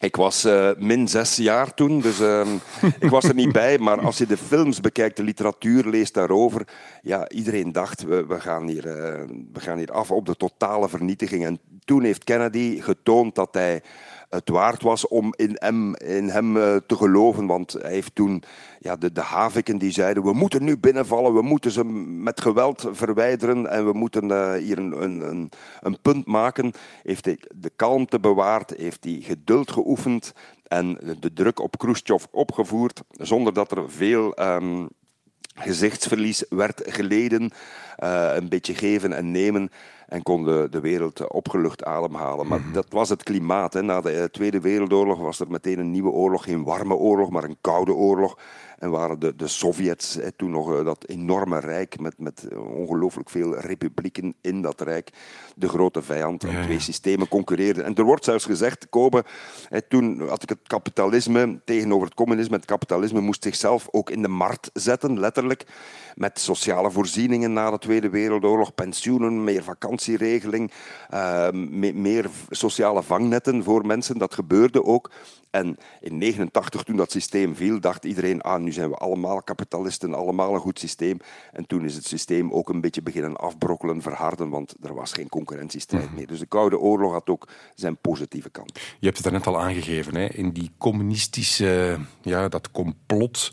Ik 0.00 0.16
was 0.16 0.44
uh, 0.44 0.70
min 0.76 1.08
zes 1.08 1.36
jaar 1.36 1.74
toen, 1.74 2.00
dus 2.00 2.20
uh, 2.20 2.46
ik 3.00 3.10
was 3.10 3.24
er 3.24 3.34
niet 3.34 3.52
bij. 3.52 3.78
Maar 3.78 4.00
als 4.00 4.18
je 4.18 4.26
de 4.26 4.36
films 4.36 4.80
bekijkt, 4.80 5.16
de 5.16 5.22
literatuur 5.22 5.84
leest 5.84 6.14
daarover, 6.14 6.68
ja, 7.02 7.28
iedereen 7.28 7.72
dacht, 7.72 8.02
we, 8.02 8.26
we, 8.26 8.40
gaan 8.40 8.66
hier, 8.66 8.86
uh, 8.86 8.92
we 9.52 9.60
gaan 9.60 9.78
hier 9.78 9.92
af 9.92 10.10
op 10.10 10.26
de 10.26 10.36
totale 10.36 10.88
vernietiging. 10.88 11.44
En 11.44 11.58
toen 11.84 12.02
heeft 12.02 12.24
Kennedy 12.24 12.80
getoond 12.80 13.34
dat 13.34 13.54
hij 13.54 13.82
het 14.28 14.48
waard 14.48 14.82
was 14.82 15.08
om 15.08 15.34
in 15.36 15.50
hem, 15.54 15.94
in 15.94 16.28
hem 16.28 16.56
uh, 16.56 16.76
te 16.86 16.96
geloven. 16.96 17.46
Want 17.46 17.72
hij 17.72 17.92
heeft 17.92 18.14
toen 18.14 18.42
ja, 18.78 18.96
de, 18.96 19.12
de 19.12 19.20
haviken 19.20 19.78
die 19.78 19.90
zeiden: 19.90 20.22
we 20.22 20.32
moeten 20.32 20.64
nu 20.64 20.78
binnenvallen, 20.78 21.34
we 21.34 21.42
moeten 21.42 21.70
ze 21.70 21.84
met 21.84 22.40
geweld 22.40 22.88
verwijderen 22.90 23.66
en 23.70 23.86
we 23.86 23.92
moeten 23.92 24.24
uh, 24.24 24.52
hier 24.52 24.78
een, 24.78 25.02
een, 25.02 25.50
een, 25.80 26.00
punt 26.02 26.26
maken. 26.26 26.72
Heeft 27.02 27.24
hij 27.24 27.38
de 27.54 27.70
kalmte 27.76 28.20
bewaard, 28.20 28.70
heeft 28.76 29.04
hij 29.04 29.18
geduld 29.20 29.70
geoefend 29.70 30.32
en 30.62 30.98
de 31.20 31.32
druk 31.32 31.60
op 31.60 31.78
Khrushchev 31.78 32.24
opgevoerd, 32.30 33.02
zonder 33.10 33.52
dat 33.52 33.70
er 33.70 33.90
veel. 33.90 34.40
Um, 34.40 34.88
gezichtsverlies 35.58 36.44
werd 36.48 36.82
geleden. 36.86 37.50
Uh, 38.04 38.34
een 38.34 38.48
beetje 38.48 38.74
geven 38.74 39.12
en 39.12 39.30
nemen 39.30 39.70
en 40.08 40.22
kon 40.22 40.44
de, 40.44 40.66
de 40.70 40.80
wereld 40.80 41.28
opgelucht 41.28 41.84
ademhalen. 41.84 42.46
Maar 42.46 42.60
dat 42.72 42.86
was 42.88 43.08
het 43.08 43.22
klimaat. 43.22 43.72
Hè. 43.72 43.82
Na 43.82 44.00
de 44.00 44.28
Tweede 44.32 44.60
Wereldoorlog 44.60 45.18
was 45.18 45.40
er 45.40 45.50
meteen 45.50 45.78
een 45.78 45.90
nieuwe 45.90 46.10
oorlog. 46.10 46.44
Geen 46.44 46.64
warme 46.64 46.94
oorlog, 46.94 47.30
maar 47.30 47.44
een 47.44 47.56
koude 47.60 47.92
oorlog. 47.92 48.38
En 48.78 48.90
waren 48.90 49.18
de, 49.18 49.36
de 49.36 49.46
Sovjets 49.46 50.14
hè, 50.14 50.32
toen 50.32 50.50
nog 50.50 50.84
dat 50.84 51.04
enorme 51.06 51.60
rijk 51.60 52.00
met, 52.00 52.14
met 52.18 52.48
ongelooflijk 52.74 53.30
veel 53.30 53.58
republieken 53.58 54.34
in 54.40 54.62
dat 54.62 54.80
rijk 54.80 55.10
de 55.56 55.68
grote 55.68 56.02
vijand. 56.02 56.44
En 56.44 56.50
Ja, 56.50 56.58
ja. 56.58 56.64
twee 56.64 56.80
systemen 56.80 57.28
concurreerden. 57.28 57.84
En 57.84 57.94
er 57.94 58.04
wordt 58.04 58.24
zelfs 58.24 58.44
gezegd, 58.44 58.88
Kobe, 58.88 59.24
hè, 59.68 59.82
toen 59.82 60.28
had 60.28 60.42
ik 60.42 60.48
het 60.48 60.58
kapitalisme 60.66 61.60
tegenover 61.64 62.06
het 62.06 62.16
communisme. 62.16 62.56
Het 62.56 62.64
kapitalisme 62.64 63.20
moest 63.20 63.42
zichzelf 63.42 63.88
ook 63.90 64.10
in 64.10 64.22
de 64.22 64.28
markt 64.28 64.70
zetten, 64.72 65.20
letterlijk. 65.20 65.66
Met 66.18 66.40
sociale 66.40 66.90
voorzieningen 66.90 67.52
na 67.52 67.70
de 67.70 67.78
Tweede 67.78 68.08
Wereldoorlog, 68.08 68.74
pensioenen, 68.74 69.44
meer 69.44 69.62
vakantieregeling, 69.62 70.72
uh, 71.14 71.50
me 71.50 71.92
meer 71.92 72.30
sociale 72.50 73.02
vangnetten 73.02 73.62
voor 73.62 73.86
mensen. 73.86 74.18
Dat 74.18 74.34
gebeurde 74.34 74.84
ook. 74.84 75.10
En 75.50 75.76
in 76.00 76.18
89, 76.18 76.82
toen 76.82 76.96
dat 76.96 77.10
systeem 77.10 77.56
viel, 77.56 77.80
dacht 77.80 78.04
iedereen, 78.04 78.40
ah, 78.40 78.60
nu 78.60 78.72
zijn 78.72 78.90
we 78.90 78.96
allemaal 78.96 79.42
kapitalisten, 79.42 80.14
allemaal 80.14 80.54
een 80.54 80.60
goed 80.60 80.78
systeem. 80.78 81.18
En 81.52 81.66
toen 81.66 81.84
is 81.84 81.94
het 81.94 82.06
systeem 82.06 82.52
ook 82.52 82.68
een 82.68 82.80
beetje 82.80 83.02
beginnen 83.02 83.36
afbrokkelen, 83.36 84.02
verharden, 84.02 84.48
want 84.48 84.74
er 84.82 84.94
was 84.94 85.12
geen 85.12 85.28
concurrentiestrijd 85.28 86.14
meer. 86.14 86.26
Dus 86.26 86.38
de 86.38 86.46
Koude 86.46 86.78
Oorlog 86.78 87.12
had 87.12 87.28
ook 87.28 87.48
zijn 87.74 87.96
positieve 87.96 88.50
kant. 88.50 88.72
Je 88.74 89.06
hebt 89.06 89.16
het 89.16 89.24
daarnet 89.24 89.46
al 89.46 89.60
aangegeven, 89.60 90.14
hè? 90.14 90.26
in 90.26 90.50
die 90.50 90.70
communistische, 90.78 91.98
ja, 92.22 92.48
dat 92.48 92.70
complot 92.70 93.50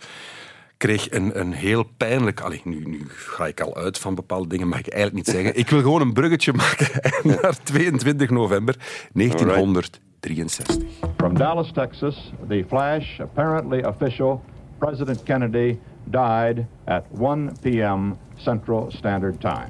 kreeg 0.77 1.11
een, 1.11 1.39
een 1.39 1.53
heel 1.53 1.83
pijnlijk... 1.97 2.39
Allee, 2.39 2.61
nu, 2.63 2.83
nu 2.85 3.01
ga 3.07 3.47
ik 3.47 3.61
al 3.61 3.75
uit 3.75 3.97
van 3.97 4.15
bepaalde 4.15 4.47
dingen, 4.47 4.67
mag 4.67 4.79
ik 4.79 4.87
eigenlijk 4.87 5.25
niet 5.25 5.35
zeggen. 5.35 5.57
Ik 5.59 5.69
wil 5.69 5.81
gewoon 5.81 6.01
een 6.01 6.13
bruggetje 6.13 6.53
maken 6.53 6.87
naar 7.41 7.63
22 7.63 8.29
november 8.29 8.75
1963. 9.13 10.75
From 11.17 11.37
Dallas, 11.37 11.71
Texas, 11.71 12.33
the 12.47 12.65
flash, 12.67 13.19
apparently 13.19 13.83
official, 13.83 14.43
President 14.77 15.23
Kennedy 15.23 15.77
died 16.03 16.65
at 16.85 17.03
1 17.19 17.51
p.m. 17.61 18.13
Central 18.35 18.85
Standard 18.91 19.39
Time, 19.39 19.69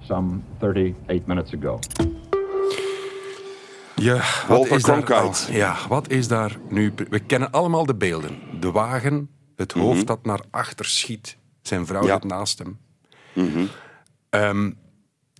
some 0.00 0.40
38 0.60 1.26
minutes 1.26 1.52
ago. 1.60 1.78
Ja, 3.94 4.14
wat 4.16 4.48
Walter 4.48 4.76
is, 4.76 4.82
daar, 4.82 5.14
al- 5.14 5.32
ja, 5.50 5.76
wat 5.88 6.10
is 6.10 6.28
daar 6.28 6.56
nu... 6.68 6.92
We 7.10 7.18
kennen 7.18 7.50
allemaal 7.50 7.86
de 7.86 7.94
beelden. 7.94 8.38
De 8.60 8.70
wagen, 8.70 9.28
het 9.62 9.72
hoofd 9.72 10.06
dat 10.06 10.24
naar 10.24 10.40
achter 10.50 10.84
schiet. 10.84 11.36
Zijn 11.62 11.86
vrouw 11.86 12.00
Mhm. 12.00 12.08
Ja. 12.08 12.14
zit 12.20 12.24
naast 12.30 12.58
hem. 12.58 12.78
Ehm, 14.30 14.70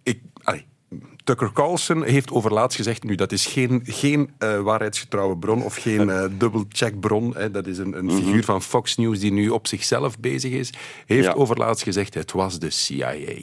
ik, 0.03 0.21
allee, 0.43 0.67
Tucker 1.25 1.53
Carlson 1.53 2.03
heeft 2.05 2.31
overlaatst 2.31 2.77
gezegd, 2.77 3.03
nu 3.03 3.15
dat 3.15 3.33
is 3.33 3.47
geen, 3.47 3.81
geen 3.85 4.31
eh, 4.39 4.61
waarheidsgetrouwe 4.61 5.37
bron 5.39 5.63
of 5.63 5.77
geen 5.77 6.11
eh 6.11 6.25
dubbelcheckbron, 6.39 7.35
hè, 7.37 7.51
dat 7.51 7.67
is 7.67 7.79
een, 7.79 7.99
een 7.99 8.11
figuur 8.13 8.45
van 8.45 8.63
Fox 8.63 8.97
News 8.97 9.19
die 9.19 9.33
nu 9.33 9.49
op 9.49 9.67
zichzelf 9.67 10.19
bezig 10.19 10.53
is, 10.53 10.73
heeft 11.07 11.25
Ja. 11.27 11.33
overlaatst 11.33 11.83
gezegd, 11.83 12.15
het 12.15 12.33
was 12.33 12.59
de 12.59 12.71
CIA. 12.71 13.35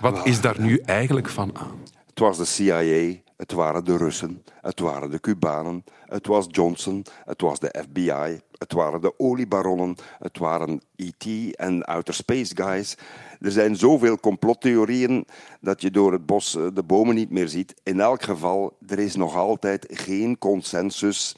Wat 0.00 0.26
is 0.26 0.40
daar 0.40 0.60
nu 0.60 0.76
eigenlijk 0.78 1.28
van 1.28 1.56
aan? 1.56 1.78
Het 2.06 2.18
was 2.18 2.36
de 2.36 2.44
CIA, 2.44 3.14
het 3.36 3.52
waren 3.52 3.84
de 3.84 3.96
Russen, 3.96 4.42
het 4.60 4.80
waren 4.80 5.10
de 5.10 5.20
Cubanen, 5.20 5.84
het 6.06 6.26
was 6.26 6.46
Johnson, 6.50 7.04
het 7.24 7.40
was 7.40 7.58
de 7.58 7.84
FBI, 7.90 8.40
het 8.58 8.72
waren 8.72 9.00
de 9.00 9.18
oliebaronnen, 9.18 9.96
het 10.18 10.38
waren 10.38 10.80
E.T. 10.96 11.56
en 11.56 11.84
Outer 11.84 12.14
Space 12.14 12.56
Guys. 12.56 12.96
Er 13.40 13.50
zijn 13.50 13.76
zoveel 13.76 14.20
complottheorieën 14.20 15.26
dat 15.60 15.82
je 15.82 15.90
door 15.90 16.12
het 16.12 16.26
bos 16.26 16.56
eh, 16.56 16.66
de 16.74 16.82
bomen 16.82 17.14
niet 17.14 17.30
meer 17.30 17.48
ziet. 17.48 17.74
In 17.82 18.00
elk 18.00 18.22
geval, 18.22 18.76
er 18.86 18.98
is 18.98 19.16
nog 19.16 19.36
altijd 19.36 19.86
geen 19.90 20.38
consensus 20.38 21.36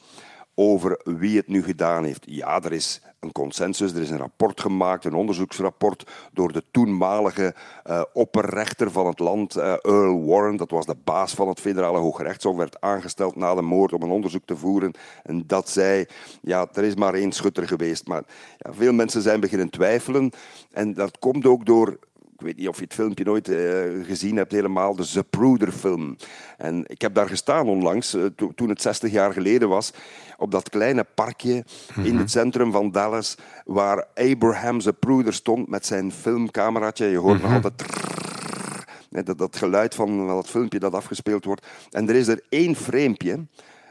over 0.62 1.00
wie 1.04 1.36
het 1.36 1.48
nu 1.48 1.62
gedaan 1.62 2.04
heeft. 2.04 2.24
Ja, 2.26 2.62
er 2.62 2.72
is 2.72 3.00
een 3.20 3.32
consensus, 3.32 3.92
er 3.92 4.00
is 4.02 4.10
een 4.10 4.18
rapport 4.18 4.60
gemaakt, 4.60 5.04
een 5.04 5.14
onderzoeksrapport 5.14 6.10
door 6.32 6.52
de 6.52 6.64
toenmalige 6.70 7.54
uh, 7.86 8.02
opperrechter 8.12 8.90
van 8.90 9.06
het 9.06 9.18
land, 9.18 9.56
uh, 9.56 9.72
Earl 9.82 10.24
Warren, 10.24 10.56
dat 10.56 10.70
was 10.70 10.86
de 10.86 10.96
baas 11.04 11.34
van 11.34 11.48
het 11.48 11.60
federale 11.60 11.98
hooggerechtshof, 11.98 12.56
werd 12.56 12.80
aangesteld 12.80 13.36
na 13.36 13.54
de 13.54 13.62
moord 13.62 13.92
om 13.92 14.02
een 14.02 14.10
onderzoek 14.10 14.44
te 14.44 14.56
voeren. 14.56 14.92
En 15.22 15.44
dat 15.46 15.68
zei, 15.68 16.06
ja, 16.42 16.68
er 16.72 16.84
is 16.84 16.94
maar 16.94 17.14
één 17.14 17.32
schutter 17.32 17.66
geweest. 17.66 18.06
Maar 18.06 18.22
ja, 18.58 18.72
veel 18.72 18.92
mensen 18.92 19.22
zijn 19.22 19.40
beginnen 19.40 19.70
twijfelen. 19.70 20.30
En 20.72 20.94
dat 20.94 21.18
komt 21.18 21.46
ook 21.46 21.66
door 21.66 21.98
ik 22.40 22.46
weet 22.46 22.56
niet 22.56 22.68
of 22.68 22.76
je 22.76 22.84
het 22.84 22.94
filmpje 22.94 23.24
nooit 23.24 23.48
uh, 23.48 23.58
gezien 24.06 24.36
hebt, 24.36 24.52
helemaal, 24.52 24.94
de 24.94 25.04
Zapruder-film. 25.04 26.16
En 26.56 26.84
ik 26.86 27.00
heb 27.00 27.14
daar 27.14 27.28
gestaan 27.28 27.68
onlangs, 27.68 28.14
uh, 28.14 28.24
to 28.36 28.52
toen 28.54 28.68
het 28.68 28.82
60 28.82 29.10
jaar 29.10 29.32
geleden 29.32 29.68
was, 29.68 29.92
op 30.38 30.50
dat 30.50 30.68
kleine 30.68 31.06
parkje 31.14 31.54
mm 31.54 31.64
-hmm. 31.94 32.04
in 32.04 32.16
het 32.16 32.30
centrum 32.30 32.72
van 32.72 32.90
Dallas, 32.90 33.36
waar 33.64 34.06
Abraham 34.14 34.80
Zapruder 34.80 35.34
stond 35.34 35.68
met 35.68 35.86
zijn 35.86 36.12
filmcameraatje. 36.12 37.06
Je 37.06 37.16
hoort 37.16 37.38
mm 37.38 37.44
-hmm. 37.44 37.52
nog 37.52 37.64
altijd... 37.64 37.78
Trrr, 37.78 39.24
dat, 39.24 39.38
dat 39.38 39.56
geluid 39.56 39.94
van 39.94 40.26
dat 40.26 40.48
filmpje 40.48 40.78
dat 40.78 40.94
afgespeeld 40.94 41.44
wordt. 41.44 41.66
En 41.90 42.08
er 42.08 42.14
is 42.14 42.28
er 42.28 42.42
één 42.48 42.76
framepje 42.76 43.38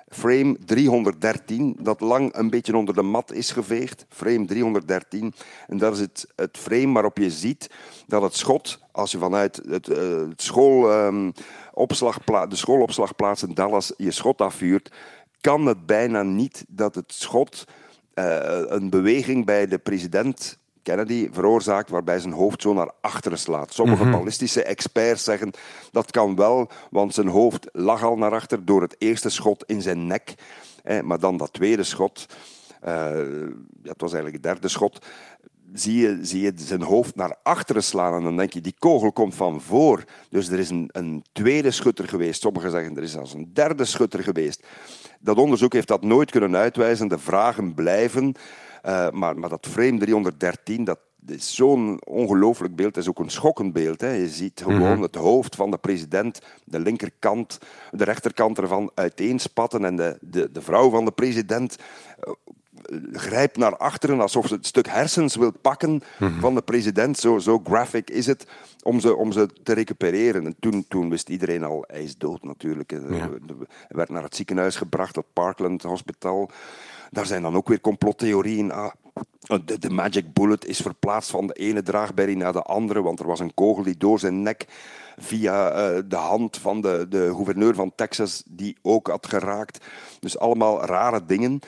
frame 0.10 0.58
313, 0.66 1.76
dat 1.80 2.02
lang 2.02 2.36
een 2.36 2.50
beetje 2.50 2.78
onder 2.78 2.96
de 2.96 3.02
mat 3.02 3.32
is 3.32 3.52
geveegd. 3.52 4.06
Frame 4.10 4.46
313. 4.46 5.34
En 5.68 5.78
dat 5.78 5.94
is 5.94 6.00
het, 6.00 6.28
frame 6.52 6.94
waarop 6.94 7.18
je 7.18 7.32
ziet 7.32 7.70
dat 8.08 8.22
het 8.22 8.36
schot, 8.36 8.80
als 8.92 9.12
je 9.12 9.18
vanuit 9.18 9.62
het, 9.68 9.90
uh, 9.90 9.98
het 10.30 10.42
school, 10.42 11.06
um, 11.06 11.34
de 12.50 12.56
schoolopslagplaats 12.56 13.44
in 13.44 13.54
Dallas 13.54 13.94
je 13.98 14.12
schot 14.12 14.42
afvuurt, 14.42 14.92
kan 15.42 15.66
het 15.66 15.86
bijna 15.86 16.24
niet 16.24 16.66
dat 16.68 16.96
het 16.96 17.14
schot 17.14 17.66
uh, 18.16 18.62
een 18.66 18.90
beweging 18.90 19.46
bij 19.46 19.68
de 19.68 19.78
president 19.78 20.58
Kennedy 20.84 21.30
veroorzaakt 21.32 21.90
waarbij 21.90 22.20
zijn 22.20 22.34
hoofd 22.34 22.62
zo 22.62 22.74
naar 22.74 22.92
achteren 23.02 23.38
slaat. 23.38 23.74
Sommige 23.74 24.04
mm 24.04 24.10
-hmm. 24.10 24.20
ballistische 24.20 24.64
experts 24.64 25.24
zeggen 25.24 25.52
dat 25.92 26.12
kan 26.12 26.36
wel, 26.36 26.70
want 26.90 27.14
zijn 27.14 27.28
hoofd 27.28 27.68
lag 27.72 28.04
al 28.04 28.18
naar 28.18 28.32
achter 28.32 28.66
door 28.66 28.82
het 28.82 28.96
eerste 28.98 29.30
schot 29.30 29.64
in 29.66 29.82
zijn 29.82 30.08
nek. 30.08 30.34
Eh, 30.84 31.02
maar 31.02 31.20
dan 31.20 31.38
dat 31.38 31.54
tweede 31.54 31.84
schot, 31.84 32.26
uh, 32.86 32.90
ja, 33.84 33.92
het 33.92 34.02
was 34.02 34.14
eigenlijk 34.14 34.34
het 34.34 34.44
derde 34.44 34.68
schot, 34.68 35.06
zie 35.74 36.02
je, 36.02 36.20
zie 36.22 36.42
je 36.42 36.52
zijn 36.56 36.82
hoofd 36.82 37.16
naar 37.16 37.36
achteren 37.44 37.84
slaan 37.84 38.14
en 38.14 38.24
dan 38.24 38.38
denk 38.38 38.54
je, 38.54 38.62
die 38.62 38.76
kogel 38.80 39.12
komt 39.12 39.36
van 39.36 39.62
voor. 39.62 40.04
Dus 40.30 40.50
er 40.50 40.60
is 40.60 40.70
een, 40.70 40.90
een 40.92 41.24
tweede 41.32 41.72
schutter 41.72 42.08
geweest. 42.08 42.42
Sommigen 42.42 42.72
zeggen, 42.72 42.98
er 42.98 43.04
is 43.04 43.12
zelfs 43.12 43.34
een 43.34 43.50
derde 43.54 43.86
schutter 43.86 44.24
geweest. 44.24 44.66
Dat 45.20 45.38
onderzoek 45.38 45.74
heeft 45.74 45.88
dat 45.88 46.04
nooit 46.04 46.32
kunnen 46.32 46.56
uitwijzen. 46.56 47.08
De 47.08 47.20
vragen 47.20 47.74
blijven. 47.74 48.36
Uh, 48.86 49.10
maar, 49.10 49.38
maar 49.38 49.50
dat 49.50 49.68
frame 49.70 49.98
313, 49.98 50.84
dat 50.84 51.00
is 51.28 51.56
zo'n 51.56 52.00
ongelooflijk 52.06 52.76
beeld. 52.76 52.96
Het 52.96 53.04
is 53.04 53.10
ook 53.10 53.20
een 53.20 53.32
schokkend 53.32 53.74
beeld. 53.74 54.02
Hè. 54.02 54.12
Je 54.12 54.30
ziet 54.30 54.62
gewoon 54.64 54.80
mm 54.80 54.86
-hmm. 54.86 55.02
het 55.02 55.16
hoofd 55.16 55.56
van 55.56 55.72
de 55.72 55.78
president, 55.78 56.40
de 56.64 56.80
linkerkant, 56.80 57.58
de 57.92 58.04
rechterkant 58.04 58.58
ervan 58.58 58.92
uiteenspatten. 58.96 59.86
En 59.86 59.96
de, 59.96 60.18
de, 60.22 60.52
de 60.52 60.62
vrouw 60.62 60.90
van 60.90 61.06
de 61.06 61.12
president 61.12 61.76
uh, 62.28 62.34
grijpt 63.12 63.58
naar 63.58 63.78
achteren 63.78 64.22
alsof 64.22 64.48
ze 64.48 64.54
het 64.54 64.66
stuk 64.66 64.88
hersens 64.88 65.36
wil 65.36 65.52
pakken 65.62 65.92
mm 65.92 66.02
-hmm. 66.18 66.40
van 66.40 66.56
de 66.56 66.62
president. 66.62 67.18
Zo, 67.18 67.38
zo 67.38 67.62
graphic 67.64 68.10
is 68.10 68.26
het 68.26 68.48
om 68.84 69.00
ze, 69.00 69.16
om 69.16 69.32
ze 69.32 69.50
te 69.64 69.74
recupereren. 69.74 70.46
En 70.46 70.56
toen, 70.60 70.86
toen 70.88 71.10
wist 71.10 71.30
iedereen 71.30 71.64
al, 71.64 71.84
hij 71.88 72.04
is 72.04 72.18
dood 72.18 72.44
natuurlijk. 72.44 72.92
Ja. 72.92 73.00
Hij 73.08 73.30
werd 73.88 74.10
naar 74.10 74.24
het 74.24 74.36
ziekenhuis 74.36 74.76
gebracht, 74.76 75.16
het 75.16 75.34
Parkland 75.34 75.84
Hospital. 75.84 76.50
Daar 77.10 77.26
zijn 77.26 77.42
dan 77.42 77.56
ook 77.56 77.68
weer 77.68 77.82
complottheorieën. 77.82 78.72
Ah, 78.72 78.92
de, 79.66 79.80
de, 79.80 79.90
magic 79.90 80.34
bullet 80.34 80.66
is 80.66 80.80
verplaatst 80.80 81.30
van 81.30 81.48
de 81.48 81.54
ene 81.54 81.82
draagberry 81.82 82.34
naar 82.34 82.54
de 82.54 82.62
andere, 82.62 83.02
want 83.02 83.20
er 83.20 83.28
was 83.28 83.40
een 83.40 83.54
kogel 83.54 83.84
die 83.84 83.98
door 83.98 84.20
zijn 84.20 84.42
nek 84.42 84.66
via 85.18 85.72
uh, 85.72 86.00
de 86.06 86.16
hand 86.16 86.58
van 86.58 86.82
de, 86.82 87.06
de 87.10 87.32
gouverneur 87.36 87.76
van 87.76 87.92
Texas 87.96 88.44
die 88.46 88.78
ook 88.82 89.08
had 89.08 89.28
geraakt. 89.28 89.86
Dus 90.20 90.38
allemaal 90.38 90.86
rare 90.86 91.26
dingen. 91.26 91.60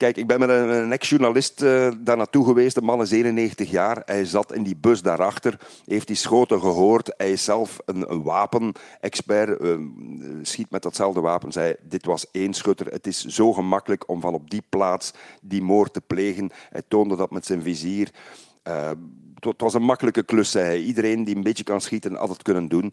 Kijk, 0.00 0.16
ik 0.16 0.26
ben 0.26 0.38
met 0.38 0.48
een, 0.48 0.68
een 0.68 0.92
ex-journalist 0.92 1.62
uh, 1.62 1.90
daar 1.98 2.16
naartoe 2.16 2.44
geweest. 2.44 2.74
De 2.74 2.82
man 2.82 3.00
is 3.00 3.10
91 3.10 3.70
jaar. 3.70 4.02
Hij 4.04 4.24
zat 4.24 4.52
in 4.54 4.62
die 4.62 4.76
bus 4.76 5.02
daarachter. 5.02 5.58
Heeft 5.86 6.06
die 6.06 6.16
schoten 6.16 6.60
gehoord. 6.60 7.12
Hij 7.16 7.32
is 7.32 7.44
zelf 7.44 7.78
een, 7.84 8.10
een 8.10 8.22
wapenexpert. 8.22 9.60
Uh, 9.60 9.78
schiet 10.42 10.70
met 10.70 10.82
datzelfde 10.82 11.20
wapen. 11.20 11.52
Zei, 11.52 11.74
dit 11.82 12.06
was 12.06 12.30
één 12.30 12.54
schutter. 12.54 12.86
Het 12.86 13.06
is 13.06 13.24
zo 13.24 13.52
gemakkelijk 13.52 14.08
om 14.08 14.20
van 14.20 14.34
op 14.34 14.50
die 14.50 14.62
plaats 14.68 15.12
die 15.40 15.62
moord 15.62 15.92
te 15.92 16.00
plegen. 16.00 16.50
Hij 16.70 16.82
toonde 16.88 17.16
dat 17.16 17.30
met 17.30 17.46
zijn 17.46 17.62
vizier. 17.62 18.10
Uh, 18.68 18.90
het 19.40 19.60
was 19.60 19.74
een 19.74 19.82
makkelijke 19.82 20.22
klus, 20.22 20.50
zei 20.50 20.64
hij. 20.64 20.80
Iedereen 20.80 21.24
die 21.24 21.36
een 21.36 21.42
beetje 21.42 21.64
kan 21.64 21.80
schieten, 21.80 22.14
had 22.14 22.28
het 22.28 22.42
kunnen 22.42 22.68
doen. 22.68 22.92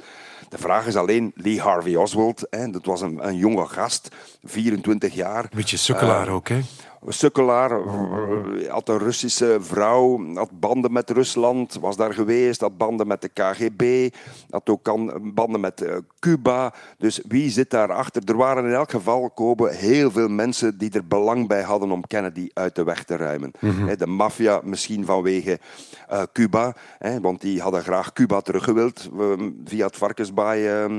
De 0.49 0.57
vraag 0.57 0.87
is 0.87 0.95
alleen, 0.95 1.31
Lee 1.35 1.61
Harvey 1.61 1.95
Oswald, 1.95 2.47
hè, 2.49 2.69
dat 2.69 2.85
was 2.85 3.01
een, 3.01 3.27
een 3.27 3.37
jonge 3.37 3.65
gast, 3.65 4.09
24 4.43 5.13
jaar. 5.13 5.43
Een 5.43 5.49
beetje 5.53 5.77
sukkelaar 5.77 6.27
uh, 6.27 6.33
ook, 6.33 6.47
hè? 6.47 6.59
Sukkelaar, 7.05 7.71
had 8.67 8.89
een 8.89 8.97
Russische 8.97 9.57
vrouw, 9.59 10.33
had 10.33 10.59
banden 10.59 10.91
met 10.91 11.09
Rusland, 11.09 11.77
was 11.81 11.95
daar 11.95 12.13
geweest, 12.13 12.61
had 12.61 12.77
banden 12.77 13.07
met 13.07 13.21
de 13.21 13.27
KGB, 13.27 14.13
had 14.49 14.69
ook 14.69 14.83
banden 15.33 15.59
met 15.59 15.81
uh, 15.81 15.95
Cuba. 16.19 16.73
Dus 16.97 17.21
wie 17.27 17.49
zit 17.49 17.69
daarachter? 17.69 18.21
Er 18.25 18.37
waren 18.37 18.65
in 18.65 18.73
elk 18.73 18.91
geval, 18.91 19.29
Kobe, 19.29 19.73
heel 19.73 20.11
veel 20.11 20.27
mensen 20.27 20.77
die 20.77 20.91
er 20.91 21.07
belang 21.07 21.47
bij 21.47 21.61
hadden 21.61 21.91
om 21.91 22.07
Kennedy 22.07 22.49
uit 22.53 22.75
de 22.75 22.83
weg 22.83 23.03
te 23.03 23.15
ruimen. 23.15 23.51
Mm 23.59 23.69
-hmm. 23.69 23.97
De 23.97 24.07
maffia 24.07 24.61
misschien 24.63 25.05
vanwege 25.05 25.59
uh, 26.11 26.21
Cuba, 26.33 26.75
hè, 26.97 27.19
want 27.21 27.41
die 27.41 27.61
hadden 27.61 27.83
graag 27.83 28.13
Cuba 28.13 28.41
teruggewild 28.41 29.09
uh, 29.13 29.33
via 29.65 29.85
het 29.85 29.97
Varkensbaai, 29.97 30.89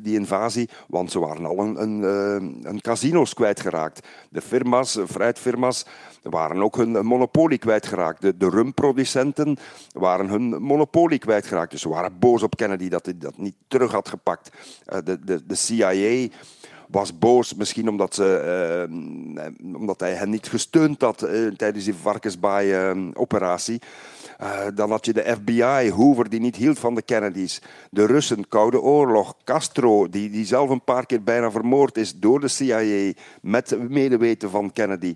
die 0.00 0.14
invasie, 0.14 0.68
want 0.88 1.10
ze 1.10 1.18
waren 1.18 1.46
al 1.46 1.58
een, 1.58 1.82
een, 1.82 2.60
een 2.62 2.80
casino's 2.80 3.34
kwijtgeraakt. 3.34 4.06
De 4.30 4.40
firma's 4.40 4.93
fruitfirma's 5.06 5.86
waren 6.22 6.62
ook 6.62 6.76
hun 6.76 7.06
monopolie 7.06 7.58
kwijtgeraakt. 7.58 8.20
De, 8.20 8.36
de 8.36 8.48
rumproducenten 8.48 9.56
waren 9.92 10.28
hun 10.28 10.62
monopolie 10.62 11.18
kwijtgeraakt. 11.18 11.70
Dus 11.70 11.80
ze 11.80 11.88
waren 11.88 12.18
boos 12.18 12.42
op 12.42 12.56
Kennedy 12.56 12.88
dat 12.88 13.04
hij 13.04 13.18
dat 13.18 13.38
niet 13.38 13.56
terug 13.68 13.92
had 13.92 14.08
gepakt. 14.08 14.50
Uh, 14.92 14.98
de, 15.04 15.24
de, 15.24 15.46
de 15.46 15.54
CIA 15.54 16.28
was 16.94 17.18
boos, 17.18 17.54
misschien 17.54 17.88
omdat, 17.88 18.14
ze, 18.14 18.88
uh, 19.36 19.76
omdat 19.76 20.00
hij 20.00 20.14
hen 20.14 20.30
niet 20.30 20.48
gesteund 20.48 21.00
had 21.00 21.24
uh, 21.24 21.52
tijdens 21.52 21.84
die 21.84 21.94
varkensbaai-operatie. 21.94 23.80
Uh, 24.40 24.60
dan 24.74 24.90
had 24.90 25.04
je 25.06 25.12
de 25.12 25.36
FBI, 25.40 25.90
Hoover, 25.90 26.28
die 26.28 26.40
niet 26.40 26.56
hield 26.56 26.78
van 26.78 26.94
de 26.94 27.02
Kennedys. 27.02 27.62
De 27.90 28.06
Russen, 28.06 28.48
Koude 28.48 28.80
Oorlog. 28.80 29.34
Castro, 29.44 30.08
die, 30.08 30.30
die 30.30 30.46
zelf 30.46 30.70
een 30.70 30.84
paar 30.84 31.06
keer 31.06 31.22
bijna 31.22 31.50
vermoord 31.50 31.96
is 31.96 32.18
door 32.18 32.40
de 32.40 32.48
CIA 32.48 33.12
met 33.40 33.88
medeweten 33.88 34.50
van 34.50 34.72
Kennedy. 34.72 35.14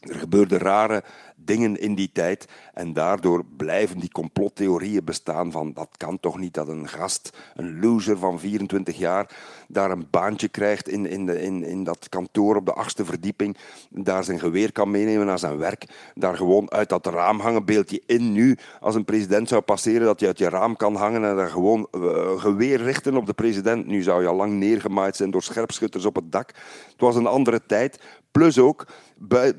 Er 0.00 0.18
gebeurden 0.18 0.58
rare 0.58 1.02
dingen 1.46 1.80
in 1.80 1.94
die 1.94 2.10
tijd. 2.12 2.46
En 2.74 2.92
daardoor 2.92 3.44
blijven 3.56 3.98
die 3.98 4.10
complottheorieën 4.10 5.04
bestaan 5.04 5.52
van 5.52 5.72
dat 5.72 5.88
kan 5.96 6.20
toch 6.20 6.38
niet 6.38 6.54
dat 6.54 6.68
een 6.68 6.88
gast, 6.88 7.38
een 7.54 7.80
loser 7.80 8.18
van 8.18 8.38
24 8.38 8.98
jaar, 8.98 9.30
daar 9.68 9.90
een 9.90 10.06
baantje 10.10 10.48
krijgt 10.48 10.88
in, 10.88 11.06
in, 11.06 11.26
de, 11.26 11.42
in, 11.42 11.64
in 11.64 11.84
dat 11.84 12.08
kantoor 12.08 12.56
op 12.56 12.66
de 12.66 12.72
achtste 12.72 13.04
verdieping, 13.04 13.56
daar 13.90 14.24
zijn 14.24 14.38
geweer 14.38 14.72
kan 14.72 14.90
meenemen 14.90 15.26
naar 15.26 15.38
zijn 15.38 15.56
werk, 15.56 15.84
daar 16.14 16.36
gewoon 16.36 16.70
uit 16.70 16.88
dat 16.88 17.06
raam 17.06 17.40
hangen, 17.40 17.64
beeld 17.64 17.90
je 17.90 18.02
in 18.06 18.32
nu, 18.32 18.56
als 18.80 18.94
een 18.94 19.04
president 19.04 19.48
zou 19.48 19.60
passeren, 19.60 20.06
dat 20.06 20.20
je 20.20 20.26
uit 20.26 20.38
je 20.38 20.48
raam 20.48 20.76
kan 20.76 20.94
hangen 20.94 21.24
en 21.24 21.36
daar 21.36 21.50
gewoon 21.50 21.88
uh, 21.92 22.40
geweer 22.40 22.82
richten 22.82 23.16
op 23.16 23.26
de 23.26 23.34
president. 23.34 23.86
Nu 23.86 24.02
zou 24.02 24.22
je 24.22 24.28
al 24.28 24.36
lang 24.36 24.52
neergemaaid 24.52 25.16
zijn 25.16 25.30
door 25.30 25.42
scherpschutters 25.42 26.04
op 26.04 26.14
het 26.14 26.32
dak. 26.32 26.48
Het 26.48 27.00
was 27.00 27.16
een 27.16 27.26
andere 27.26 27.60
tijd. 27.66 28.00
Plus 28.38 28.58
ook, 28.58 28.86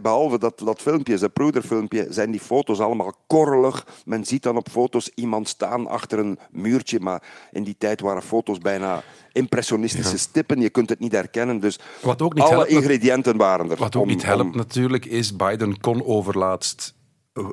behalve 0.01 0.39
dat, 0.39 0.59
dat 0.59 0.81
filmpje, 0.81 1.17
dat 1.17 1.33
broederfilmpje, 1.33 2.07
zijn 2.09 2.31
die 2.31 2.39
foto's 2.39 2.79
allemaal 2.79 3.13
korrelig. 3.27 3.87
Men 4.05 4.25
ziet 4.25 4.43
dan 4.43 4.57
op 4.57 4.69
foto's 4.69 5.11
iemand 5.15 5.47
staan 5.47 5.87
achter 5.87 6.19
een 6.19 6.39
muurtje, 6.51 6.99
maar 6.99 7.23
in 7.51 7.63
die 7.63 7.75
tijd 7.77 8.01
waren 8.01 8.21
foto's 8.21 8.57
bijna 8.57 9.03
impressionistische 9.31 10.11
ja. 10.11 10.17
stippen. 10.17 10.61
Je 10.61 10.69
kunt 10.69 10.89
het 10.89 10.99
niet 10.99 11.11
herkennen. 11.11 11.59
Dus 11.59 11.79
wat 12.01 12.21
ook 12.21 12.33
niet 12.33 12.43
alle 12.43 12.53
helpt, 12.53 12.69
ingrediënten 12.69 13.37
waren 13.37 13.71
er. 13.71 13.77
Wat 13.77 13.95
ook 13.95 14.01
om, 14.03 14.07
niet 14.07 14.23
helpt 14.23 14.41
om... 14.41 14.57
natuurlijk 14.57 15.05
is, 15.05 15.35
Biden 15.35 15.79
kon 15.79 16.05
overlaatst 16.05 16.95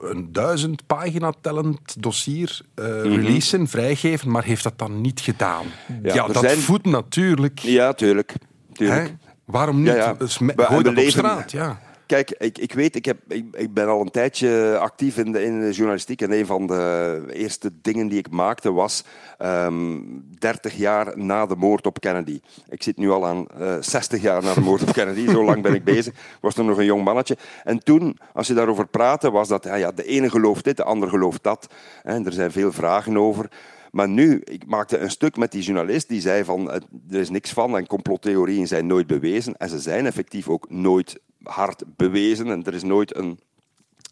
een 0.00 0.28
duizend 0.32 0.86
pagina 0.86 1.32
tellend 1.40 2.02
dossier 2.02 2.60
uh, 2.74 2.84
mm 2.84 2.92
-hmm. 2.92 3.14
releasen, 3.14 3.68
vrijgeven, 3.68 4.30
maar 4.30 4.44
heeft 4.44 4.62
dat 4.62 4.78
dan 4.78 5.00
niet 5.00 5.20
gedaan. 5.20 5.66
Ja, 6.02 6.14
ja 6.14 6.26
dat 6.26 6.42
zijn... 6.42 6.58
voedt 6.58 6.86
natuurlijk. 6.86 7.58
Ja, 7.58 7.92
tuurlijk. 7.92 8.34
tuurlijk. 8.72 9.14
Waarom 9.44 9.76
niet? 9.76 9.86
Ja, 9.86 9.94
ja. 9.94 10.14
Dus 10.14 10.38
me, 10.38 10.52
gooi 10.56 10.82
dat 10.82 10.98
op 10.98 11.04
straat, 11.04 11.50
ja. 11.50 11.78
Kijk, 12.06 12.30
ik, 12.30 12.58
ik 12.58 12.72
weet, 12.72 12.96
ik, 12.96 13.04
heb, 13.04 13.18
ik, 13.28 13.44
ik, 13.52 13.74
ben 13.74 13.88
al 13.88 14.00
een 14.00 14.10
tijdje 14.10 14.78
actief 14.80 15.16
in 15.16 15.32
de, 15.32 15.44
in 15.44 15.60
de 15.60 15.70
journalistiek 15.70 16.22
en 16.22 16.32
een 16.32 16.46
van 16.46 16.66
de 16.66 17.24
eerste 17.32 17.70
dingen 17.82 18.08
die 18.08 18.18
ik 18.18 18.30
maakte 18.30 18.72
was 18.72 19.04
um, 19.38 20.24
30 20.38 20.74
jaar 20.74 21.18
na 21.18 21.46
de 21.46 21.56
moord 21.56 21.86
op 21.86 22.00
Kennedy. 22.00 22.40
Ik 22.68 22.82
zit 22.82 22.96
nu 22.96 23.10
al 23.10 23.26
aan 23.26 23.46
uh, 23.60 23.74
60 23.80 24.22
jaar 24.22 24.42
na 24.42 24.54
de 24.54 24.60
moord 24.60 24.82
op 24.82 24.92
Kennedy, 24.92 25.30
zo 25.30 25.44
lang 25.44 25.62
ben 25.62 25.74
ik 25.74 25.84
bezig. 25.84 26.12
Ik 26.12 26.38
was 26.40 26.54
toen 26.54 26.66
nog 26.66 26.78
een 26.78 26.84
jong 26.84 27.04
mannetje. 27.04 27.36
En 27.64 27.78
toen, 27.78 28.18
als 28.32 28.46
je 28.46 28.54
daarover 28.54 28.86
praatte, 28.86 29.30
was 29.30 29.48
dat 29.48 29.64
ja, 29.64 29.74
ja, 29.74 29.92
de 29.92 30.04
ene 30.04 30.30
gelooft 30.30 30.64
dit, 30.64 30.76
de 30.76 30.84
ander 30.84 31.08
gelooft 31.08 31.42
dat. 31.42 31.66
En 32.02 32.26
er 32.26 32.32
zijn 32.32 32.52
veel 32.52 32.72
vragen 32.72 33.16
over. 33.16 33.48
Maar 33.94 34.08
nu, 34.08 34.40
ik 34.44 34.66
maakte 34.66 34.98
een 34.98 35.10
stuk 35.10 35.36
met 35.36 35.52
die 35.52 35.62
journalist 35.62 36.08
die 36.08 36.20
zei 36.20 36.44
van 36.44 36.70
er 36.70 36.82
is 37.10 37.30
niks 37.30 37.50
van 37.52 37.76
en 37.76 37.86
complottheorieën 37.86 38.66
zijn 38.66 38.86
nooit 38.86 39.06
bewezen. 39.06 39.56
En 39.56 39.68
ze 39.68 39.78
zijn 39.78 40.06
effectief 40.06 40.48
ook 40.48 40.70
nooit 40.70 41.20
hard 41.42 41.84
bewezen 41.96 42.46
en 42.46 42.64
er 42.64 42.74
is 42.74 42.82
nooit 42.82 43.16
een 43.16 43.38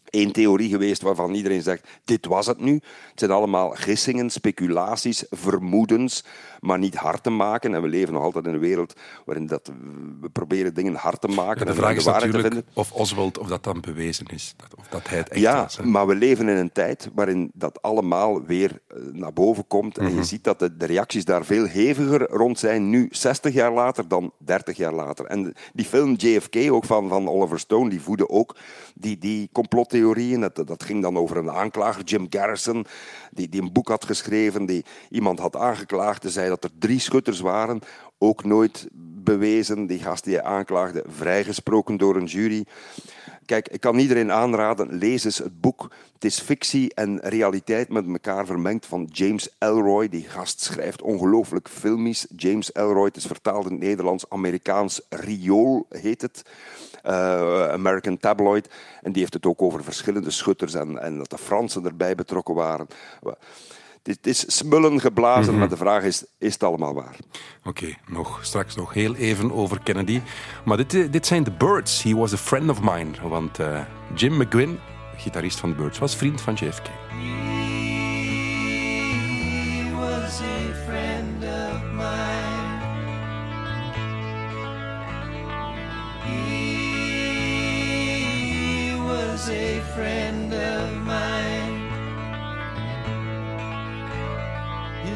één 0.09 0.31
theorie 0.31 0.69
geweest 0.69 1.01
waarvan 1.01 1.33
iedereen 1.33 1.61
zegt, 1.61 1.87
dit 2.05 2.25
was 2.25 2.45
het 2.45 2.59
nu. 2.59 2.73
Het 2.73 3.19
zijn 3.19 3.31
allemaal 3.31 3.69
gissingen, 3.69 4.29
speculaties, 4.29 5.25
vermoedens, 5.29 6.23
maar 6.63 6.79
niet 6.79 6.95
hard 6.95 7.23
te 7.23 7.29
maken. 7.29 7.73
En 7.75 7.81
we 7.81 7.87
leven 7.87 8.13
nog 8.13 8.23
altijd 8.23 8.45
in 8.45 8.53
een 8.53 8.59
wereld 8.59 8.93
waarin 9.25 9.47
dat 9.47 9.71
we 10.21 10.29
proberen 10.29 10.73
dingen 10.73 10.95
hard 10.95 11.21
te 11.21 11.27
maken. 11.27 11.65
De 11.65 11.71
en 11.71 11.77
vraag 11.77 11.95
is 11.95 12.03
de 12.03 12.09
waarheid 12.09 12.31
natuurlijk 12.31 12.63
te 12.63 12.71
vinden. 12.73 12.83
of 12.83 12.91
Oswald 13.01 13.37
of 13.37 13.47
dat 13.47 13.63
dan 13.63 13.81
bewezen 13.81 14.25
is. 14.25 14.55
Of 14.77 14.87
dat 14.87 15.07
hij 15.09 15.17
het 15.17 15.29
echt 15.29 15.41
ja, 15.41 15.61
was. 15.61 15.79
maar 15.81 16.07
we 16.07 16.15
leven 16.15 16.49
in 16.49 16.57
een 16.57 16.71
tijd 16.71 17.09
waarin 17.13 17.51
dat 17.53 17.81
allemaal 17.81 18.43
weer 18.45 18.79
eh, 18.87 18.97
naar 19.11 19.33
boven 19.33 19.67
komt. 19.67 19.97
En 19.97 20.05
Mhm. 20.05 20.15
je 20.15 20.23
ziet 20.23 20.43
dat 20.43 20.59
de, 20.59 20.77
de 20.77 20.85
reacties 20.85 21.25
daar 21.25 21.45
veel 21.45 21.65
heviger 21.67 22.27
rond 22.29 22.59
zijn 22.59 22.89
nu, 22.89 23.07
60 23.11 23.53
jaar 23.53 23.71
later, 23.73 24.07
dan 24.07 24.31
30 24.37 24.77
jaar 24.77 24.93
later. 24.93 25.25
En 25.25 25.53
die 25.73 25.85
film 25.85 26.13
JFK, 26.17 26.71
ook 26.71 26.85
van, 26.85 27.09
van 27.09 27.29
Oliver 27.29 27.59
Stone, 27.59 27.89
die 27.89 28.01
voedde 28.01 28.29
ook 28.29 28.55
die, 28.95 29.17
die 29.17 29.49
complottheorieën. 29.51 30.39
Dat, 30.39 30.55
dat 30.67 30.83
ging 30.83 31.01
dan 31.01 31.17
over 31.17 31.37
een 31.37 31.51
aanklager, 31.51 32.03
Jim 32.03 32.25
Garrison, 32.29 32.85
die, 33.31 33.49
die 33.49 33.61
een 33.61 33.71
boek 33.73 33.87
had 33.87 34.05
geschreven, 34.05 34.65
die 34.65 34.85
iemand 35.09 35.39
had 35.39 35.55
aangeklaagd 35.55 36.23
en 36.23 36.31
zei 36.31 36.49
dat 36.53 36.63
er 36.63 36.79
drie 36.79 36.99
schutters 36.99 37.39
waren 37.39 37.79
ook 38.17 38.43
nooit 38.43 38.87
bewezen. 39.23 39.85
Die 39.85 39.99
gast 39.99 40.23
die 40.23 40.33
hij 40.33 40.43
aanklaagde, 40.43 41.03
vrijgesproken 41.07 41.97
door 41.97 42.15
een 42.15 42.25
jury. 42.25 42.65
Kijk, 43.45 43.67
ik 43.67 43.79
kan 43.79 43.97
iedereen 43.97 44.31
aanraden, 44.31 44.93
lees 44.93 45.23
eens 45.23 45.37
het 45.37 45.61
boek. 45.61 45.91
Het 46.13 46.25
is 46.25 46.39
fictie 46.39 46.93
en 46.93 47.19
realiteit 47.19 47.89
met 47.89 48.07
elkaar 48.07 48.45
vermengd 48.45 48.85
van 48.85 49.09
James 49.11 49.49
Elroy. 49.57 50.09
Die 50.09 50.29
gast 50.29 50.61
schrijft 50.61 51.01
ongelooflijk 51.01 51.69
filmisch. 51.69 52.27
James 52.35 52.71
Elroy, 52.71 53.05
het 53.05 53.15
is 53.15 53.25
vertaald 53.25 53.65
in 53.65 53.71
het 53.71 53.81
Nederlands, 53.81 54.29
Amerikaans 54.29 55.01
riool 55.09 55.85
heet 55.89 56.21
het. 56.21 56.41
Uh, 57.05 57.69
American 57.69 58.17
Tabloid. 58.17 58.69
En 59.01 59.11
die 59.11 59.21
heeft 59.21 59.33
het 59.33 59.45
ook 59.45 59.61
over 59.61 59.83
verschillende 59.83 60.31
schutters 60.31 60.73
en, 60.73 61.01
en 61.01 61.17
dat 61.17 61.29
de 61.29 61.37
Fransen 61.37 61.85
erbij 61.85 62.15
betrokken 62.15 62.55
waren. 62.55 62.87
Het 64.03 64.27
is 64.27 64.57
smullen 64.57 64.99
geblazen, 64.99 65.49
Mhm. 65.51 65.59
maar 65.59 65.69
de 65.69 65.77
vraag 65.77 66.03
is, 66.03 66.25
is 66.37 66.53
het 66.53 66.63
allemaal 66.63 66.93
waar? 66.93 67.15
Oké, 67.63 67.85
nog, 68.07 68.39
straks 68.41 68.75
nog 68.75 68.93
heel 68.93 69.15
even 69.15 69.51
over 69.51 69.79
Kennedy. 69.83 70.21
Maar 70.65 70.77
dit, 70.77 70.93
eh, 70.93 71.11
dit 71.11 71.25
zijn 71.27 71.43
de 71.43 71.51
Birds. 71.51 72.03
He 72.03 72.15
was 72.15 72.33
a 72.33 72.37
friend 72.37 72.69
of 72.69 72.81
mine. 72.81 73.11
Want 73.29 73.59
eh, 73.59 73.79
Jim 74.15 74.37
McGuinn, 74.37 74.79
gitarist 75.17 75.59
van 75.59 75.69
de 75.69 75.75
Birds, 75.75 75.99
was 75.99 76.15
vriend 76.15 76.41
van 76.41 76.53
JFK. 76.53 76.87
He 77.09 77.15
was 79.99 80.41
a 80.41 80.73
friend 80.85 81.43
of 81.43 81.81
mine. 81.91 82.81
He 88.43 88.95
was 89.07 89.49
a 89.49 89.81
friend 89.95 90.53
of 90.53 90.91
mine. 90.91 91.02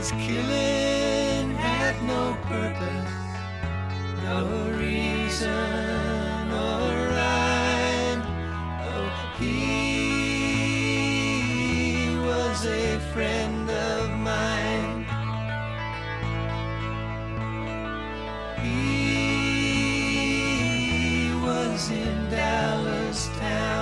His 0.08 0.26
killing 0.26 1.52
had 1.56 2.02
no 2.04 2.38
purpose, 2.44 3.12
no 4.24 4.40
reason 4.80 6.50
or 6.50 7.10
rhyme. 7.12 8.22
Oh, 8.88 9.12
he 9.38 9.68
was 12.26 12.66
a 12.66 13.00
friend 13.12 13.70
of 13.70 14.10
mine. 14.12 15.06
He 18.64 18.80
was 21.44 21.92
in 21.92 22.30
Dallas 22.30 23.28
town. 23.40 23.77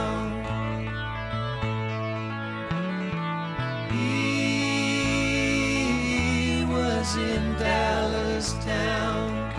Dallas 8.46 8.66
town. 8.66 9.52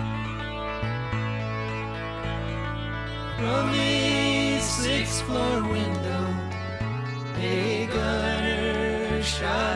From 3.39 3.71
a 3.75 4.61
sixth 4.61 5.23
floor 5.23 5.63
window, 5.63 6.27
a 7.39 7.87
gunner 7.87 9.23
shot 9.23 9.76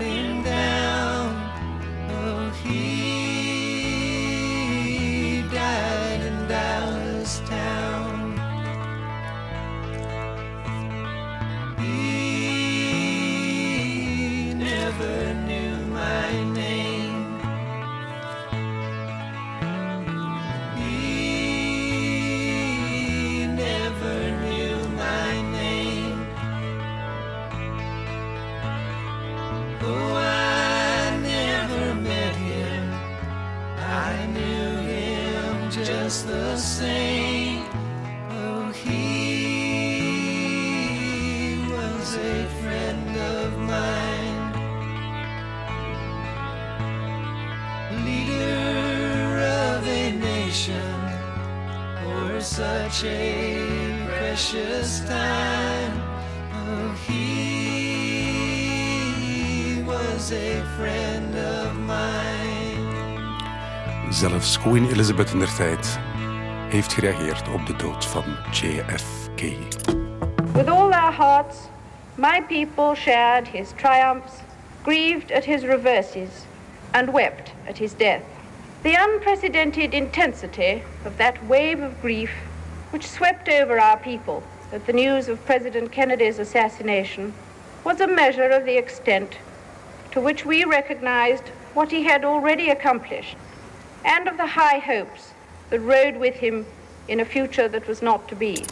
friend 60.81 61.37
of 61.37 61.79
mine. 61.87 63.33
Zelfs 64.11 64.59
Queen 64.59 64.89
Elizabeth 64.91 65.33
in 65.33 65.39
der 65.39 65.55
tijd 65.55 65.99
heeft 66.69 66.93
gereageerd 66.93 67.49
op 67.49 67.67
de 67.67 67.77
dood 67.77 68.07
van 68.07 68.25
JFK. 68.51 69.41
With 70.55 70.69
all 70.69 70.93
our 70.93 71.13
hearts, 71.13 71.57
my 72.15 72.43
people 72.49 72.95
shared 72.95 73.49
his 73.49 73.69
triumphs, 73.77 74.33
grieved 74.83 75.33
at 75.33 75.45
his 75.45 75.63
reverses, 75.63 76.31
and 76.91 77.13
wept 77.13 77.53
at 77.69 77.79
his 77.79 77.97
death. 77.97 78.23
The 78.83 78.97
unprecedented 79.09 79.93
intensity 79.93 80.83
of 81.07 81.17
that 81.17 81.35
wave 81.47 81.85
of 81.85 82.01
grief 82.01 82.31
which 82.91 83.07
swept 83.07 83.49
over 83.49 83.79
our 83.79 83.99
people 83.99 84.43
at 84.73 84.87
the 84.87 84.93
news 84.93 85.29
of 85.29 85.45
President 85.45 85.91
Kennedy's 85.93 86.39
assassination 86.39 87.33
was 87.85 88.01
a 88.01 88.07
measure 88.07 88.57
of 88.57 88.65
the 88.65 88.79
extent 88.79 89.37
to 90.11 90.21
which 90.21 90.45
we 90.45 90.65
recognized 90.65 91.43
what 91.73 91.91
he 91.91 92.03
had 92.03 92.25
already 92.25 92.71
accomplished 92.71 93.37
and 94.05 94.29
of 94.29 94.37
the 94.37 94.47
high 94.47 94.79
hopes 94.79 95.33
that 95.69 95.81
rode 95.81 96.19
with 96.19 96.35
him 96.35 96.65
in 97.07 97.21
a 97.21 97.25
future 97.25 97.71
that 97.71 97.87
was 97.87 98.01
not 98.01 98.29
to 98.29 98.37
be. 98.37 98.65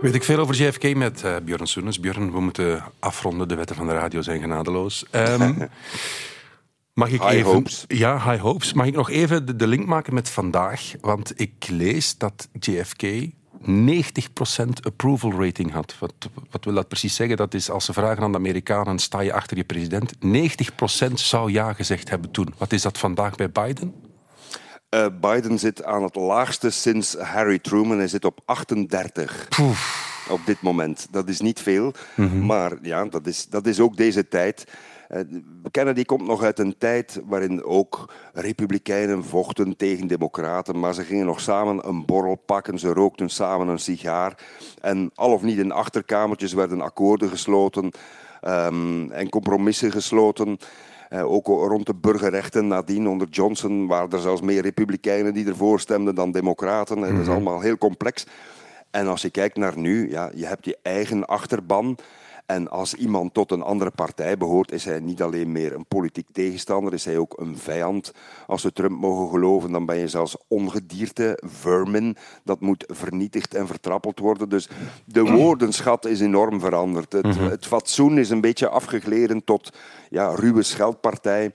Weet 0.00 0.14
ik 0.14 0.24
veel 0.24 0.38
over 0.38 0.54
JFK 0.54 0.94
met 0.94 1.24
eh, 1.24 1.36
Björn 1.44 1.66
Soenes. 1.66 2.00
Björn, 2.00 2.32
we 2.32 2.40
moeten 2.40 2.82
afronden. 2.98 3.48
De 3.48 3.54
wetten 3.54 3.76
van 3.76 3.86
de 3.86 3.92
radio 3.92 4.22
zijn 4.22 4.40
genadeloos. 4.40 5.04
Ehm, 5.10 5.52
mag 7.02 7.10
ik 7.10 7.20
High 7.20 7.34
even, 7.34 7.52
hopes. 7.52 7.84
Ja, 7.88 8.30
high 8.30 8.42
hopes. 8.42 8.72
Mag 8.72 8.86
ik 8.86 8.94
nog 8.94 9.10
even 9.10 9.46
de, 9.46 9.56
de 9.56 9.66
link 9.66 9.86
maken 9.86 10.14
met 10.14 10.30
vandaag? 10.30 10.92
Want 11.00 11.40
ik 11.40 11.68
lees 11.68 12.18
dat 12.18 12.48
JFK 12.60 13.02
90% 13.60 13.64
approval 14.82 15.32
rating 15.32 15.72
had. 15.72 15.96
Wat, 15.98 16.14
wat 16.50 16.64
wil 16.64 16.74
dat 16.74 16.88
precies 16.88 17.14
zeggen? 17.14 17.36
Dat 17.36 17.54
is 17.54 17.70
als 17.70 17.84
ze 17.84 17.92
vragen 17.92 18.22
aan 18.22 18.32
de 18.32 18.38
Amerikanen, 18.38 18.98
sta 18.98 19.20
je 19.20 19.32
achter 19.32 19.56
je 19.56 19.64
president? 19.64 20.12
90% 20.14 21.12
zou 21.14 21.50
ja 21.50 21.72
gezegd 21.72 22.10
hebben 22.10 22.30
toen. 22.30 22.54
Wat 22.58 22.72
is 22.72 22.82
dat 22.82 22.98
vandaag 22.98 23.34
bij 23.34 23.50
Biden? 23.50 23.94
Eh, 24.88 25.06
Biden 25.20 25.58
zit 25.58 25.84
aan 25.84 26.02
het 26.02 26.16
laagste 26.16 26.70
sinds 26.70 27.14
Harry 27.14 27.58
Truman. 27.58 27.98
Hij 27.98 28.08
zit 28.08 28.24
op 28.24 28.40
38 28.44 29.48
op 30.28 30.40
dit 30.46 30.60
moment. 30.60 31.06
Dat 31.10 31.28
is 31.28 31.40
niet 31.40 31.60
veel, 31.60 31.92
maar 32.40 32.72
ja, 32.82 33.04
dat 33.04 33.26
is, 33.26 33.48
dat 33.48 33.66
is 33.66 33.80
ook 33.80 33.96
deze 33.96 34.28
tijd. 34.28 34.64
Eh, 35.12 35.20
Kennedy 35.70 36.04
komt 36.04 36.26
nog 36.26 36.42
uit 36.42 36.58
een 36.58 36.78
tijd 36.78 37.20
waarin 37.24 37.64
ook 37.64 38.12
republikeinen 38.32 39.24
vochten 39.24 39.76
tegen 39.76 40.06
democraten, 40.06 40.80
maar 40.80 40.94
ze 40.94 41.04
gingen 41.04 41.26
nog 41.26 41.40
samen 41.40 41.88
een 41.88 42.04
borrel 42.04 42.34
pakken, 42.34 42.78
ze 42.78 42.92
rookten 42.92 43.28
samen 43.28 43.68
een 43.68 43.78
sigaar 43.78 44.38
en 44.80 45.10
al 45.14 45.32
of 45.32 45.42
niet 45.42 45.58
in 45.58 45.72
achterkamertjes 45.72 46.52
werden 46.52 46.80
akkoorden 46.80 47.28
gesloten 47.28 47.90
ehm, 48.40 49.10
en 49.10 49.28
compromissen 49.28 49.92
gesloten. 49.92 50.58
Eh, 51.08 51.32
ook 51.32 51.46
rond 51.46 51.86
de 51.86 51.94
burgerrechten 51.94 52.66
nadien 52.66 53.08
onder 53.08 53.28
Johnson 53.28 53.86
waren 53.86 54.10
er 54.10 54.20
zelfs 54.20 54.40
meer 54.40 54.62
republikeinen 54.62 55.34
die 55.34 55.46
ervoor 55.46 55.80
stemden 55.80 56.14
dan 56.14 56.32
democraten. 56.32 57.04
En 57.04 57.14
Dat 57.14 57.22
is 57.22 57.28
allemaal 57.28 57.60
heel 57.60 57.78
complex. 57.78 58.26
En 58.90 59.06
als 59.06 59.22
je 59.22 59.30
kijkt 59.30 59.56
naar 59.56 59.78
nu, 59.78 60.10
ja, 60.10 60.30
je 60.34 60.46
hebt 60.46 60.64
je 60.64 60.78
eigen 60.82 61.26
achterban. 61.26 61.98
En 62.46 62.70
als 62.70 62.94
iemand 62.94 63.34
tot 63.34 63.50
een 63.50 63.62
andere 63.62 63.90
partij 63.90 64.36
behoort, 64.36 64.72
is 64.72 64.84
hij 64.84 65.00
niet 65.00 65.22
alleen 65.22 65.52
meer 65.52 65.74
een 65.74 65.86
politiek 65.86 66.26
tegenstander, 66.32 66.92
is 66.92 67.04
hij 67.04 67.18
ook 67.18 67.40
een 67.40 67.56
vijand. 67.58 68.12
Als 68.46 68.62
we 68.62 68.72
Trump 68.72 69.00
mogen 69.00 69.28
geloven, 69.28 69.72
dan 69.72 69.86
ben 69.86 69.96
je 69.96 70.08
zelfs 70.08 70.36
ongedierte, 70.48 71.38
vermin. 71.44 72.16
Dat 72.44 72.60
moet 72.60 72.84
vernietigd 72.88 73.54
en 73.54 73.66
vertrappeld 73.66 74.18
worden. 74.18 74.48
Dus 74.48 74.68
de 75.04 75.24
woordenschat 75.36 76.04
is 76.04 76.20
enorm 76.20 76.60
veranderd. 76.60 77.12
Het, 77.12 77.38
het 77.38 77.66
fatsoen 77.66 78.18
is 78.18 78.30
een 78.30 78.40
beetje 78.40 78.68
afgegleden 78.68 79.44
tot 79.44 79.72
ja, 80.10 80.34
ruwe 80.34 80.62
scheldpartij. 80.62 81.52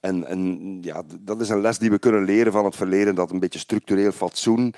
En, 0.00 0.26
en 0.26 0.78
ja, 0.82 1.02
dat 1.20 1.40
is 1.40 1.48
een 1.48 1.60
les 1.60 1.78
die 1.78 1.90
we 1.90 1.98
kunnen 1.98 2.24
leren 2.24 2.52
van 2.52 2.64
het 2.64 2.76
verleden, 2.76 3.14
dat 3.14 3.30
een 3.30 3.40
beetje 3.40 3.58
structureel 3.58 4.12
fatsoen 4.12 4.74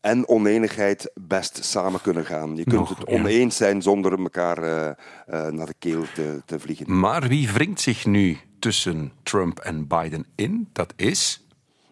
en 0.00 0.28
oneenigheid 0.28 1.10
best 1.14 1.64
samen 1.64 2.00
kunnen 2.00 2.24
gaan. 2.24 2.56
Je 2.56 2.64
kunt 2.64 2.80
Nog, 2.80 2.88
het 2.88 3.08
ja. 3.08 3.14
oneens 3.14 3.56
zijn 3.56 3.82
zonder 3.82 4.18
elkaar 4.18 4.62
eh, 4.62 4.88
eh, 5.26 5.52
naar 5.52 5.66
de 5.66 5.74
keel 5.78 6.04
te, 6.14 6.42
te 6.44 6.60
vliegen. 6.60 6.98
Maar 6.98 7.28
wie 7.28 7.50
wringt 7.52 7.80
zich 7.80 8.06
nu 8.06 8.38
tussen 8.58 9.12
Trump 9.22 9.58
en 9.58 9.86
Biden 9.86 10.26
in? 10.34 10.68
Dat 10.72 10.92
is... 10.96 11.46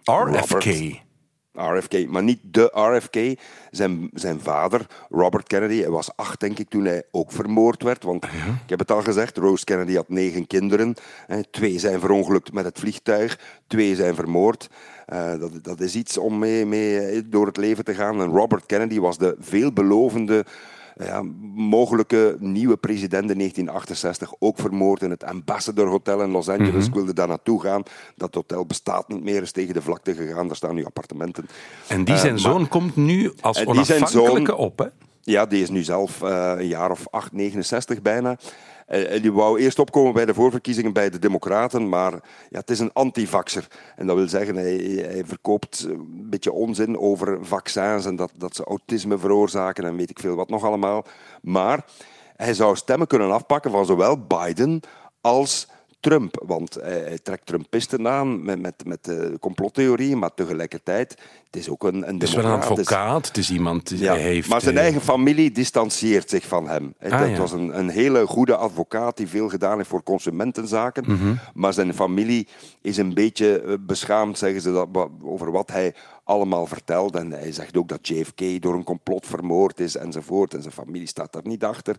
RFK. 0.04 0.50
Robert. 0.50 1.06
RFK, 1.58 2.08
maar 2.08 2.22
niet 2.22 2.40
de 2.42 2.70
RFK. 2.72 3.40
Zijn, 3.70 4.10
zijn 4.12 4.40
vader, 4.40 4.86
Robert 5.08 5.46
Kennedy, 5.46 5.80
hij 5.80 5.90
was 5.90 6.16
acht, 6.16 6.40
denk 6.40 6.58
ik, 6.58 6.68
toen 6.68 6.84
hij 6.84 7.02
ook 7.10 7.32
vermoord 7.32 7.82
werd. 7.82 8.02
Want 8.02 8.24
ik 8.24 8.30
heb 8.66 8.78
het 8.78 8.90
al 8.90 9.02
gezegd, 9.02 9.36
Rose 9.36 9.64
Kennedy 9.64 9.94
had 9.94 10.08
negen 10.08 10.46
kinderen. 10.46 10.94
Twee 11.50 11.78
zijn 11.78 12.00
verongelukt 12.00 12.52
met 12.52 12.64
het 12.64 12.78
vliegtuig, 12.78 13.38
twee 13.66 13.94
zijn 13.94 14.14
vermoord. 14.14 14.68
Uh, 15.12 15.30
dat, 15.40 15.50
dat 15.62 15.80
is 15.80 15.94
iets 15.94 16.18
om 16.18 16.38
mee, 16.38 16.66
mee 16.66 17.28
door 17.28 17.46
het 17.46 17.56
leven 17.56 17.84
te 17.84 17.94
gaan. 17.94 18.20
En 18.20 18.28
Robert 18.30 18.66
Kennedy 18.66 19.00
was 19.00 19.18
de 19.18 19.36
veelbelovende 19.38 20.44
ja, 21.04 21.22
mogelijke 21.54 22.36
nieuwe 22.38 22.76
president 22.76 23.30
in 23.30 23.36
1968 23.38 24.34
ook 24.38 24.58
vermoord 24.58 25.02
in 25.02 25.10
het 25.10 25.24
Ambassador 25.24 25.86
Hotel 25.88 26.22
in 26.22 26.30
Los 26.30 26.48
Angeles. 26.48 26.72
Mhm. 26.74 26.84
Ik 26.86 26.94
wilde 26.94 27.12
daar 27.12 27.28
naartoe 27.28 27.60
gaan. 27.60 27.82
Dat 28.16 28.34
hotel 28.34 28.66
bestaat 28.66 29.08
niet 29.08 29.22
meer, 29.24 29.42
is 29.42 29.52
tegen 29.52 29.74
de 29.74 29.82
vlakte 29.82 30.14
gegaan. 30.14 30.46
Daar 30.46 30.56
staan 30.56 30.74
nu 30.74 30.84
appartementen. 30.84 31.46
En 31.86 32.04
die 32.04 32.14
Uh, 32.14 32.20
zijn 32.20 32.32
maar- 32.32 32.40
zoon 32.42 32.68
komt 32.68 32.96
nu 32.96 33.32
als 33.40 33.64
onafhankelijke 33.66 34.46
zoon- 34.50 34.56
op, 34.58 34.78
hè? 34.78 34.86
Ja, 35.22 35.46
die 35.46 35.62
is 35.62 35.70
nu 35.70 35.82
zelf 35.82 36.22
eh, 36.22 36.52
een 36.56 36.66
jaar 36.68 36.90
of 36.90 37.08
8, 37.10 37.32
69 37.32 38.02
bijna. 38.02 38.36
En 38.88 39.22
die 39.22 39.32
wou 39.32 39.60
eerst 39.60 39.78
opkomen 39.78 40.12
bij 40.12 40.24
de 40.24 40.34
voorverkiezingen 40.34 40.92
bij 40.92 41.10
de 41.10 41.18
Democraten, 41.18 41.88
maar 41.88 42.12
ja, 42.48 42.58
het 42.58 42.70
is 42.70 42.78
een 42.78 42.92
antivaxer. 42.92 43.66
En 43.96 44.06
dat 44.06 44.16
wil 44.16 44.28
zeggen, 44.28 44.56
hij, 44.56 44.76
hij 45.08 45.22
verkoopt 45.24 45.86
een 45.88 46.26
beetje 46.30 46.52
onzin 46.52 46.98
over 46.98 47.38
vaccins 47.46 48.06
en 48.06 48.16
dat, 48.16 48.32
dat 48.36 48.56
ze 48.56 48.64
autisme 48.64 49.18
veroorzaken 49.18 49.84
en 49.84 49.96
weet 49.96 50.10
ik 50.10 50.18
veel 50.18 50.34
wat 50.34 50.48
nog 50.48 50.64
allemaal. 50.64 51.04
Maar 51.42 51.84
hij 52.36 52.54
zou 52.54 52.76
stemmen 52.76 53.06
kunnen 53.06 53.32
afpakken 53.32 53.70
van 53.70 53.86
zowel 53.86 54.26
Biden 54.26 54.80
als 55.20 55.68
Trump. 56.00 56.42
Want 56.46 56.74
hij, 56.74 57.00
hij 57.00 57.18
trekt 57.22 57.46
Trumpisten 57.46 58.08
aan 58.08 58.42
met, 58.44 58.60
met, 58.60 58.74
met 58.86 59.04
de 59.04 59.36
complottheorie, 59.40 60.16
maar 60.16 60.34
tegelijkertijd, 60.34 61.10
het 61.46 61.56
is 61.56 61.68
ook 61.68 61.84
een, 61.84 62.08
een 62.08 62.14
Het 62.14 62.22
is 62.22 62.34
wel 62.34 62.44
een. 62.44 62.50
Het 62.50 62.62
is- 62.62 62.68
advocaat, 62.70 63.26
het 63.26 63.36
is 63.36 63.50
iemand 63.50 63.88
die 63.88 63.98
ja, 63.98 64.14
heeft... 64.14 64.48
maar 64.48 64.60
zijn 64.60 64.76
eh, 64.76 64.82
eigen 64.82 65.00
familie 65.00 65.50
distancieert 65.50 66.30
zich 66.30 66.46
van 66.46 66.68
hem. 66.68 66.94
Hè, 66.98 67.10
Ah, 67.10 67.20
dat 67.20 67.28
ja. 67.30 67.36
was 67.36 67.52
een, 67.52 67.78
een 67.78 67.88
hele 67.88 68.26
goede 68.26 68.56
advocaat 68.56 69.16
die 69.16 69.28
veel 69.28 69.48
gedaan 69.48 69.76
heeft 69.76 69.88
voor 69.88 70.02
consumentenzaken. 70.02 71.04
Mhm. 71.06 71.34
Maar 71.54 71.72
zijn 71.72 71.94
familie 71.94 72.48
is 72.82 72.96
een 72.96 73.14
beetje 73.14 73.60
eh, 73.60 73.74
beschaamd, 73.80 74.38
zeggen 74.38 74.60
ze, 74.60 74.72
dat, 74.72 75.08
over 75.22 75.50
wat 75.52 75.70
hij 75.70 75.94
allemaal 76.24 76.66
vertelt. 76.66 77.16
En 77.16 77.30
hij 77.30 77.52
zegt 77.52 77.76
ook 77.76 77.88
dat 77.88 78.08
JFK 78.08 78.62
door 78.62 78.74
een 78.74 78.84
complot 78.84 79.26
vermoord 79.26 79.80
is 79.80 79.96
enzovoort. 79.96 80.54
En 80.54 80.62
zijn 80.62 80.74
familie 80.74 81.06
staat 81.06 81.32
daar 81.32 81.46
niet 81.46 81.64
achter. 81.64 81.96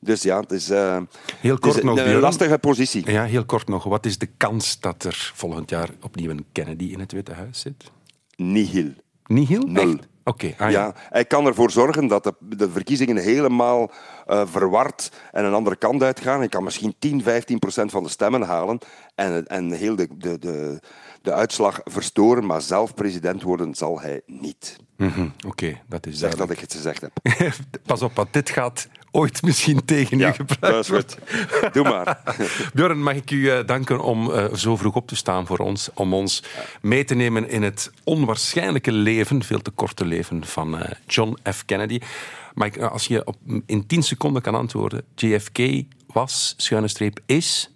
Dus 0.00 0.22
ja, 0.22 0.40
het 0.40 0.52
is, 0.52 0.70
eh, 0.70 0.96
Heel 1.40 1.54
is 1.54 1.60
kort 1.60 1.82
nog, 1.82 1.98
een, 1.98 2.04
Björn. 2.04 2.20
lastige 2.20 2.58
positie. 2.58 3.10
Ja, 3.10 3.24
heel 3.24 3.44
kort 3.44 3.68
nog. 3.68 3.84
Wat 3.84 4.06
is 4.06 4.18
de 4.18 4.28
kans 4.36 4.80
dat 4.80 5.04
er 5.04 5.32
volgend 5.34 5.70
jaar 5.70 5.88
opnieuw 6.02 6.30
een 6.30 6.44
Kennedy 6.52 6.84
in 6.84 7.00
het 7.00 7.12
Witte 7.12 7.32
Huis 7.32 7.60
zit? 7.60 7.90
Nihil. 8.36 8.90
Nihil? 9.26 9.62
Nul. 9.62 9.90
Echt? 9.90 10.06
Ah, 10.24 10.36
ja. 10.58 10.68
ja. 10.68 10.94
hij 10.96 11.24
kan 11.24 11.46
ervoor 11.46 11.70
zorgen 11.70 12.06
dat 12.06 12.24
de, 12.24 12.34
de 12.56 12.70
verkiezingen 12.70 13.16
helemaal 13.16 13.90
eh, 14.26 14.42
verward 14.46 15.12
en 15.32 15.44
een 15.44 15.52
andere 15.54 15.76
kant 15.76 16.02
uitgaan. 16.02 16.38
Hij 16.38 16.48
kan 16.48 16.64
misschien 16.64 16.94
10, 16.98 17.22
15 17.22 17.58
procent 17.58 17.90
van 17.90 18.02
de 18.02 18.08
stemmen 18.08 18.42
halen 18.42 18.78
en, 19.14 19.46
en 19.46 19.70
heel 19.72 19.96
de, 19.96 20.08
de, 20.18 20.38
de, 20.38 20.80
de 21.22 21.32
uitslag 21.32 21.80
verstoren, 21.84 22.46
maar 22.46 22.62
zelf 22.62 22.94
president 22.94 23.42
worden 23.42 23.74
zal 23.74 24.00
hij 24.00 24.20
niet. 24.26 24.76
Mhm, 24.96 25.28
Oké, 25.46 25.80
dat 25.88 26.06
is 26.06 26.18
Zeg 26.18 26.30
dat 26.34 26.38
duidelijk. 26.38 26.50
ik 26.52 26.60
het 26.60 26.72
gezegd 26.72 27.00
heb. 27.00 27.54
Pas 27.86 28.02
op, 28.02 28.14
want 28.16 28.32
dit 28.32 28.50
gaat 28.50 28.88
ooit 29.10 29.42
misschien 29.42 29.84
tegen 29.84 30.18
Ja, 30.18 30.28
u 30.28 30.32
gebruikt 30.32 30.88
worden. 30.88 31.10
goed. 31.10 31.18
Doe 31.74 31.88
maar. 31.88 32.36
Björn, 32.74 33.02
mag 33.02 33.14
ik 33.14 33.30
u 33.30 33.50
eh, 33.50 33.66
danken 33.66 34.00
om 34.00 34.32
eh, 34.32 34.54
zo 34.54 34.76
vroeg 34.76 34.94
op 34.94 35.06
te 35.08 35.16
staan 35.16 35.46
voor 35.46 35.58
ons. 35.58 35.90
Om 35.94 36.14
ons 36.14 36.42
mee 36.80 37.04
te 37.04 37.14
nemen 37.14 37.48
in 37.48 37.62
het 37.62 37.90
onwaarschijnlijke 38.04 38.92
leven, 38.92 39.42
veel 39.42 39.62
te 39.62 39.70
korte 39.70 40.04
leven 40.04 40.44
van 40.44 40.78
eh, 40.78 40.90
John 41.06 41.36
F. 41.52 41.64
Kennedy. 41.64 42.00
Maar 42.54 42.66
ik, 42.66 42.78
als 42.78 43.06
je 43.06 43.26
op, 43.26 43.36
in 43.66 43.86
10 43.86 44.02
seconden 44.02 44.42
kan 44.42 44.54
antwoorden. 44.54 45.04
JFK 45.14 45.58
was, 46.06 46.54
schuine 46.56 46.88
streep, 46.88 47.20
is... 47.26 47.72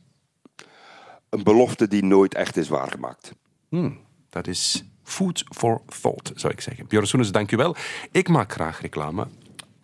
Een 1.31 1.43
belofte 1.43 1.89
die 1.89 2.05
nooit 2.05 2.35
echt 2.35 2.57
is 2.57 2.69
waargemaakt. 2.69 3.33
Hmm, 3.69 3.99
dat 4.31 4.47
is 4.47 4.85
food 5.05 5.45
for 5.49 5.81
thought, 6.01 6.33
zou 6.35 6.53
ik 6.53 6.61
zeggen. 6.61 6.87
Björn 6.87 7.07
Soenes, 7.07 7.33
dank 7.33 7.53
u 7.53 7.57
wel. 7.57 7.77
Ik 8.11 8.29
maak 8.29 8.53
graag 8.53 8.81
reclame 8.81 9.27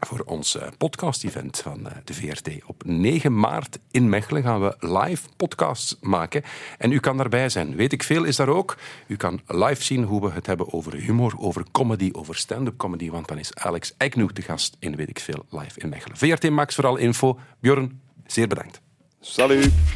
voor 0.01 0.21
ons 0.21 0.57
eh, 0.57 0.69
podcast-event 0.79 1.59
van 1.59 1.89
eh, 1.89 1.97
de 2.05 2.15
VRT. 2.15 2.49
Op 2.67 2.83
9 2.85 3.39
maart 3.39 3.79
in 3.91 4.09
Mechelen 4.09 4.43
gaan 4.43 4.61
we 4.61 4.77
live 4.79 5.29
podcasts 5.37 5.97
maken. 6.01 6.43
En 6.79 6.93
u 6.93 7.01
kan 7.01 7.17
daarbij 7.17 7.49
zijn. 7.49 7.77
Weet 7.77 7.93
ik 7.93 8.03
veel 8.03 8.25
is 8.25 8.37
daar 8.37 8.49
ook. 8.49 8.77
U 9.07 9.17
kan 9.17 9.41
live 9.47 9.83
zien 9.83 10.03
hoe 10.03 10.21
we 10.21 10.31
het 10.31 10.47
hebben 10.47 10.73
over 10.73 10.95
humor, 10.95 11.35
over 11.39 11.65
comedy, 11.73 12.09
over 12.13 12.35
stand-up 12.35 12.77
comedy. 12.77 13.11
Want 13.11 13.29
dan 13.29 13.39
is 13.39 13.55
Alex 13.55 13.95
Eiknoek 13.97 14.35
de 14.35 14.43
gast 14.43 14.77
in 14.79 14.97
Weet 14.97 15.09
ik 15.09 15.19
veel 15.19 15.47
live 15.51 15.81
in 15.81 15.89
Mechelen. 15.89 16.17
VRT 16.17 16.51
Max 16.51 16.75
voor 16.75 16.87
al 16.87 16.97
info. 16.97 17.39
Björn, 17.61 18.01
zeer 18.27 18.49
bedankt. 18.49 18.81
Salut. 19.21 19.73